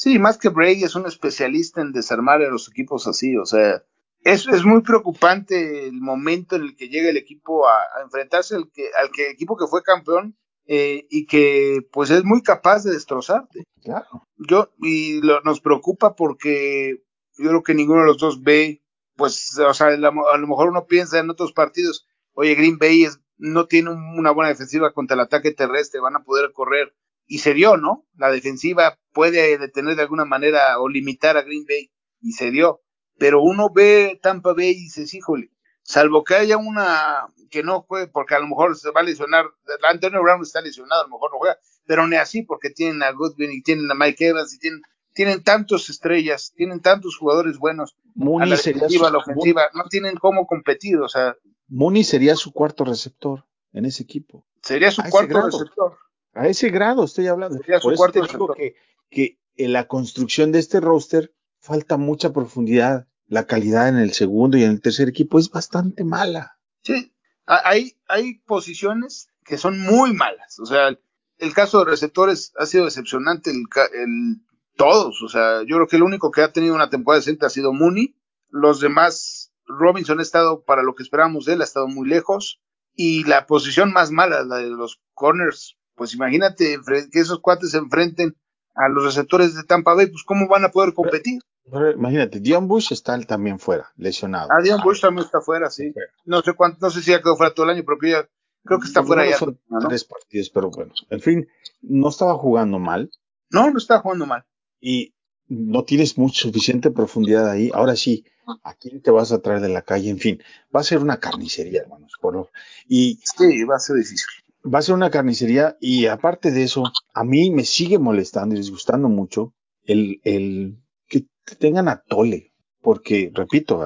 Sí, 0.00 0.20
más 0.20 0.38
que 0.38 0.48
Brady 0.48 0.84
es 0.84 0.94
un 0.94 1.06
especialista 1.06 1.80
en 1.80 1.90
desarmar 1.90 2.40
a 2.40 2.48
los 2.50 2.68
equipos 2.68 3.08
así, 3.08 3.36
o 3.36 3.44
sea, 3.44 3.82
es, 4.22 4.46
es 4.46 4.64
muy 4.64 4.82
preocupante 4.82 5.88
el 5.88 6.00
momento 6.00 6.54
en 6.54 6.62
el 6.62 6.76
que 6.76 6.88
llega 6.88 7.08
el 7.10 7.16
equipo 7.16 7.66
a, 7.66 7.72
a 7.96 8.02
enfrentarse 8.04 8.54
al, 8.54 8.70
que, 8.70 8.90
al 8.96 9.10
que 9.10 9.28
equipo 9.28 9.56
que 9.56 9.66
fue 9.66 9.82
campeón 9.82 10.36
eh, 10.66 11.04
y 11.10 11.26
que 11.26 11.80
pues 11.92 12.10
es 12.10 12.22
muy 12.22 12.42
capaz 12.42 12.84
de 12.84 12.92
destrozarte. 12.92 13.64
Claro. 13.82 14.06
yo 14.36 14.70
y 14.80 15.20
lo- 15.20 15.40
nos 15.40 15.60
preocupa 15.60 16.14
porque 16.14 17.02
yo 17.36 17.48
creo 17.48 17.62
que 17.64 17.74
ninguno 17.74 18.02
de 18.02 18.06
los 18.06 18.18
dos 18.18 18.42
ve, 18.44 18.84
pues, 19.16 19.58
o 19.58 19.74
sea, 19.74 19.90
la- 19.96 20.08
a 20.32 20.36
lo 20.38 20.46
mejor 20.46 20.68
uno 20.68 20.86
piensa 20.86 21.18
en 21.18 21.30
otros 21.30 21.52
partidos, 21.52 22.06
oye, 22.34 22.54
Green 22.54 22.78
Bay 22.78 23.02
es- 23.02 23.18
no 23.36 23.66
tiene 23.66 23.90
un- 23.90 24.16
una 24.16 24.30
buena 24.30 24.50
defensiva 24.50 24.92
contra 24.92 25.14
el 25.16 25.20
ataque 25.22 25.50
terrestre, 25.50 25.98
van 26.00 26.14
a 26.14 26.22
poder 26.22 26.52
correr, 26.52 26.94
y 27.28 27.38
se 27.38 27.54
dio, 27.54 27.76
¿no? 27.76 28.06
La 28.16 28.30
defensiva 28.30 28.98
puede 29.12 29.58
detener 29.58 29.94
de 29.94 30.02
alguna 30.02 30.24
manera 30.24 30.80
o 30.80 30.88
limitar 30.88 31.36
a 31.36 31.42
Green 31.42 31.66
Bay, 31.68 31.92
y 32.20 32.32
se 32.32 32.50
dio, 32.50 32.80
pero 33.18 33.42
uno 33.42 33.68
ve 33.72 34.18
Tampa 34.20 34.54
Bay 34.54 34.70
y 34.70 34.84
dices, 34.84 35.14
híjole, 35.14 35.50
salvo 35.82 36.24
que 36.24 36.34
haya 36.34 36.56
una 36.56 37.26
que 37.50 37.62
no 37.62 37.82
juegue, 37.82 38.08
porque 38.08 38.34
a 38.34 38.40
lo 38.40 38.48
mejor 38.48 38.76
se 38.76 38.90
va 38.90 39.00
a 39.00 39.04
lesionar, 39.04 39.46
Antonio 39.88 40.22
Brown 40.22 40.42
está 40.42 40.60
lesionado, 40.60 41.02
a 41.02 41.04
lo 41.04 41.10
mejor 41.10 41.30
no 41.32 41.38
juega, 41.38 41.58
pero 41.86 42.06
ni 42.06 42.16
así, 42.16 42.42
porque 42.42 42.70
tienen 42.70 43.02
a 43.02 43.12
Goodwin 43.12 43.52
y 43.52 43.62
tienen 43.62 43.90
a 43.90 43.94
Mike 43.94 44.26
Evans 44.26 44.54
y 44.54 44.58
tienen, 44.58 44.82
tienen 45.14 45.42
tantos 45.42 45.88
estrellas, 45.88 46.52
tienen 46.56 46.80
tantos 46.80 47.16
jugadores 47.16 47.58
buenos, 47.58 47.94
a 47.94 48.10
Mooney 48.14 48.50
la 48.50 48.56
sería, 48.56 48.82
defensiva, 48.82 49.06
a 49.06 49.08
su, 49.08 49.12
la 49.14 49.18
ofensiva, 49.20 49.68
no 49.74 49.84
tienen 49.84 50.16
cómo 50.16 50.46
competir, 50.46 50.98
o 50.98 51.08
sea, 51.08 51.36
Mooney 51.68 52.04
sería 52.04 52.34
su 52.34 52.52
cuarto 52.52 52.84
receptor 52.84 53.44
en 53.72 53.84
ese 53.84 54.02
equipo. 54.02 54.46
sería 54.62 54.90
su 54.90 55.02
cuarto 55.02 55.34
grado. 55.34 55.50
receptor. 55.50 55.98
A 56.38 56.46
ese 56.48 56.70
grado 56.70 57.04
estoy 57.04 57.26
hablando. 57.26 57.58
Por 57.82 57.92
eso 57.94 58.02
te 58.12 58.20
digo 58.32 58.46
que, 58.56 58.74
que 59.10 59.38
en 59.56 59.72
la 59.72 59.86
construcción 59.88 60.52
de 60.52 60.58
este 60.60 60.80
roster 60.80 61.34
falta 61.60 61.96
mucha 61.96 62.32
profundidad. 62.32 63.06
La 63.26 63.46
calidad 63.46 63.88
en 63.88 63.96
el 63.98 64.12
segundo 64.12 64.56
y 64.56 64.62
en 64.64 64.70
el 64.70 64.80
tercer 64.80 65.08
equipo 65.08 65.38
es 65.38 65.50
bastante 65.50 66.02
mala. 66.04 66.58
Sí, 66.82 67.12
ha- 67.46 67.68
hay, 67.68 67.96
hay 68.08 68.38
posiciones 68.46 69.28
que 69.44 69.58
son 69.58 69.80
muy 69.80 70.12
malas, 70.14 70.58
o 70.60 70.66
sea, 70.66 70.96
el 71.38 71.54
caso 71.54 71.78
de 71.80 71.90
receptores 71.90 72.52
ha 72.58 72.66
sido 72.66 72.84
decepcionante, 72.86 73.50
el- 73.50 74.40
todos, 74.76 75.20
o 75.22 75.28
sea, 75.28 75.60
yo 75.66 75.76
creo 75.76 75.88
que 75.88 75.96
el 75.96 76.02
único 76.04 76.30
que 76.30 76.42
ha 76.42 76.52
tenido 76.52 76.74
una 76.74 76.88
temporada 76.90 77.18
decente 77.20 77.44
ha 77.46 77.50
sido 77.50 77.72
Mooney, 77.72 78.14
los 78.50 78.80
demás, 78.80 79.52
Robinson 79.66 80.20
ha 80.20 80.22
estado 80.22 80.62
para 80.64 80.82
lo 80.82 80.94
que 80.94 81.02
esperábamos 81.02 81.44
de 81.46 81.54
él, 81.54 81.60
ha 81.60 81.64
estado 81.64 81.88
muy 81.88 82.08
lejos, 82.08 82.60
y 82.94 83.24
la 83.24 83.46
posición 83.46 83.92
más 83.92 84.10
mala, 84.12 84.42
la 84.44 84.56
de 84.58 84.70
los 84.70 85.00
corners, 85.14 85.76
pues 85.98 86.14
imagínate 86.14 86.78
que 87.12 87.20
esos 87.20 87.40
cuates 87.40 87.72
se 87.72 87.78
enfrenten 87.78 88.34
a 88.74 88.88
los 88.88 89.04
receptores 89.04 89.54
de 89.54 89.64
Tampa 89.64 89.92
Bay, 89.94 90.06
pues 90.06 90.22
cómo 90.24 90.46
van 90.48 90.64
a 90.64 90.70
poder 90.70 90.94
competir. 90.94 91.40
Pero 91.70 91.90
imagínate, 91.90 92.40
Dion 92.40 92.66
Bush 92.68 92.92
está 92.92 93.20
también 93.22 93.58
fuera, 93.58 93.92
lesionado. 93.96 94.48
Ah, 94.50 94.62
Dion 94.62 94.80
Bush 94.82 95.00
también 95.02 95.26
está 95.26 95.40
fuera, 95.42 95.68
sí. 95.68 95.92
Fuera. 95.92 96.10
No 96.24 96.40
sé 96.40 96.54
cuánto, 96.54 96.78
no 96.80 96.90
sé 96.90 97.02
si 97.02 97.10
ya 97.10 97.20
quedó 97.20 97.36
fuera 97.36 97.52
todo 97.52 97.66
el 97.66 97.76
año, 97.76 97.82
pero 97.84 97.98
creo, 97.98 98.22
ya- 98.22 98.28
creo 98.64 98.80
que 98.80 98.86
está 98.86 99.02
fuera 99.04 99.28
ya. 99.28 99.36
son 99.36 99.60
¿no? 99.68 99.86
tres 99.88 100.04
partidos, 100.04 100.48
pero 100.50 100.70
bueno, 100.70 100.92
en 101.10 101.20
fin, 101.20 101.48
no 101.82 102.08
estaba 102.08 102.34
jugando 102.38 102.78
mal 102.78 103.10
No, 103.50 103.70
no 103.70 103.76
está 103.78 103.98
jugando 104.00 104.24
mal. 104.26 104.44
y 104.80 105.12
no 105.48 105.84
tienes 105.84 106.16
mucha 106.16 106.42
suficiente 106.42 106.90
profundidad 106.90 107.50
ahí. 107.50 107.70
Ahora 107.74 107.96
sí, 107.96 108.24
¿a 108.62 108.74
quién 108.74 109.00
te 109.02 109.10
vas 109.10 109.32
a 109.32 109.40
traer 109.40 109.60
de 109.60 109.70
la 109.70 109.82
calle? 109.82 110.10
En 110.10 110.18
fin, 110.18 110.42
va 110.74 110.80
a 110.80 110.84
ser 110.84 110.98
una 110.98 111.18
carnicería, 111.18 111.80
hermanos. 111.82 112.12
Por 112.20 112.34
lo- 112.34 112.50
y 112.86 113.18
Sí, 113.24 113.64
va 113.64 113.76
a 113.76 113.78
ser 113.78 113.96
difícil. 113.96 114.26
Va 114.72 114.78
a 114.78 114.82
ser 114.82 114.94
una 114.94 115.10
carnicería 115.10 115.76
y 115.80 116.06
aparte 116.06 116.50
de 116.50 116.62
eso, 116.62 116.84
a 117.14 117.24
mí 117.24 117.50
me 117.50 117.64
sigue 117.64 117.98
molestando 117.98 118.54
y 118.54 118.58
disgustando 118.58 119.08
mucho 119.08 119.54
el, 119.84 120.20
el 120.24 120.78
que 121.06 121.26
tengan 121.56 121.88
a 121.88 122.02
Tole, 122.02 122.52
porque, 122.80 123.30
repito, 123.34 123.82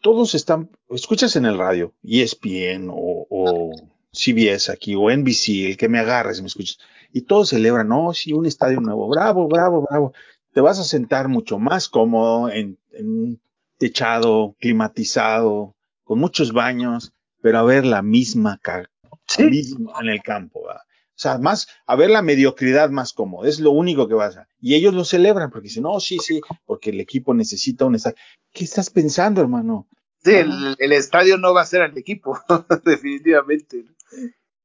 todos 0.00 0.34
están, 0.34 0.70
escuchas 0.90 1.36
en 1.36 1.46
el 1.46 1.56
radio, 1.56 1.94
ESPN 2.02 2.88
o, 2.90 3.26
o 3.30 3.70
CBS 4.12 4.70
aquí 4.70 4.94
o 4.94 5.10
NBC, 5.10 5.66
el 5.66 5.76
que 5.76 5.88
me 5.88 5.98
agarres, 5.98 6.40
me 6.40 6.48
escuchas, 6.48 6.78
y 7.12 7.22
todos 7.22 7.50
celebran, 7.50 7.88
no, 7.88 8.12
sí, 8.12 8.32
un 8.32 8.46
estadio 8.46 8.80
nuevo, 8.80 9.08
bravo, 9.08 9.46
bravo, 9.48 9.86
bravo, 9.88 10.12
te 10.52 10.60
vas 10.60 10.78
a 10.78 10.84
sentar 10.84 11.28
mucho 11.28 11.58
más 11.58 11.88
cómodo 11.88 12.50
en, 12.50 12.78
en 12.92 13.40
techado, 13.78 14.56
climatizado, 14.58 15.74
con 16.02 16.18
muchos 16.18 16.52
baños, 16.52 17.12
pero 17.40 17.58
a 17.58 17.62
ver 17.62 17.84
la 17.84 18.02
misma 18.02 18.58
carga 19.36 20.00
en 20.00 20.08
el 20.08 20.22
campo. 20.22 20.62
¿verdad? 20.66 20.82
O 21.14 21.16
sea, 21.16 21.38
más, 21.38 21.68
a 21.86 21.94
ver 21.94 22.10
la 22.10 22.22
mediocridad 22.22 22.90
más 22.90 23.12
cómoda, 23.12 23.48
es 23.48 23.60
lo 23.60 23.70
único 23.70 24.08
que 24.08 24.14
vas 24.14 24.36
a. 24.36 24.48
Y 24.60 24.74
ellos 24.74 24.94
lo 24.94 25.04
celebran 25.04 25.50
porque 25.50 25.68
dicen, 25.68 25.84
no, 25.84 26.00
sí, 26.00 26.18
sí, 26.18 26.40
porque 26.66 26.90
el 26.90 27.00
equipo 27.00 27.34
necesita 27.34 27.84
un 27.84 27.94
estadio. 27.94 28.16
¿Qué 28.52 28.64
estás 28.64 28.90
pensando, 28.90 29.40
hermano? 29.40 29.86
Sí, 30.24 30.32
el, 30.32 30.74
el 30.78 30.92
estadio 30.92 31.38
no 31.38 31.54
va 31.54 31.62
a 31.62 31.66
ser 31.66 31.82
al 31.82 31.96
equipo, 31.96 32.36
definitivamente. 32.84 33.84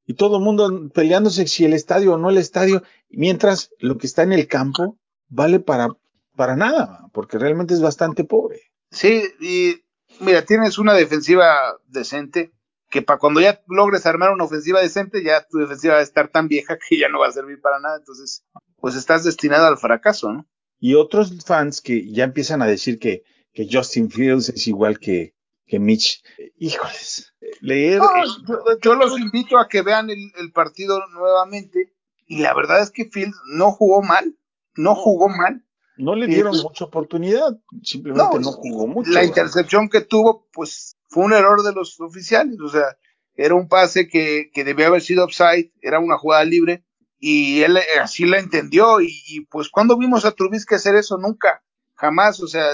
Y 0.08 0.16
todo 0.16 0.38
el 0.38 0.44
mundo 0.44 0.90
peleándose 0.92 1.46
si 1.48 1.66
el 1.66 1.74
estadio 1.74 2.14
o 2.14 2.18
no 2.18 2.32
el 2.32 2.40
estadio, 2.40 2.82
mientras 3.10 3.70
lo 3.78 4.00
que 4.00 4.08
está 4.08 4.24
en 4.24 4.34
el 4.34 4.48
campo 4.48 4.98
vale 5.28 5.60
para, 5.60 5.90
para 6.36 6.56
nada, 6.56 7.10
porque 7.14 7.38
realmente 7.38 7.76
es 7.76 7.82
bastante 7.82 8.24
pobre. 8.24 8.62
Sí, 8.90 9.22
y 9.40 9.84
mira, 10.20 10.44
tienes 10.46 10.80
una 10.80 10.96
defensiva 10.96 11.78
decente, 11.86 12.52
que 12.90 13.02
para 13.02 13.20
cuando 13.20 13.40
ya 13.40 13.62
logres 13.68 14.06
armar 14.06 14.32
una 14.32 14.44
ofensiva 14.44 14.82
decente, 14.82 15.24
ya 15.24 15.46
tu 15.48 15.60
defensiva 15.60 15.96
va 15.96 16.00
a 16.00 16.04
estar 16.04 16.30
tan 16.30 16.48
vieja 16.48 16.78
que 16.78 16.98
ya 16.98 17.08
no 17.10 17.20
va 17.20 17.28
a 17.28 17.32
servir 17.32 17.62
para 17.62 17.80
nada. 17.80 17.98
Entonces, 17.98 18.44
pues 18.78 18.96
estás 18.96 19.24
destinado 19.24 19.68
al 19.68 19.78
fracaso, 19.78 20.34
¿no? 20.34 20.48
Y 20.80 20.96
otros 20.96 21.44
fans 21.46 21.82
que 21.82 22.12
ya 22.12 22.24
empiezan 22.24 22.62
a 22.62 22.68
decir 22.68 23.00
que, 23.00 23.24
que 23.54 23.68
Justin 23.72 24.10
Fields 24.10 24.50
es 24.50 24.68
igual 24.68 25.00
que, 25.00 25.36
que 25.66 25.80
Mitch. 25.80 26.24
Híjoles, 26.58 27.34
leer. 27.62 28.00
No, 28.00 28.10
yo, 28.48 28.80
yo, 28.82 28.96
los 28.96 29.20
invito 29.20 29.58
a 29.60 29.68
que 29.68 29.82
vean 29.82 30.10
el, 30.10 30.32
el, 30.38 30.52
partido 30.52 31.06
nuevamente. 31.12 31.94
Y 32.26 32.42
la 32.42 32.54
verdad 32.54 32.82
es 32.82 32.92
que 32.92 33.06
Fields 33.06 33.38
no 33.54 33.72
jugó 33.72 34.02
mal, 34.02 34.38
no 34.76 34.96
jugó 34.96 35.30
mal. 35.30 35.66
No 36.00 36.16
le 36.16 36.28
dieron 36.28 36.56
eh, 36.56 36.62
mucha 36.64 36.86
oportunidad, 36.86 37.60
simplemente 37.84 38.40
no, 38.40 38.40
no 38.40 38.52
jugó 38.54 38.88
mucho. 38.88 39.12
La 39.12 39.26
intercepción 39.26 39.90
que 39.90 40.00
tuvo, 40.00 40.48
pues 40.54 40.96
fue 41.10 41.26
un 41.26 41.34
error 41.34 41.62
de 41.62 41.74
los 41.74 42.00
oficiales, 42.00 42.58
o 42.62 42.70
sea, 42.70 42.98
era 43.36 43.54
un 43.56 43.68
pase 43.68 44.08
que, 44.08 44.50
que 44.54 44.64
debía 44.64 44.88
haber 44.88 45.02
sido 45.02 45.26
offside, 45.26 45.74
era 45.82 46.00
una 46.00 46.18
jugada 46.18 46.46
libre, 46.46 46.86
y 47.20 47.62
él 47.64 47.78
así 48.02 48.26
la 48.26 48.40
entendió, 48.40 49.02
y, 49.02 49.10
y 49.28 49.42
pues 49.42 49.68
cuando 49.68 49.98
vimos 49.98 50.24
a 50.24 50.32
Trubisky 50.32 50.76
hacer 50.76 50.96
eso, 50.96 51.18
nunca, 51.18 51.62
jamás, 51.96 52.40
o 52.40 52.48
sea, 52.48 52.66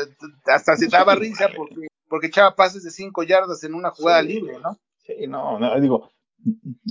hasta 0.45 0.77
se 0.77 0.87
daba 0.87 1.15
risa 1.15 1.49
porque, 1.55 1.87
porque 2.07 2.27
echaba 2.27 2.55
pases 2.55 2.83
de 2.83 2.91
cinco 2.91 3.23
yardas 3.23 3.63
en 3.63 3.73
una 3.73 3.89
jugada 3.89 4.21
sí, 4.21 4.27
libre, 4.27 4.59
¿no? 4.61 4.79
Sí, 4.99 5.25
no, 5.27 5.59
no, 5.59 5.81
digo, 5.81 6.11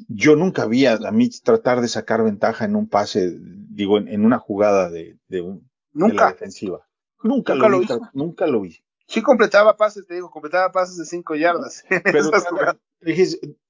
yo 0.09 0.35
nunca 0.35 0.67
vi 0.67 0.87
a, 0.87 0.95
a 0.95 1.13
Mitch 1.13 1.43
tratar 1.43 1.81
de 1.81 1.87
sacar 1.87 2.25
ventaja 2.25 2.65
en 2.65 2.75
un 2.75 2.89
pase, 2.89 3.39
digo, 3.39 3.99
en, 3.99 4.09
en 4.09 4.25
una 4.25 4.41
jugada 4.41 4.91
de, 4.91 5.17
de, 5.29 5.41
un, 5.43 5.71
nunca. 5.95 6.13
de 6.13 6.21
la 6.21 6.33
defensiva. 6.33 6.87
Nunca, 7.23 7.55
Nunca 7.55 7.69
lo, 7.69 7.79
vi, 7.79 7.85
hizo. 7.85 8.01
nunca 8.13 8.47
lo 8.47 8.61
vi. 8.61 8.79
Sí 9.07 9.23
completaba 9.23 9.77
pases, 9.77 10.07
te 10.07 10.15
digo, 10.15 10.31
completaba 10.31 10.73
pases 10.73 10.97
de 10.97 11.05
cinco 11.07 11.35
yardas. 11.35 11.85
Pero 12.05 12.31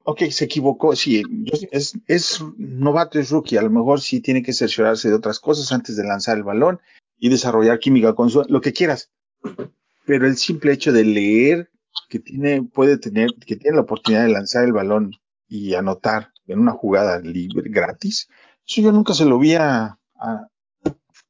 ok, 0.04 0.22
se 0.30 0.44
equivocó, 0.44 0.94
sí, 0.94 1.22
es, 1.70 1.98
es 2.06 2.44
novato, 2.56 3.18
es 3.18 3.30
rookie, 3.30 3.56
a 3.56 3.62
lo 3.62 3.70
mejor 3.70 4.00
sí 4.00 4.20
tiene 4.20 4.42
que 4.42 4.52
cerciorarse 4.52 5.08
de 5.08 5.14
otras 5.14 5.40
cosas 5.40 5.72
antes 5.72 5.96
de 5.96 6.04
lanzar 6.04 6.36
el 6.36 6.44
balón 6.44 6.80
y 7.18 7.28
desarrollar 7.30 7.78
química 7.78 8.14
con 8.14 8.30
su, 8.30 8.44
lo 8.48 8.60
que 8.60 8.72
quieras. 8.72 9.10
Pero 10.04 10.26
el 10.26 10.36
simple 10.36 10.72
hecho 10.72 10.92
de 10.92 11.04
leer 11.04 11.70
que 12.08 12.18
tiene, 12.18 12.62
puede 12.62 12.98
tener, 12.98 13.30
que 13.46 13.56
tiene 13.56 13.76
la 13.76 13.82
oportunidad 13.82 14.22
de 14.22 14.32
lanzar 14.32 14.64
el 14.64 14.72
balón 14.72 15.12
y 15.48 15.74
anotar 15.74 16.32
en 16.46 16.58
una 16.60 16.72
jugada 16.72 17.18
libre, 17.20 17.70
gratis, 17.70 18.28
eso 18.66 18.82
yo 18.82 18.92
nunca 18.92 19.14
se 19.14 19.24
lo 19.24 19.38
vi 19.38 19.54
a, 19.54 19.98
a 20.16 20.48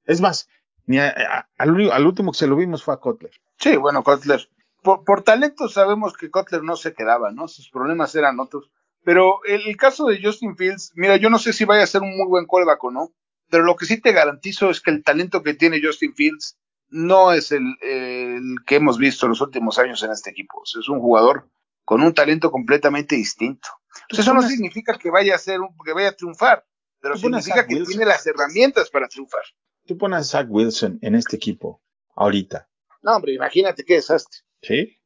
es 0.07 0.21
más, 0.21 0.49
ni 0.87 0.99
a, 0.99 1.09
a, 1.09 1.49
al, 1.59 1.91
al, 1.91 2.07
último 2.07 2.33
que 2.33 2.39
se 2.39 2.47
lo 2.47 2.57
vimos 2.57 2.83
fue 2.83 2.95
a 2.95 2.99
Kotler. 2.99 3.33
Sí, 3.59 3.77
bueno, 3.77 4.03
Kotler. 4.03 4.49
Por, 4.83 5.05
por, 5.05 5.23
talento 5.23 5.69
sabemos 5.69 6.17
que 6.17 6.31
Kotler 6.31 6.63
no 6.63 6.77
se 6.77 6.93
quedaba, 6.93 7.31
¿no? 7.33 7.49
Sus 7.49 7.71
problemas 7.71 8.15
eran 8.15 8.39
otros. 8.41 8.71
Pero 9.03 9.41
el, 9.45 9.63
el, 9.67 9.77
caso 9.77 10.07
de 10.07 10.21
Justin 10.23 10.57
Fields, 10.57 10.93
mira, 10.95 11.17
yo 11.17 11.31
no 11.31 11.39
sé 11.39 11.53
si 11.53 11.65
vaya 11.65 11.85
a 11.85 11.87
ser 11.87 12.03
un 12.03 12.17
muy 12.17 12.27
buen 12.27 12.47
callback 12.47 12.83
o 12.85 12.91
no, 12.91 13.13
pero 13.51 13.65
lo 13.65 13.77
que 13.77 13.87
sí 13.87 14.01
te 14.01 14.13
garantizo 14.13 14.71
es 14.71 14.81
que 14.81 14.91
el 14.91 15.03
talento 15.03 15.43
que 15.43 15.55
tiene 15.55 15.81
Justin 15.83 16.15
Fields 16.15 16.59
no 16.89 17.33
es 17.33 17.53
el, 17.53 17.77
el 17.81 18.57
que 18.67 18.77
hemos 18.77 18.99
visto 18.99 19.27
en 19.27 19.31
los 19.31 19.41
últimos 19.41 19.79
años 19.79 20.03
en 20.03 20.13
este 20.13 20.31
equipo. 20.31 20.61
O 20.61 20.67
sea, 20.67 20.81
es 20.81 20.89
un 20.89 21.01
jugador 21.01 21.49
con 21.85 22.03
un 22.03 22.15
talento 22.15 22.51
completamente 22.51 23.17
distinto. 23.17 23.69
Eso 24.09 24.35
no 24.35 24.43
significa 24.43 24.97
que 24.97 25.11
vaya 25.11 25.35
a 25.35 25.39
ser, 25.39 25.61
un, 25.61 25.69
que 25.85 25.93
vaya 25.93 26.11
a 26.11 26.17
triunfar, 26.17 26.65
pero 27.01 27.17
significa 27.17 27.67
que 27.67 27.81
tiene 27.85 28.05
las 28.05 28.27
herramientas 28.27 28.91
para 28.91 29.09
triunfar. 29.09 29.43
Tú 29.87 29.99
pones 29.99 30.21
a 30.21 30.25
Zach 30.25 30.47
Wilson 30.49 30.99
en 31.03 31.15
este 31.15 31.37
equipo 31.37 31.83
ahorita. 32.15 32.69
No, 33.03 33.17
hombre, 33.17 33.35
imagínate 33.35 33.85
qué 33.85 33.95
desastre. 33.95 34.41
Sí. 34.63 34.97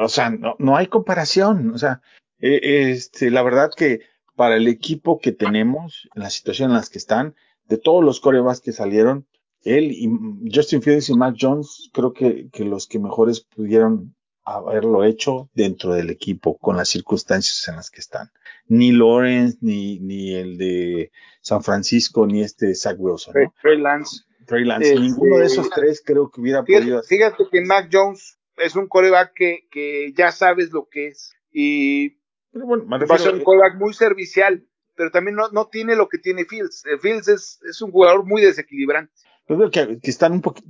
O 0.00 0.08
sea, 0.08 0.30
no, 0.30 0.56
no 0.58 0.76
hay 0.76 0.86
comparación. 0.86 1.70
O 1.70 1.78
sea, 1.78 2.00
eh, 2.38 2.90
este, 2.90 3.30
la 3.30 3.42
verdad 3.42 3.70
que 3.76 4.00
para 4.34 4.56
el 4.56 4.68
equipo 4.68 5.18
que 5.18 5.32
tenemos, 5.32 6.08
en 6.14 6.22
la 6.22 6.30
situación 6.30 6.70
en 6.70 6.76
las 6.76 6.90
que 6.90 6.98
están, 6.98 7.34
de 7.68 7.78
todos 7.78 8.04
los 8.04 8.20
corebacks 8.20 8.60
que 8.60 8.72
salieron, 8.72 9.26
él 9.62 9.90
y 9.92 10.08
Justin 10.52 10.82
Fields 10.82 11.08
y 11.08 11.14
Mac 11.14 11.36
Jones, 11.38 11.90
creo 11.92 12.12
que, 12.12 12.48
que 12.50 12.64
los 12.64 12.86
que 12.86 12.98
mejores 12.98 13.40
pudieron 13.40 14.14
haberlo 14.46 15.04
hecho 15.04 15.50
dentro 15.54 15.92
del 15.92 16.08
equipo 16.08 16.56
con 16.56 16.76
las 16.76 16.88
circunstancias 16.88 17.66
en 17.68 17.76
las 17.76 17.90
que 17.90 18.00
están. 18.00 18.30
Ni 18.68 18.92
Lawrence, 18.92 19.58
ni, 19.60 19.98
ni 19.98 20.34
el 20.34 20.56
de 20.56 21.10
San 21.40 21.62
Francisco, 21.62 22.26
ni 22.26 22.42
este 22.42 22.74
Zach 22.76 22.96
Wilson. 22.96 23.34
¿no? 23.34 23.54
Trey 23.60 23.78
Lance. 23.78 24.22
Trey 24.46 24.64
Lance. 24.64 24.88
Este, 24.88 25.00
Ninguno 25.00 25.38
de 25.38 25.46
esos 25.46 25.68
tres 25.70 26.00
creo 26.04 26.30
que 26.30 26.40
hubiera 26.40 26.62
fíjate, 26.64 26.84
podido 26.84 27.00
hacer. 27.00 27.18
Fíjate 27.18 27.44
que 27.50 27.60
Mac 27.62 27.88
Jones 27.92 28.38
es 28.56 28.76
un 28.76 28.86
coreback 28.86 29.32
que, 29.34 29.66
que 29.68 30.12
ya 30.16 30.30
sabes 30.30 30.70
lo 30.70 30.88
que 30.88 31.08
es. 31.08 31.34
Y 31.50 32.10
pero 32.52 32.66
bueno, 32.66 32.86
va 32.88 33.16
a 33.16 33.18
ser 33.18 33.34
un 33.34 33.42
coreback 33.42 33.80
muy 33.80 33.94
servicial, 33.94 34.64
pero 34.94 35.10
también 35.10 35.34
no, 35.34 35.48
no 35.50 35.66
tiene 35.66 35.96
lo 35.96 36.08
que 36.08 36.18
tiene 36.18 36.44
Fields. 36.44 36.84
Fields 37.02 37.28
es, 37.28 37.60
es 37.68 37.82
un 37.82 37.90
jugador 37.90 38.24
muy 38.24 38.42
desequilibrante. 38.42 39.12
Yo 39.48 39.56
creo 39.56 39.70
que, 39.70 39.98
que 39.98 40.10
están 40.10 40.32
un 40.32 40.40
poquito 40.40 40.68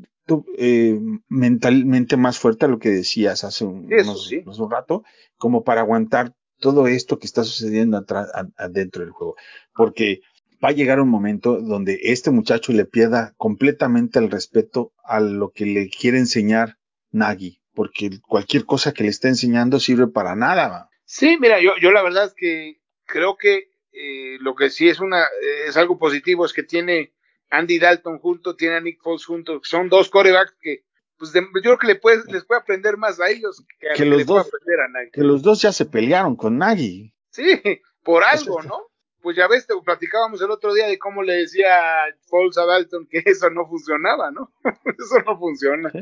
eh, 0.58 0.98
mentalmente 1.28 2.16
más 2.16 2.38
fuerte 2.38 2.66
a 2.66 2.68
lo 2.68 2.78
que 2.78 2.90
decías 2.90 3.44
hace 3.44 3.64
un, 3.64 3.92
unos, 3.92 4.28
sí. 4.28 4.38
unos 4.44 4.58
un 4.58 4.70
rato, 4.70 5.04
como 5.36 5.64
para 5.64 5.82
aguantar 5.82 6.34
todo 6.58 6.86
esto 6.86 7.18
que 7.18 7.26
está 7.26 7.44
sucediendo 7.44 7.96
atrás, 7.96 8.28
adentro 8.56 9.02
del 9.02 9.12
juego. 9.12 9.36
Porque 9.74 10.20
va 10.62 10.70
a 10.70 10.72
llegar 10.72 11.00
un 11.00 11.08
momento 11.08 11.60
donde 11.60 11.98
este 12.02 12.30
muchacho 12.30 12.72
le 12.72 12.84
pierda 12.84 13.34
completamente 13.36 14.18
el 14.18 14.30
respeto 14.30 14.92
a 15.04 15.20
lo 15.20 15.50
que 15.50 15.66
le 15.66 15.88
quiere 15.88 16.18
enseñar 16.18 16.78
Nagy, 17.10 17.60
porque 17.74 18.10
cualquier 18.26 18.64
cosa 18.64 18.92
que 18.92 19.04
le 19.04 19.10
esté 19.10 19.28
enseñando 19.28 19.80
sirve 19.80 20.08
para 20.08 20.34
nada. 20.34 20.88
Sí, 21.04 21.36
mira, 21.40 21.60
yo, 21.60 21.72
yo 21.80 21.92
la 21.92 22.02
verdad 22.02 22.24
es 22.26 22.34
que 22.34 22.80
creo 23.04 23.36
que 23.36 23.70
eh, 23.92 24.38
lo 24.40 24.54
que 24.54 24.70
sí 24.70 24.88
es 24.88 25.00
una 25.00 25.24
es 25.66 25.76
algo 25.76 25.98
positivo 25.98 26.44
es 26.44 26.52
que 26.52 26.62
tiene 26.62 27.12
Andy 27.50 27.78
Dalton 27.78 28.18
junto, 28.18 28.56
tiene 28.56 28.76
a 28.76 28.80
Nick 28.80 29.00
Foles 29.02 29.24
junto, 29.24 29.60
son 29.62 29.88
dos 29.88 30.10
corebacks 30.10 30.56
que 30.60 30.84
pues 31.18 31.32
de, 31.32 31.40
yo 31.40 31.62
creo 31.62 31.78
que 31.78 31.86
le 31.86 31.94
puede, 31.96 32.22
les 32.30 32.44
puede 32.44 32.60
aprender 32.60 32.96
más 32.96 33.20
a 33.20 33.28
ellos 33.30 33.64
que, 33.78 33.90
a 33.90 33.94
que, 33.94 34.04
los 34.04 34.26
dos, 34.26 34.46
a 34.46 35.10
que 35.12 35.22
los 35.22 35.42
dos 35.42 35.62
ya 35.62 35.72
se 35.72 35.86
pelearon 35.86 36.36
con 36.36 36.58
Nagy. 36.58 37.14
Sí, 37.30 37.60
por 38.02 38.22
algo, 38.22 38.62
¿no? 38.62 38.80
Pues 39.22 39.36
ya 39.36 39.48
ves, 39.48 39.66
te 39.66 39.74
platicábamos 39.84 40.40
el 40.42 40.50
otro 40.50 40.74
día 40.74 40.86
de 40.86 40.98
cómo 40.98 41.22
le 41.22 41.34
decía 41.34 42.04
Foles 42.26 42.58
a 42.58 42.66
Dalton 42.66 43.06
que 43.10 43.22
eso 43.24 43.50
no 43.50 43.66
funcionaba, 43.66 44.30
¿no? 44.30 44.52
eso 44.98 45.20
no 45.26 45.38
funciona. 45.38 45.90
¿Sí? 45.90 46.00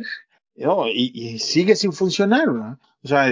No, 0.56 0.86
y, 0.88 1.10
y, 1.14 1.38
sigue 1.38 1.74
sin 1.74 1.92
funcionar, 1.92 2.48
¿no? 2.48 2.78
O 3.02 3.08
sea, 3.08 3.26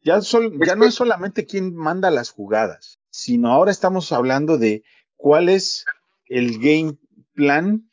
ya, 0.00 0.20
sol, 0.22 0.58
ya 0.64 0.74
no 0.74 0.86
es 0.86 0.94
solamente 0.94 1.44
quién 1.44 1.74
manda 1.74 2.10
las 2.10 2.30
jugadas, 2.30 2.98
sino 3.10 3.52
ahora 3.52 3.70
estamos 3.70 4.10
hablando 4.12 4.56
de 4.56 4.82
cuál 5.16 5.48
es 5.48 5.84
el 6.26 6.58
game 6.58 6.96
plan 7.34 7.88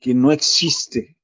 que 0.00 0.14
no 0.14 0.32
existe. 0.32 1.16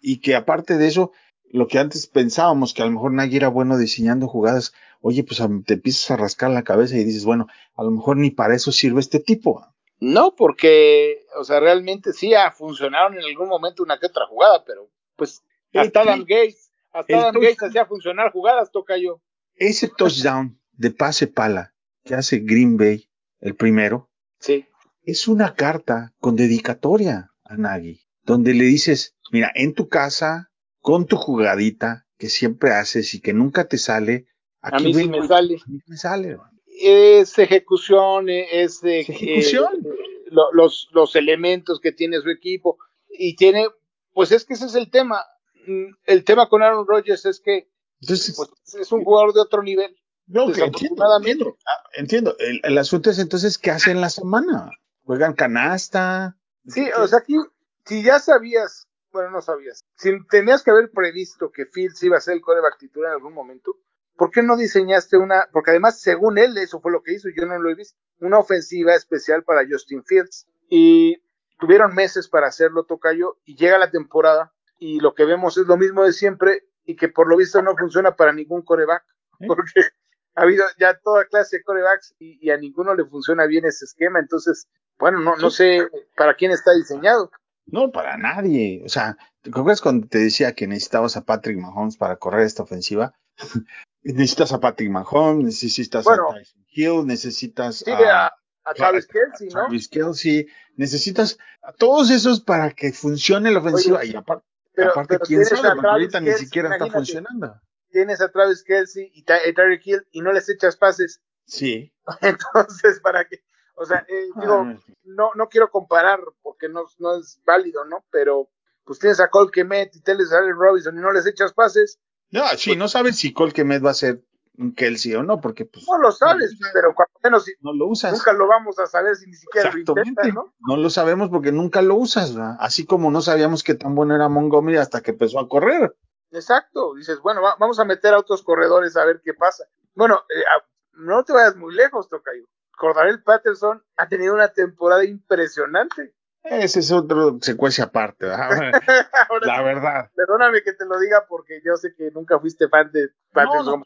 Y 0.00 0.20
que 0.20 0.34
aparte 0.34 0.78
de 0.78 0.88
eso, 0.88 1.12
lo 1.50 1.68
que 1.68 1.78
antes 1.78 2.06
pensábamos 2.06 2.74
que 2.74 2.82
a 2.82 2.86
lo 2.86 2.92
mejor 2.92 3.12
Nagy 3.12 3.36
era 3.36 3.48
bueno 3.48 3.76
diseñando 3.76 4.28
jugadas, 4.28 4.72
oye, 5.00 5.24
pues 5.24 5.42
te 5.66 5.74
empiezas 5.74 6.10
a 6.10 6.16
rascar 6.16 6.50
la 6.50 6.64
cabeza 6.64 6.96
y 6.96 7.04
dices, 7.04 7.24
bueno, 7.24 7.46
a 7.74 7.82
lo 7.82 7.90
mejor 7.90 8.16
ni 8.16 8.30
para 8.30 8.54
eso 8.54 8.72
sirve 8.72 9.00
este 9.00 9.20
tipo. 9.20 9.66
No, 9.98 10.34
porque, 10.34 11.26
o 11.36 11.44
sea, 11.44 11.60
realmente 11.60 12.12
sí 12.12 12.34
ha 12.34 12.50
funcionado 12.50 13.12
en 13.12 13.18
algún 13.18 13.48
momento 13.48 13.82
una 13.82 13.98
que 13.98 14.06
otra 14.06 14.26
jugada, 14.26 14.64
pero 14.64 14.90
pues 15.16 15.42
hasta 15.74 16.00
Adam 16.00 16.20
Gates, 16.20 16.72
hasta 16.92 17.18
Adam 17.18 17.34
Gates 17.34 17.62
hacía 17.62 17.84
funcionar 17.84 18.32
jugadas, 18.32 18.70
toca 18.72 18.96
yo. 18.96 19.20
Ese 19.54 19.88
touchdown 19.88 20.58
de 20.72 20.90
pase 20.90 21.26
pala 21.26 21.74
que 22.04 22.14
hace 22.14 22.38
Green 22.38 22.78
Bay, 22.78 23.10
el 23.40 23.54
primero, 23.54 24.08
sí. 24.38 24.66
Es 25.02 25.28
una 25.28 25.54
carta 25.54 26.12
con 26.18 26.36
dedicatoria 26.36 27.30
a 27.44 27.56
Nagy, 27.56 28.00
donde 28.22 28.54
le 28.54 28.64
dices, 28.64 29.16
mira, 29.32 29.50
en 29.54 29.74
tu 29.74 29.88
casa, 29.88 30.50
con 30.80 31.06
tu 31.06 31.16
jugadita 31.16 32.06
que 32.18 32.28
siempre 32.28 32.72
haces 32.72 33.14
y 33.14 33.20
que 33.20 33.32
nunca 33.32 33.66
te 33.66 33.78
sale, 33.78 34.26
aquí 34.60 34.84
a 34.84 34.86
mí 34.86 34.94
sí 34.94 35.08
me 35.08 35.26
sale. 35.26 35.54
A 35.56 35.70
mí 35.70 35.80
me 35.86 35.96
sale. 35.96 36.36
Es 36.82 37.38
ejecución, 37.38 38.28
es, 38.28 38.80
de, 38.80 39.00
es 39.00 39.08
ejecución. 39.08 39.68
Eh, 39.84 40.10
lo, 40.30 40.52
los, 40.52 40.88
los 40.92 41.16
elementos 41.16 41.80
que 41.80 41.92
tiene 41.92 42.20
su 42.20 42.30
equipo 42.30 42.78
y 43.08 43.36
tiene, 43.36 43.66
pues 44.12 44.32
es 44.32 44.44
que 44.44 44.54
ese 44.54 44.66
es 44.66 44.74
el 44.74 44.90
tema. 44.90 45.22
mm, 45.66 45.94
el 46.06 46.24
tema 46.24 46.48
con 46.48 46.62
Aaron 46.62 46.86
Rodgers 46.86 47.26
es 47.26 47.40
que 47.40 47.68
Entonces, 48.00 48.36
pues, 48.36 48.50
es 48.80 48.92
un 48.92 49.02
jugador 49.04 49.34
de 49.34 49.40
otro 49.40 49.62
nivel. 49.62 49.96
no, 50.26 50.48
entiendo, 50.54 51.04
entiendo. 51.18 51.56
Ah, 51.66 51.82
entiendo. 51.94 52.36
El, 52.38 52.60
el 52.62 52.78
asunto 52.78 53.10
es 53.10 53.18
entonces, 53.18 53.58
¿qué 53.58 53.70
hacen 53.70 54.00
la 54.00 54.10
semana? 54.10 54.70
¿Juegan 55.04 55.34
canasta? 55.34 56.36
Sí, 56.66 56.90
o 56.96 57.06
sea, 57.06 57.20
aquí, 57.20 57.36
si 57.84 58.02
ya 58.02 58.18
sabías, 58.18 58.88
bueno, 59.12 59.30
no 59.30 59.42
sabías, 59.42 59.84
si 59.96 60.24
tenías 60.26 60.62
que 60.62 60.70
haber 60.70 60.90
previsto 60.90 61.50
que 61.50 61.66
Fields 61.66 62.02
iba 62.02 62.16
a 62.16 62.20
ser 62.20 62.34
el 62.34 62.42
coreback 62.42 62.78
titular 62.78 63.10
en 63.10 63.16
algún 63.16 63.34
momento, 63.34 63.76
¿por 64.16 64.30
qué 64.30 64.42
no 64.42 64.56
diseñaste 64.56 65.16
una, 65.16 65.48
porque 65.52 65.70
además, 65.70 66.00
según 66.00 66.38
él, 66.38 66.56
eso 66.58 66.80
fue 66.80 66.92
lo 66.92 67.02
que 67.02 67.14
hizo, 67.14 67.28
yo 67.34 67.46
no 67.46 67.58
lo 67.58 67.70
he 67.70 67.74
visto, 67.74 67.98
una 68.20 68.38
ofensiva 68.38 68.94
especial 68.94 69.44
para 69.44 69.66
Justin 69.68 70.04
Fields? 70.04 70.46
Y 70.68 71.16
tuvieron 71.58 71.94
meses 71.94 72.28
para 72.28 72.48
hacerlo, 72.48 72.84
Tocayo, 72.84 73.38
y 73.44 73.56
llega 73.56 73.78
la 73.78 73.90
temporada, 73.90 74.52
y 74.78 75.00
lo 75.00 75.14
que 75.14 75.24
vemos 75.24 75.56
es 75.56 75.66
lo 75.66 75.76
mismo 75.76 76.04
de 76.04 76.12
siempre, 76.12 76.68
y 76.84 76.96
que 76.96 77.08
por 77.08 77.28
lo 77.28 77.36
visto 77.36 77.62
no 77.62 77.76
funciona 77.76 78.14
para 78.14 78.32
ningún 78.32 78.62
coreback, 78.62 79.04
porque 79.46 79.72
ha 80.34 80.42
habido 80.42 80.64
ya 80.78 80.98
toda 80.98 81.24
clase 81.24 81.58
de 81.58 81.62
corebacks 81.62 82.14
y, 82.18 82.38
y 82.46 82.50
a 82.50 82.56
ninguno 82.56 82.94
le 82.94 83.04
funciona 83.06 83.46
bien 83.46 83.64
ese 83.64 83.86
esquema, 83.86 84.18
entonces, 84.18 84.68
bueno, 85.00 85.18
no, 85.20 85.36
no 85.36 85.50
sé 85.50 85.88
para 86.16 86.34
quién 86.34 86.52
está 86.52 86.72
diseñado. 86.74 87.30
No, 87.66 87.90
para 87.90 88.16
nadie. 88.16 88.82
O 88.84 88.88
sea, 88.88 89.16
¿te 89.42 89.50
acuerdas 89.50 89.80
cuando 89.80 90.06
te 90.06 90.18
decía 90.18 90.54
que 90.54 90.66
necesitabas 90.66 91.16
a 91.16 91.24
Patrick 91.24 91.58
Mahomes 91.58 91.96
para 91.96 92.16
correr 92.16 92.46
esta 92.46 92.62
ofensiva? 92.62 93.14
necesitas 94.02 94.52
a 94.52 94.60
Patrick 94.60 94.90
Mahomes, 94.90 95.44
necesitas 95.44 96.04
Bueno. 96.04 96.30
a 96.30 96.34
Tyson 96.34 96.64
Hill, 96.72 97.06
necesitas 97.06 97.76
Sí, 97.76 97.90
a, 97.90 98.26
a, 98.26 98.32
a 98.64 98.74
Travis 98.74 99.06
Kelsey, 99.06 99.48
¿no? 99.48 99.60
Travis 99.62 99.88
Kelce, 99.88 100.46
necesitas 100.76 101.38
a 101.62 101.72
todos 101.72 102.10
esos 102.10 102.40
para 102.40 102.70
que 102.70 102.92
funcione 102.92 103.50
la 103.50 103.60
ofensiva. 103.60 104.00
Oye, 104.00 104.12
y 104.12 104.16
aparte, 104.16 104.46
Pero, 104.74 104.90
aparte 104.90 105.14
pero 105.14 105.26
quién 105.26 105.44
sabe, 105.44 105.70
porque 105.74 105.86
ahorita 105.88 106.20
ni 106.20 106.32
siquiera 106.32 106.70
está 106.72 106.86
funcionando. 106.86 107.60
Tienes 107.90 108.20
a 108.20 108.30
Travis 108.30 108.62
Kelsey 108.62 109.10
y 109.14 109.24
Tyreek 109.24 109.84
Hill 109.84 110.06
y 110.12 110.20
no 110.20 110.32
les 110.32 110.48
echas 110.48 110.76
pases. 110.76 111.20
Sí. 111.44 111.92
Entonces, 112.20 113.00
¿para 113.00 113.24
qué? 113.26 113.42
O 113.80 113.86
sea, 113.86 114.04
eh, 114.08 114.26
digo, 114.38 114.54
Ah, 114.66 114.76
no, 115.04 115.30
no 115.34 115.48
quiero 115.48 115.70
comparar 115.70 116.20
porque 116.42 116.68
no, 116.68 116.84
no 116.98 117.16
es 117.16 117.40
válido, 117.46 117.84
¿no? 117.86 118.04
Pero 118.10 118.50
pues 118.84 118.98
tienes 118.98 119.20
a 119.20 119.28
Cole 119.30 119.50
Kemet 119.50 119.94
y 119.96 120.00
Teles 120.02 120.32
Allen 120.32 120.54
Robinson 120.54 120.96
y 120.98 121.00
no 121.00 121.12
les 121.12 121.26
echas 121.26 121.52
pases, 121.54 121.98
no, 122.30 122.46
sí, 122.56 122.76
no 122.76 122.88
sabes 122.88 123.16
si 123.16 123.32
Cole 123.32 123.52
Kemet 123.52 123.84
va 123.84 123.90
a 123.90 123.94
ser 123.94 124.22
un 124.58 124.74
Kelsey 124.74 125.14
o 125.14 125.22
no, 125.22 125.40
porque 125.40 125.64
pues 125.64 125.86
no 125.88 125.96
lo 125.98 126.12
sabes, 126.12 126.54
pero 126.74 126.94
cuando 126.94 127.12
menos 127.24 127.44
si- 127.44 127.54
no 127.60 127.72
lo 127.72 127.86
usas. 127.86 128.12
nunca 128.12 128.32
lo 128.34 128.46
vamos 128.46 128.78
a 128.78 128.86
saber 128.86 129.16
si 129.16 129.26
ni 129.26 129.34
siquiera 129.34 129.70
lo 129.72 129.78
intentan, 129.78 130.34
¿no? 130.34 130.54
No 130.60 130.76
lo 130.76 130.90
sabemos 130.90 131.30
porque 131.30 131.50
nunca 131.52 131.80
lo 131.80 131.94
usas, 131.94 132.34
¿verdad? 132.34 132.56
Así 132.60 132.84
como 132.84 133.10
no 133.10 133.22
sabíamos 133.22 133.62
qué 133.64 133.74
tan 133.74 133.94
bueno 133.94 134.14
era 134.14 134.28
Montgomery 134.28 134.76
hasta 134.76 135.00
que 135.00 135.12
empezó 135.12 135.40
a 135.40 135.48
correr. 135.48 135.96
Exacto, 136.32 136.94
dices, 136.94 137.18
bueno, 137.20 137.40
va- 137.42 137.56
vamos 137.58 137.78
a 137.80 137.84
meter 137.84 138.12
a 138.14 138.18
otros 138.18 138.42
corredores 138.42 138.96
a 138.96 139.04
ver 139.06 139.20
qué 139.24 139.32
pasa. 139.34 139.64
Bueno, 139.94 140.20
eh, 140.28 140.42
a- 140.54 140.64
no 140.98 141.24
te 141.24 141.32
vayas 141.32 141.56
muy 141.56 141.74
lejos, 141.74 142.08
Tocayo. 142.08 142.44
Cordarel 142.80 143.22
Patterson 143.22 143.84
ha 143.98 144.08
tenido 144.08 144.32
una 144.32 144.48
temporada 144.48 145.04
impresionante. 145.04 146.14
Ese 146.42 146.80
es 146.80 146.90
otro 146.90 147.36
secuencia 147.42 147.84
aparte, 147.84 148.24
¿verdad? 148.24 148.72
Ahora 149.28 149.46
La 149.46 149.62
verdad. 149.62 150.10
Perdóname 150.14 150.62
que 150.62 150.72
te 150.72 150.86
lo 150.86 150.98
diga 150.98 151.26
porque 151.28 151.60
yo 151.62 151.76
sé 151.76 151.94
que 151.94 152.10
nunca 152.10 152.40
fuiste 152.40 152.70
fan 152.70 152.90
de 152.90 153.10
Patterson 153.32 153.80
No, 153.80 153.84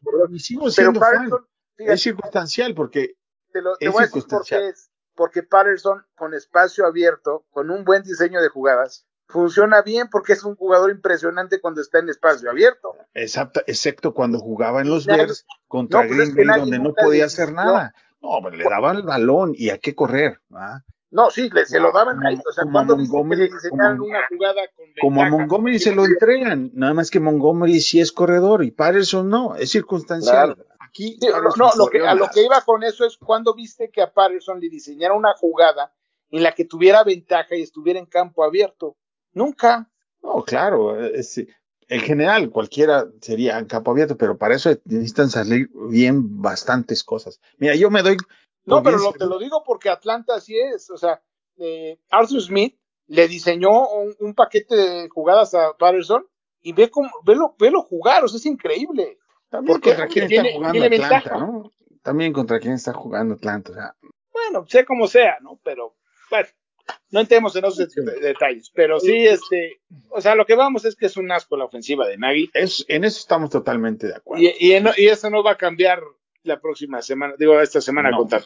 Pero 0.76 0.92
fan. 0.92 1.00
Patterson, 1.00 1.46
fíjate, 1.76 1.92
Es 1.92 2.02
circunstancial 2.02 2.74
porque 2.76 3.16
te, 3.52 3.62
lo, 3.62 3.76
te 3.76 3.86
es 3.86 3.92
voy 3.92 4.04
a 4.04 4.06
decir 4.06 4.24
por 4.28 4.44
qué 4.44 4.68
es. 4.68 4.88
Porque 5.16 5.42
Patterson, 5.42 6.06
con 6.14 6.32
espacio 6.32 6.86
abierto, 6.86 7.46
con 7.50 7.70
un 7.70 7.84
buen 7.84 8.04
diseño 8.04 8.40
de 8.40 8.48
jugadas, 8.48 9.08
funciona 9.26 9.82
bien 9.82 10.08
porque 10.08 10.34
es 10.34 10.44
un 10.44 10.54
jugador 10.54 10.92
impresionante 10.92 11.60
cuando 11.60 11.80
está 11.80 11.98
en 11.98 12.10
espacio 12.10 12.48
abierto. 12.48 12.94
exacto, 13.12 13.60
excepto 13.66 14.14
cuando 14.14 14.38
jugaba 14.38 14.82
en 14.82 14.88
los 14.88 15.04
Bears 15.04 15.46
contra 15.66 16.04
no, 16.04 16.10
Green 16.14 16.36
Bay 16.36 16.60
donde 16.60 16.78
no 16.78 16.94
podía 16.94 17.24
hacer 17.24 17.52
nada. 17.52 17.92
No, 18.24 18.40
pues, 18.40 18.54
le 18.56 18.64
daban 18.64 18.96
el 18.96 19.02
balón 19.02 19.52
y 19.54 19.68
a 19.68 19.78
qué 19.78 19.94
correr, 19.94 20.40
¿verdad? 20.48 20.78
No, 21.10 21.30
sí, 21.30 21.48
le- 21.50 21.66
se 21.66 21.78
lo 21.78 21.92
daban 21.92 22.24
ahí. 22.26 22.36
O 22.44 22.50
sea, 22.52 22.64
como 22.64 22.78
a 22.80 22.84
Montgomery, 22.84 23.50
como- 23.70 24.04
una 24.04 24.26
jugada 24.28 24.62
con 24.74 24.86
Como 25.00 25.22
a? 25.22 25.28
Montgomery 25.28 25.78
se 25.78 25.94
lo 25.94 26.04
entregan, 26.06 26.70
nada 26.74 26.94
más 26.94 27.10
que 27.10 27.20
Montgomery 27.20 27.80
sí 27.80 28.00
es 28.00 28.10
corredor 28.10 28.64
y 28.64 28.70
Patterson 28.72 29.28
no, 29.28 29.54
es 29.54 29.70
circunstancial. 29.70 30.56
Aquí 30.80 31.18
Sí, 31.20 31.28
no, 31.56 31.70
lo 31.76 31.86
que, 31.86 32.00
a 32.04 32.14
lo 32.14 32.28
que 32.32 32.42
iba 32.44 32.60
con 32.62 32.82
eso 32.82 33.04
es 33.04 33.16
cuando 33.18 33.54
viste 33.54 33.90
que 33.90 34.00
a 34.02 34.12
Patterson 34.12 34.58
le 34.58 34.68
diseñaron 34.68 35.18
una 35.18 35.34
jugada 35.34 35.92
en 36.30 36.42
la 36.42 36.52
que 36.52 36.64
tuviera 36.64 37.04
ventaja 37.04 37.54
y 37.54 37.62
estuviera 37.62 37.98
en 38.00 38.06
campo 38.06 38.42
abierto. 38.42 38.96
Nunca. 39.34 39.88
No, 40.22 40.42
claro, 40.42 40.98
es- 41.04 41.42
en 41.88 42.00
general 42.00 42.50
cualquiera 42.50 43.06
sería 43.20 43.58
en 43.58 43.66
campo 43.66 43.90
abierto, 43.90 44.16
pero 44.16 44.36
para 44.38 44.54
eso 44.54 44.70
necesitan 44.84 45.28
salir 45.30 45.68
bien 45.90 46.40
bastantes 46.42 47.02
cosas. 47.04 47.40
Mira, 47.58 47.74
yo 47.74 47.90
me 47.90 48.02
doy. 48.02 48.16
No, 48.64 48.82
pero 48.82 48.98
lo, 48.98 49.12
te 49.12 49.26
lo 49.26 49.38
digo 49.38 49.62
porque 49.64 49.90
Atlanta 49.90 50.34
así 50.36 50.58
es. 50.58 50.88
O 50.90 50.96
sea, 50.96 51.22
eh, 51.58 51.98
Arthur 52.10 52.40
Smith 52.40 52.78
le 53.06 53.28
diseñó 53.28 53.88
un, 53.88 54.14
un 54.20 54.34
paquete 54.34 54.74
de 54.74 55.08
jugadas 55.10 55.54
a 55.54 55.74
Patterson 55.78 56.26
y 56.62 56.72
ve 56.72 56.88
cómo, 56.90 57.10
velo, 57.24 57.54
velo 57.58 57.82
jugar, 57.82 58.24
o 58.24 58.28
sea, 58.28 58.38
es 58.38 58.46
increíble. 58.46 59.18
También 59.50 59.74
¿Por 59.74 59.82
qué? 59.82 59.90
contra 59.90 60.06
Porque 60.06 60.20
quién 60.20 60.28
tiene- 60.28 60.48
está 60.48 60.58
jugando 60.58 60.80
tiene 60.80 60.96
Atlanta, 60.96 61.14
ventaja. 61.30 61.38
¿no? 61.46 61.70
También 62.02 62.32
contra 62.32 62.58
quién 62.60 62.72
está 62.74 62.92
jugando 62.94 63.34
Atlanta. 63.34 63.70
O 63.70 63.74
sea, 63.74 63.94
Bueno, 64.32 64.66
sea 64.66 64.84
como 64.86 65.06
sea, 65.06 65.36
¿no? 65.42 65.60
Pero, 65.62 65.94
bueno, 66.30 66.48
no 67.14 67.20
entremos 67.20 67.54
en 67.56 67.64
esos 67.64 67.78
de- 67.94 68.20
detalles. 68.20 68.70
Pero 68.74 69.00
sí, 69.00 69.16
este, 69.26 69.80
o 70.10 70.20
sea, 70.20 70.34
lo 70.34 70.44
que 70.44 70.54
vamos 70.56 70.84
es 70.84 70.96
que 70.96 71.06
es 71.06 71.16
un 71.16 71.30
asco 71.32 71.56
la 71.56 71.64
ofensiva 71.64 72.06
de 72.06 72.18
Nagy. 72.18 72.50
es, 72.52 72.84
en 72.88 73.04
eso 73.04 73.18
estamos 73.20 73.50
totalmente 73.50 74.08
de 74.08 74.16
acuerdo. 74.16 74.42
Y, 74.44 74.52
y, 74.58 74.72
en- 74.72 74.88
y 74.96 75.06
eso 75.06 75.30
no 75.30 75.42
va 75.42 75.52
a 75.52 75.56
cambiar 75.56 76.00
la 76.42 76.60
próxima 76.60 77.00
semana, 77.00 77.34
digo, 77.38 77.58
esta 77.60 77.80
semana 77.80 78.10
No. 78.10 78.18
contra. 78.18 78.42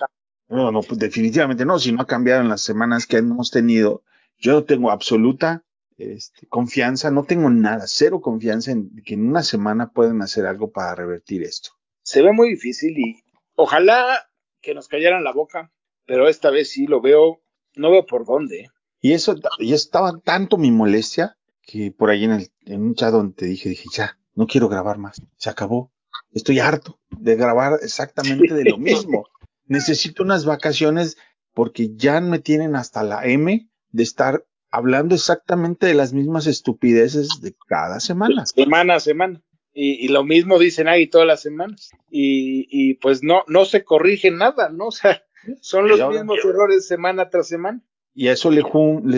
No, 0.49 0.71
no, 0.71 0.83
pues 0.83 0.99
definitivamente 0.99 1.65
no. 1.65 1.79
Si 1.79 1.93
no 1.93 2.03
ha 2.03 2.07
cambiado 2.07 2.41
en 2.43 2.49
las 2.49 2.63
semanas 2.63 3.07
que 3.07 3.17
hemos 3.19 3.51
tenido, 3.51 4.03
yo 4.39 4.65
tengo 4.65 4.91
absoluta 4.91 5.65
este, 5.97 6.47
confianza, 6.47 7.11
no 7.11 7.25
tengo 7.25 7.51
nada, 7.51 7.85
cero 7.89 8.21
confianza 8.21 8.71
en 8.71 8.91
que 9.05 9.15
en 9.15 9.29
una 9.29 9.43
semana 9.43 9.91
pueden 9.93 10.23
hacer 10.23 10.47
algo 10.47 10.71
para 10.71 10.95
revertir 10.95 11.43
esto. 11.43 11.71
Se 12.03 12.23
ve 12.23 12.33
muy 12.33 12.51
difícil 12.51 12.97
y 12.97 13.23
ojalá 13.57 14.29
que 14.61 14.75
nos 14.75 14.87
callaran 14.89 15.25
la 15.25 15.33
boca, 15.33 15.73
pero 16.07 16.29
esta 16.29 16.51
vez 16.51 16.71
sí 16.71 16.87
lo 16.87 17.01
veo, 17.01 17.41
no 17.79 17.91
veo 17.91 18.05
por 18.05 18.27
dónde. 18.27 18.71
Y 19.01 19.13
eso, 19.13 19.37
y 19.59 19.73
estaba 19.73 20.19
tanto 20.21 20.59
mi 20.59 20.71
molestia 20.71 21.37
que 21.63 21.93
por 21.93 22.11
ahí 22.11 22.25
en, 22.25 22.33
el, 22.33 22.49
en 22.67 22.83
un 22.83 22.95
chat 22.95 23.13
donde 23.13 23.35
te 23.35 23.47
dije, 23.47 23.69
dije, 23.69 23.85
ya, 23.95 24.19
no 24.35 24.47
quiero 24.47 24.69
grabar 24.69 24.99
más, 24.99 25.21
se 25.37 25.51
acabó. 25.51 25.93
Estoy 26.33 26.59
harto 26.59 26.99
de 27.11 27.37
grabar 27.37 27.79
exactamente 27.83 28.55
de 28.55 28.65
lo 28.65 28.79
mismo. 28.79 29.27
Necesito 29.67 30.23
unas 30.23 30.45
vacaciones 30.45 31.17
porque 31.55 31.95
ya 31.95 32.21
me 32.21 32.39
tienen 32.39 32.75
hasta 32.77 33.03
la 33.03 33.25
M 33.27 33.69
de 33.91 34.03
estar 34.03 34.45
hablando 34.71 35.15
exactamente 35.15 35.87
de 35.87 35.95
las 35.95 36.13
mismas 36.13 36.47
estupideces 36.47 37.41
de 37.41 37.55
cada 37.67 38.01
semana. 38.01 38.47
Semana 38.47 38.97
a 38.97 39.01
semana. 39.01 39.43
Y, 39.73 40.05
y 40.05 40.09
lo 40.09 40.25
mismo 40.25 40.59
dice 40.59 40.85
Nagy 40.85 41.09
todas 41.09 41.27
las 41.27 41.43
semanas. 41.43 41.91
Y, 42.11 42.67
y 42.71 42.95
pues 42.95 43.23
no, 43.23 43.45
no 43.47 43.65
se 43.65 43.85
corrige 43.85 44.31
nada, 44.31 44.71
¿no? 44.71 44.87
O 44.87 44.93
sea, 44.93 45.23
son 45.61 45.89
los 45.89 46.09
mismos 46.11 46.39
errores 46.45 46.87
semana 46.87 47.31
tras 47.31 47.49
semana. 47.49 47.83
Y 48.15 48.29
a 48.29 48.33
eso 48.33 48.51
le, 48.51 48.63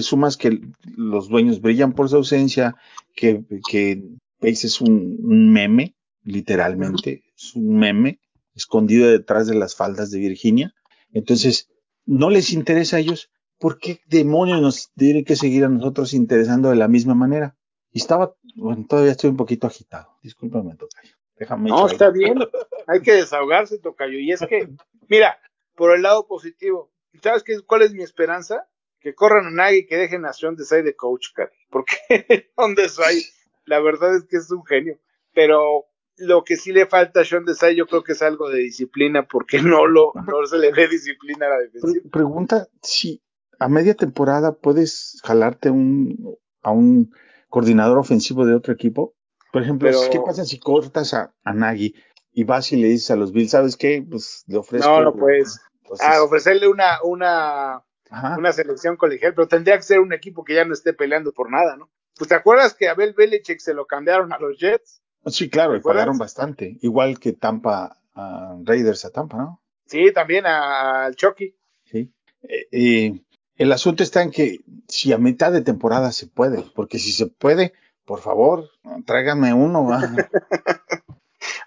sumas 0.03 0.37
que 0.37 0.61
los 0.97 1.29
dueños 1.29 1.61
brillan 1.61 1.95
por 1.95 2.09
su 2.09 2.17
ausencia, 2.17 2.77
que, 3.15 3.43
que 3.71 4.03
Pace 4.39 4.67
es 4.67 4.81
un, 4.81 5.19
un 5.23 5.51
meme, 5.53 5.95
literalmente, 6.23 7.25
es 7.35 7.55
un 7.55 7.79
meme 7.79 8.21
escondido 8.55 9.09
detrás 9.09 9.47
de 9.47 9.55
las 9.55 9.75
faldas 9.75 10.11
de 10.11 10.19
Virginia. 10.19 10.75
Entonces, 11.13 11.71
no 12.05 12.31
les 12.31 12.53
interesa 12.53 12.97
a 12.97 13.01
ellos. 13.01 13.31
¿Por 13.59 13.79
qué 13.79 14.01
demonios 14.07 14.61
nos 14.61 14.91
tiene 14.93 15.25
que 15.25 15.37
seguir 15.37 15.65
a 15.65 15.69
nosotros 15.69 16.15
interesando 16.15 16.71
de 16.71 16.77
la 16.77 16.89
misma 16.89 17.15
manera? 17.15 17.57
Y 17.93 17.99
estaba, 17.99 18.35
bueno, 18.55 18.87
todavía 18.89 19.13
estoy 19.13 19.31
un 19.31 19.37
poquito 19.37 19.67
agitado. 19.67 20.19
Discúlpame, 20.23 20.77
Tocayo. 20.77 21.15
Déjame. 21.37 21.71
No, 21.71 21.87
está 21.87 22.11
bien. 22.11 22.39
Hay 22.87 23.01
que 23.03 23.13
desahogarse, 23.13 23.79
Tocayo. 23.79 24.19
Y 24.19 24.33
es 24.33 24.41
que, 24.41 24.69
mira, 25.09 25.39
por 25.81 25.97
el 25.97 26.03
lado 26.03 26.27
positivo, 26.27 26.93
¿sabes 27.23 27.43
qué, 27.43 27.59
cuál 27.67 27.81
es 27.81 27.95
mi 27.95 28.03
esperanza? 28.03 28.69
Que 29.01 29.15
corran 29.15 29.47
a 29.47 29.51
Nagy 29.51 29.77
y 29.79 29.87
que 29.87 29.97
dejen 29.97 30.27
a 30.27 30.35
Sean 30.35 30.55
Desai 30.55 30.83
de 30.83 30.95
coach, 30.95 31.29
caray. 31.35 31.55
Porque 31.71 31.97
Sean 32.55 32.75
Desai, 32.75 33.23
la 33.65 33.81
verdad 33.81 34.15
es 34.15 34.25
que 34.29 34.37
es 34.37 34.51
un 34.51 34.63
genio. 34.67 34.99
Pero 35.33 35.87
lo 36.19 36.45
que 36.45 36.57
sí 36.57 36.71
le 36.73 36.85
falta 36.85 37.23
a 37.23 37.25
Sean 37.25 37.47
Desai, 37.47 37.75
yo 37.77 37.87
creo 37.87 38.03
que 38.05 38.13
es 38.13 38.21
algo 38.21 38.51
de 38.51 38.59
disciplina, 38.59 39.27
porque 39.27 39.63
no 39.63 39.87
lo, 39.87 40.13
no 40.27 40.45
se 40.45 40.59
le 40.59 40.71
ve 40.71 40.87
disciplina 40.87 41.47
a 41.47 41.49
la 41.49 41.59
defensiva. 41.61 42.03
Pre- 42.03 42.11
pregunta 42.11 42.69
si 42.83 43.23
a 43.59 43.71
media 43.71 43.95
temporada 43.95 44.53
puedes 44.59 45.19
jalarte 45.25 45.71
un, 45.71 46.37
a 46.61 46.73
un 46.73 47.11
coordinador 47.49 47.97
ofensivo 47.99 48.45
de 48.45 48.55
otro 48.55 48.75
equipo. 48.75 49.15
Por 49.51 49.63
ejemplo, 49.63 49.89
Pero- 49.89 50.11
¿qué 50.13 50.21
pasa 50.21 50.45
si 50.45 50.59
cortas 50.59 51.15
a, 51.15 51.35
a 51.43 51.55
Nagy 51.55 51.95
y 52.33 52.45
vas 52.45 52.71
y 52.71 52.77
le 52.77 52.89
dices 52.89 53.11
a 53.13 53.17
los 53.17 53.33
Bills, 53.33 53.51
¿sabes 53.53 53.79
qué? 53.79 54.05
Pues 54.09 54.45
le 54.47 54.59
ofrezco. 54.59 54.89
No, 54.91 55.03
no 55.03 55.15
puedes. 55.15 55.59
Entonces, 55.93 56.07
A 56.07 56.23
ofrecerle 56.23 56.69
una, 56.69 56.99
una, 57.03 57.83
ajá. 58.11 58.37
una 58.39 58.53
selección 58.53 58.97
colegial, 58.97 59.35
pero 59.35 59.49
tendría 59.49 59.77
que 59.77 59.83
ser 59.83 60.01
un 60.01 60.13
equipo 60.13 60.45
que 60.45 60.55
ya 60.55 60.65
no 60.65 60.73
esté 60.75 60.93
peleando 60.93 61.33
por 61.33 61.51
nada, 61.51 61.77
¿no? 61.77 61.91
pues 62.17 62.29
te 62.29 62.35
acuerdas 62.35 62.75
que 62.75 62.87
Abel 62.89 63.15
Belichick 63.15 63.61
se 63.61 63.73
lo 63.73 63.87
cambiaron 63.87 64.33
a 64.35 64.39
los 64.39 64.59
Jets. 64.59 65.01
Sí, 65.27 65.49
claro, 65.49 65.75
y 65.75 65.81
pagaron 65.81 66.19
bastante. 66.19 66.77
Igual 66.83 67.19
que 67.19 67.33
Tampa, 67.33 67.97
a 68.15 68.57
Raiders 68.63 69.07
a 69.07 69.11
Tampa, 69.11 69.39
¿no? 69.39 69.63
Sí, 69.87 70.13
también 70.13 70.45
a- 70.47 71.07
al 71.07 71.17
Chucky. 71.17 71.57
Sí. 71.87 72.13
Eh, 72.43 72.69
eh, 72.73 73.21
el 73.57 73.73
asunto 73.73 74.03
está 74.03 74.21
en 74.23 74.31
que 74.33 74.59
si 74.87 75.15
a 75.15 75.19
mitad 75.19 75.51
de 75.51 75.63
temporada 75.63 76.13
se 76.13 76.27
puede, 76.27 76.63
porque 76.75 76.99
si 76.99 77.11
se 77.13 77.27
puede, 77.27 77.73
por 78.05 78.21
favor, 78.21 78.69
tráigame 79.07 79.55
uno. 79.55 79.89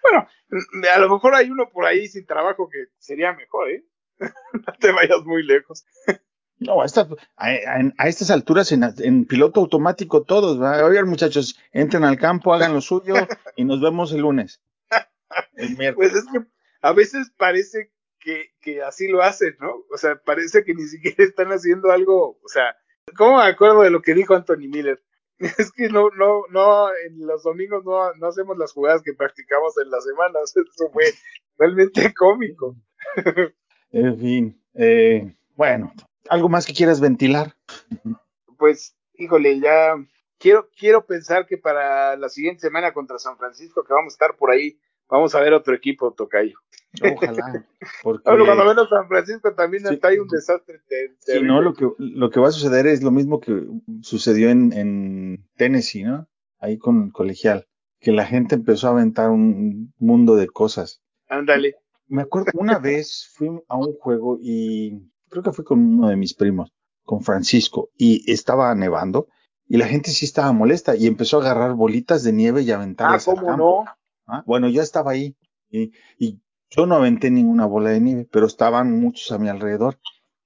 Bueno, 0.04 0.28
a 0.94 1.00
lo 1.00 1.10
mejor 1.10 1.34
hay 1.34 1.50
uno 1.50 1.70
por 1.72 1.86
ahí 1.86 2.08
sin 2.08 2.26
trabajo 2.26 2.70
que 2.70 2.86
sería 3.00 3.34
mejor, 3.34 3.72
¿eh? 3.72 3.84
no 4.54 4.74
te 4.80 4.92
vayas 4.92 5.24
muy 5.26 5.44
lejos. 5.44 5.86
No, 6.60 6.82
a, 6.82 6.86
esta- 6.86 7.08
a, 7.36 7.48
a- 7.48 7.94
a 7.98 8.08
estas 8.08 8.32
alturas 8.32 8.72
en, 8.72 8.84
en 9.00 9.26
piloto 9.26 9.60
automático 9.60 10.24
todos, 10.24 10.62
¿va? 10.62 10.84
Oigan 10.86 11.08
muchachos, 11.10 11.58
entren 11.72 12.04
al 12.04 12.18
campo, 12.18 12.54
hagan 12.54 12.74
lo 12.74 12.82
suyo 12.82 13.16
y 13.56 13.66
nos 13.66 13.82
vemos 13.82 14.12
el 14.14 14.22
lunes. 14.22 14.62
El 15.56 15.78
miércoles. 15.78 16.12
Pues 16.14 16.24
es 16.24 16.30
que 16.32 16.48
a 16.82 16.94
veces 16.94 17.32
parece 17.38 17.92
que, 18.20 18.52
que 18.62 18.82
así 18.84 19.08
lo 19.08 19.22
hacen, 19.24 19.56
¿no? 19.60 19.84
O 19.92 19.98
sea, 19.98 20.16
parece 20.24 20.64
que 20.64 20.74
ni 20.74 20.84
siquiera 20.88 21.16
están 21.24 21.50
haciendo 21.52 21.92
algo, 21.92 22.40
o 22.42 22.48
sea, 22.48 22.76
¿cómo 23.18 23.38
me 23.38 23.44
acuerdo 23.44 23.82
de 23.82 23.90
lo 23.90 24.02
que 24.02 24.14
dijo 24.14 24.34
Anthony 24.36 24.70
Miller? 24.70 25.02
Es 25.58 25.72
que 25.74 25.90
no, 25.90 26.10
no, 26.12 26.44
no, 26.52 26.88
en 27.08 27.26
los 27.26 27.44
domingos 27.44 27.84
no, 27.84 28.14
no 28.14 28.28
hacemos 28.28 28.58
las 28.58 28.72
jugadas 28.72 29.02
que 29.02 29.14
practicamos 29.14 29.74
en 29.84 29.90
las 29.90 30.06
semanas. 30.06 30.56
Eso 30.56 30.90
fue 30.94 31.06
realmente 31.58 32.14
cómico. 32.14 32.78
En 33.94 34.18
fin, 34.20 34.62
eh, 34.74 35.36
bueno, 35.56 35.94
¿algo 36.30 36.50
más 36.50 36.66
que 36.66 36.74
quieras 36.74 37.00
ventilar? 37.00 37.56
Pues, 38.58 38.96
híjole, 39.14 39.60
ya 39.60 39.96
quiero, 40.40 40.70
quiero 40.78 41.06
pensar 41.06 41.46
que 41.46 41.58
para 41.58 42.16
la 42.18 42.28
siguiente 42.30 42.62
semana 42.62 42.92
contra 42.94 43.20
San 43.20 43.38
Francisco, 43.38 43.84
que 43.84 43.94
vamos 43.94 44.14
a 44.14 44.16
estar 44.16 44.36
por 44.36 44.52
ahí, 44.52 44.78
vamos 45.08 45.36
a 45.36 45.40
ver 45.42 45.54
otro 45.54 45.76
equipo, 45.76 46.12
Tocayo. 46.12 46.58
Ojalá, 47.02 47.66
porque 48.04 48.30
Bueno, 48.30 48.46
cuando 48.46 48.66
menos 48.66 48.90
San 48.90 49.08
Francisco 49.08 49.54
también 49.54 49.86
Sí. 49.88 49.94
está 49.94 50.08
ahí 50.10 50.18
un 50.20 50.28
desastre. 50.28 50.82
si 51.20 51.42
no, 51.42 51.62
lo 51.62 51.74
que, 51.74 51.88
lo 51.98 52.30
que 52.30 52.40
va 52.40 52.48
a 52.50 52.52
suceder 52.52 52.88
es 52.88 53.04
lo 53.04 53.12
mismo 53.12 53.40
que 53.40 53.64
sucedió 54.02 54.50
en, 54.50 54.74
en 54.74 55.48
Tennessee, 55.56 56.04
¿no? 56.04 56.28
Ahí 56.60 56.78
con 56.78 57.12
colegial, 57.12 57.68
que 58.00 58.12
la 58.12 58.26
gente 58.26 58.56
empezó 58.56 58.88
a 58.88 58.92
aventar 58.92 59.30
un 59.30 59.94
mundo 60.00 60.36
de 60.36 60.48
cosas. 60.48 61.02
Ándale. 61.28 61.76
Me 62.16 62.22
acuerdo, 62.22 62.52
una 62.56 62.78
vez 62.80 63.30
fui 63.34 63.50
a 63.68 63.76
un 63.78 63.94
juego 64.04 64.38
y 64.42 64.92
creo 65.30 65.44
que 65.44 65.52
fui 65.52 65.66
con 65.66 65.80
uno 65.80 66.10
de 66.10 66.16
mis 66.16 66.34
primos, 66.34 66.70
con 67.04 67.22
Francisco, 67.24 67.90
y 67.98 68.10
estaba 68.32 68.74
nevando 68.76 69.28
y 69.68 69.78
la 69.78 69.88
gente 69.88 70.12
sí 70.12 70.26
estaba 70.26 70.52
molesta 70.52 70.96
y 70.96 71.08
empezó 71.08 71.38
a 71.38 71.42
agarrar 71.42 71.74
bolitas 71.74 72.24
de 72.24 72.34
nieve 72.34 72.62
y 72.62 72.70
Ah, 72.72 72.76
aventarlas 72.76 73.28
al 73.28 73.36
¿cómo 73.36 73.48
campo. 73.48 73.84
no? 73.84 73.86
Ah, 74.28 74.44
Bueno, 74.46 74.70
yo 74.70 74.82
estaba 74.82 75.12
ahí 75.12 75.36
y, 75.72 75.92
y 76.20 76.40
yo 76.70 76.86
no 76.86 76.96
aventé 76.96 77.32
ninguna 77.32 77.66
bola 77.66 77.90
de 77.90 78.00
nieve, 78.02 78.28
pero 78.32 78.46
estaban 78.46 79.00
muchos 79.00 79.32
a 79.32 79.40
mi 79.40 79.50
alrededor 79.50 79.98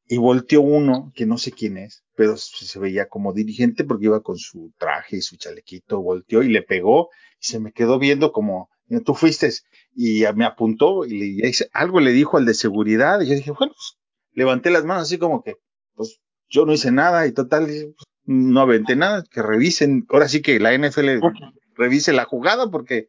y 0.08 0.18
volteó 0.18 0.62
uno 0.62 1.12
que 1.16 1.26
no 1.26 1.38
sé 1.38 1.52
quién 1.52 1.78
es, 1.78 2.04
pero 2.16 2.38
se 2.38 2.80
veía 2.80 3.10
como 3.10 3.34
dirigente 3.34 3.84
porque 3.84 4.06
iba 4.06 4.22
con 4.22 4.38
su 4.38 4.72
traje 4.78 5.18
y 5.18 5.22
su 5.22 5.36
chalequito, 5.38 6.02
volteó 6.02 6.44
y 6.44 6.50
le 6.50 6.62
pegó 6.62 7.10
y 7.42 7.46
se 7.48 7.60
me 7.60 7.74
quedó 7.74 8.00
viendo 8.00 8.32
como, 8.32 8.70
"Mira, 8.70 8.77
tú 9.04 9.14
fuiste 9.16 9.50
y 9.96 10.24
me 10.36 10.46
apuntó 10.46 11.06
y 11.06 11.42
le 11.42 11.52
algo 11.74 12.00
le 12.00 12.12
dijo 12.12 12.38
al 12.38 12.46
de 12.46 12.54
seguridad 12.54 13.22
y 13.22 13.28
yo 13.28 13.36
dije, 13.36 13.52
bueno, 13.52 13.74
pues, 13.74 13.98
levanté 14.34 14.70
las 14.70 14.86
manos 14.86 15.04
así 15.04 15.18
como 15.18 15.44
que, 15.44 15.56
pues 15.96 16.20
yo 16.50 16.66
no 16.66 16.74
hice 16.74 16.92
nada 16.92 17.28
y 17.28 17.32
total, 17.34 17.66
pues, 17.66 18.06
no 18.26 18.60
aventé 18.62 18.96
nada, 18.96 19.24
que 19.30 19.42
revisen, 19.42 20.06
ahora 20.10 20.28
sí 20.28 20.42
que 20.42 20.60
la 20.60 20.78
NFL 20.78 21.20
revise 21.76 22.14
la 22.14 22.26
jugada 22.26 22.70
porque 22.72 23.08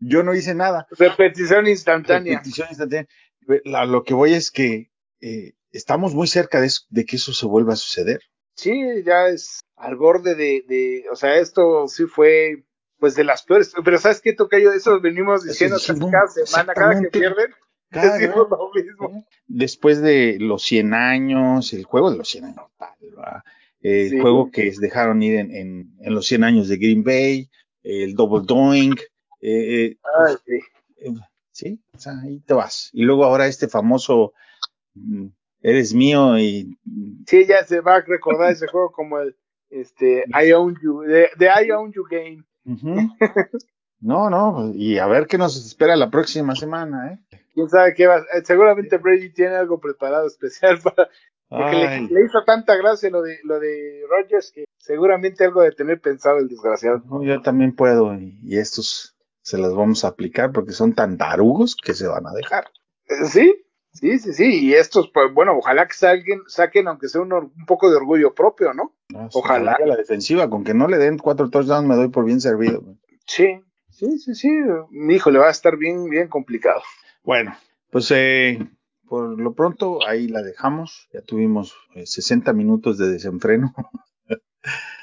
yo 0.00 0.22
no 0.22 0.34
hice 0.34 0.54
nada. 0.54 0.86
Repetición 0.98 1.66
instantánea. 1.66 2.34
Repetición 2.38 2.68
instantánea. 2.70 3.06
La- 3.64 3.86
lo 3.86 4.04
que 4.04 4.14
voy 4.14 4.32
es 4.34 4.50
que 4.50 4.90
eh, 5.20 5.52
estamos 5.70 6.14
muy 6.14 6.26
cerca 6.28 6.60
de, 6.60 6.66
eso- 6.68 6.84
de 6.90 7.04
que 7.04 7.16
eso 7.16 7.32
se 7.32 7.46
vuelva 7.46 7.72
a 7.74 7.76
suceder. 7.76 8.20
Sí, 8.56 8.72
ya 9.04 9.28
es 9.28 9.60
al 9.76 9.96
borde 9.96 10.34
de, 10.34 10.62
de, 10.68 11.04
o 11.10 11.16
sea, 11.16 11.36
esto 11.38 11.88
sí 11.88 12.04
fue, 12.06 12.64
pues 13.02 13.16
de 13.16 13.24
las 13.24 13.42
peores. 13.42 13.74
Pero 13.84 13.98
¿sabes 13.98 14.20
qué, 14.20 14.32
Tocayo? 14.32 14.70
Eso 14.72 15.00
venimos 15.00 15.42
diciendo 15.42 15.76
dijimos, 15.76 16.08
cada 16.12 16.28
semana, 16.28 16.72
cada 16.72 17.00
que 17.00 17.08
pierden, 17.08 17.50
Cada- 17.90 18.16
decimos 18.16 18.46
lo 18.48 18.70
mismo. 18.72 19.26
Después 19.48 20.00
de 20.00 20.36
los 20.38 20.62
100 20.62 20.94
años, 20.94 21.72
el 21.72 21.82
juego 21.82 22.12
de 22.12 22.18
los 22.18 22.28
100 22.28 22.44
años, 22.44 22.60
el 23.80 24.10
Sí. 24.10 24.20
juego 24.20 24.52
que 24.52 24.72
dejaron 24.78 25.20
ir 25.20 25.34
en, 25.34 25.50
en, 25.50 25.96
en 26.00 26.14
los 26.14 26.28
100 26.28 26.44
años 26.44 26.68
de 26.68 26.76
Green 26.76 27.02
Bay, 27.02 27.50
el 27.82 28.14
Double 28.14 28.44
Doink, 28.46 29.00
eh, 29.40 29.84
eh, 29.84 29.96
Ay, 30.24 30.36
sí. 30.46 30.54
eh, 30.98 31.14
sí, 31.50 31.80
o 31.92 31.98
sea, 31.98 32.12
ahí 32.22 32.38
te 32.46 32.54
vas. 32.54 32.88
Y 32.92 33.02
luego 33.02 33.24
ahora 33.24 33.48
este 33.48 33.66
famoso, 33.66 34.32
mm, 34.94 35.26
eres 35.60 35.92
mío 35.92 36.38
y 36.38 36.78
Sí, 37.26 37.46
ya 37.46 37.64
se 37.64 37.80
va 37.80 37.96
a 37.96 38.00
recordar 38.02 38.52
ese 38.52 38.68
juego 38.68 38.92
como 38.92 39.18
el, 39.18 39.34
este, 39.70 40.22
I 40.48 40.52
own 40.52 40.76
you, 40.80 41.00
de, 41.00 41.30
de 41.36 41.46
I 41.46 41.72
own 41.72 41.92
you 41.92 42.04
game. 42.08 42.44
No, 44.04 44.28
no, 44.28 44.72
y 44.74 44.98
a 44.98 45.06
ver 45.06 45.28
qué 45.28 45.38
nos 45.38 45.56
espera 45.56 45.94
la 45.94 46.10
próxima 46.10 46.56
semana, 46.56 47.12
¿eh? 47.12 47.38
Quién 47.54 47.68
sabe 47.68 47.94
qué 47.94 48.08
va, 48.08 48.18
eh, 48.18 48.42
seguramente 48.42 48.96
Brady 48.96 49.32
tiene 49.32 49.54
algo 49.54 49.78
preparado 49.78 50.26
especial 50.26 50.80
para, 50.82 51.08
porque 51.48 52.08
le, 52.10 52.24
hizo 52.24 52.42
tanta 52.44 52.74
gracia 52.74 53.10
lo 53.10 53.22
de, 53.22 53.38
lo 53.44 53.60
de 53.60 54.02
Rogers 54.10 54.50
que 54.50 54.64
seguramente 54.76 55.44
algo 55.44 55.62
de 55.62 55.70
tener 55.70 56.00
pensado 56.00 56.38
el 56.38 56.48
desgraciado. 56.48 57.00
no, 57.06 57.22
yo 57.22 57.40
también 57.42 57.76
puedo, 57.76 58.12
y, 58.14 58.40
y 58.42 58.58
estos 58.58 59.14
se 59.42 59.58
los 59.58 59.74
vamos 59.74 60.04
a 60.04 60.08
aplicar 60.08 60.52
porque 60.52 60.72
son 60.72 60.94
tan 60.94 61.18
tarugos 61.18 61.76
que 61.76 61.94
se 61.94 62.06
van 62.06 62.26
a 62.26 62.32
dejar. 62.32 62.64
Eh, 63.08 63.26
Sí, 63.26 63.54
sí, 63.92 64.18
sí, 64.18 64.32
sí. 64.32 64.66
Y 64.66 64.74
estos, 64.74 65.10
pues, 65.12 65.32
bueno, 65.34 65.56
ojalá 65.56 65.86
que 65.86 65.94
saquen, 65.94 66.42
saquen 66.46 66.88
aunque 66.88 67.08
sea 67.08 67.20
un 67.20 67.52
poco 67.66 67.90
de 67.90 67.96
orgullo 67.96 68.34
propio, 68.34 68.72
¿no? 68.72 68.94
¿No? 69.12 69.28
Ojalá. 69.32 69.76
La 69.84 69.96
defensiva, 69.96 70.48
con 70.50 70.64
que 70.64 70.74
no 70.74 70.88
le 70.88 70.98
den 70.98 71.18
cuatro 71.18 71.48
touchdowns 71.50 71.86
me 71.88 71.94
doy 71.96 72.08
por 72.08 72.24
bien 72.24 72.40
servido. 72.40 72.82
Sí, 73.26 73.60
sí, 73.90 74.18
sí, 74.18 74.34
sí. 74.34 74.50
Mi 74.90 75.14
hijo 75.14 75.30
le 75.30 75.38
va 75.38 75.48
a 75.48 75.50
estar 75.50 75.76
bien, 75.76 76.08
bien 76.08 76.28
complicado. 76.28 76.82
Bueno, 77.22 77.54
pues 77.90 78.10
eh, 78.10 78.58
por 79.06 79.38
lo 79.38 79.54
pronto 79.54 80.04
ahí 80.06 80.26
la 80.28 80.42
dejamos. 80.42 81.08
Ya 81.12 81.20
tuvimos 81.22 81.74
eh, 81.94 82.06
60 82.06 82.52
minutos 82.52 82.98
de 82.98 83.08
desenfreno. 83.08 83.72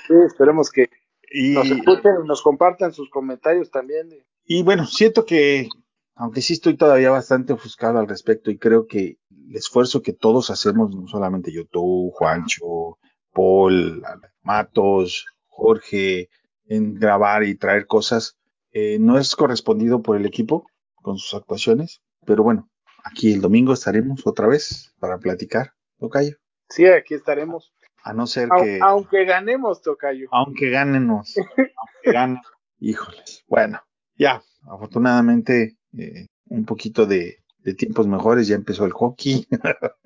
Sí, 0.07 0.13
esperemos 0.25 0.71
que 0.71 0.89
Y, 1.31 1.53
nos 1.53 1.69
escuchen 1.69 2.11
nos 2.25 2.41
compartan 2.41 2.93
sus 2.93 3.09
comentarios 3.09 3.69
también. 3.69 4.07
y 4.45 4.63
bueno, 4.63 4.85
siento 4.87 5.25
que, 5.25 5.67
aunque 6.15 6.41
sí 6.41 6.53
estoy 6.53 6.77
todavía 6.77 7.11
bastante 7.11 7.53
ofuscado 7.53 7.99
al 7.99 8.07
respecto 8.07 8.49
y 8.49 8.57
creo 8.57 8.87
que 8.87 9.17
el 9.49 9.55
esfuerzo 9.55 10.01
que 10.01 10.13
todos 10.13 10.49
hacemos, 10.49 10.95
no 10.95 11.07
solamente 11.07 11.51
yo, 11.51 11.65
tú, 11.65 12.09
Juancho, 12.15 12.97
Paul, 13.39 14.03
Matos, 14.43 15.25
Jorge, 15.47 16.27
en 16.65 16.95
grabar 16.95 17.43
y 17.45 17.55
traer 17.55 17.87
cosas, 17.87 18.37
eh, 18.73 18.97
no 18.99 19.17
es 19.17 19.33
correspondido 19.33 20.01
por 20.01 20.17
el 20.17 20.25
equipo 20.25 20.67
con 20.95 21.17
sus 21.17 21.39
actuaciones, 21.39 22.01
pero 22.25 22.43
bueno, 22.43 22.69
aquí 23.05 23.31
el 23.31 23.39
domingo 23.39 23.71
estaremos 23.71 24.27
otra 24.27 24.47
vez 24.47 24.93
para 24.99 25.19
platicar, 25.19 25.71
Tocayo, 25.99 26.35
Sí, 26.67 26.85
aquí 26.85 27.13
estaremos. 27.13 27.73
a 28.03 28.11
no 28.11 28.27
ser 28.27 28.49
que, 28.61 28.79
Aunque 28.81 29.23
ganemos, 29.23 29.81
Tocayo. 29.81 30.27
aunque 30.31 30.69
ganenos, 30.69 31.33
aunque 31.57 32.11
ganen, 32.11 32.41
híjoles, 32.77 33.45
bueno, 33.47 33.81
ya, 34.17 34.43
afortunadamente, 34.69 35.77
eh, 35.97 36.27
un 36.49 36.65
poquito 36.65 37.05
de, 37.05 37.37
de 37.59 37.73
tiempos 37.73 38.05
mejores, 38.05 38.49
ya 38.49 38.55
empezó 38.55 38.83
el 38.85 38.91
hockey. 38.91 39.47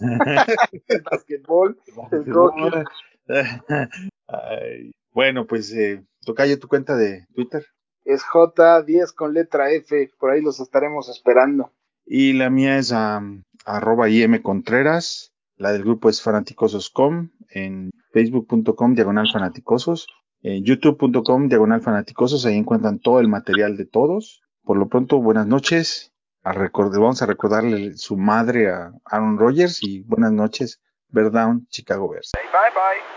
El 0.88 1.02
basquetbol. 1.02 1.78
El 2.12 2.32
hockey. 2.32 2.84
Ay, 4.26 4.92
bueno, 5.12 5.46
pues, 5.46 5.72
eh, 5.72 6.04
Tocayo, 6.24 6.58
tu 6.58 6.68
cuenta 6.68 6.96
de 6.96 7.26
Twitter. 7.34 7.64
Es 8.04 8.22
J10 8.22 9.14
con 9.14 9.34
letra 9.34 9.70
F. 9.70 10.10
Por 10.18 10.30
ahí 10.30 10.40
los 10.40 10.60
estaremos 10.60 11.08
esperando. 11.08 11.72
Y 12.06 12.32
la 12.32 12.48
mía 12.48 12.78
es 12.78 12.92
am, 12.92 13.44
arroba 13.64 14.08
IM 14.08 14.40
Contreras. 14.40 15.32
La 15.56 15.72
del 15.72 15.82
grupo 15.82 16.08
es 16.08 16.22
fanaticosos.com. 16.22 17.30
En 17.50 17.90
facebook.com 18.12 18.94
diagonal 18.94 19.28
fanaticosos. 19.30 20.06
En 20.40 20.64
youtube.com 20.64 21.48
diagonal 21.48 21.82
fanaticosos. 21.82 22.46
Ahí 22.46 22.56
encuentran 22.56 22.98
todo 22.98 23.20
el 23.20 23.28
material 23.28 23.76
de 23.76 23.84
todos. 23.84 24.40
Por 24.62 24.76
lo 24.76 24.88
pronto, 24.88 25.20
buenas 25.20 25.46
noches. 25.46 26.12
A 26.44 26.52
vamos 27.00 27.22
a 27.22 27.26
recordarle 27.26 27.94
su 27.96 28.16
madre 28.16 28.70
a 28.70 28.92
Aaron 29.04 29.38
Rodgers 29.38 29.82
y 29.82 30.02
buenas 30.02 30.32
noches, 30.32 30.80
Bear 31.08 31.30
Down, 31.30 31.66
Chicago 31.70 32.08
Bears. 32.08 32.32
Bye 32.34 32.70
bye. 32.74 33.07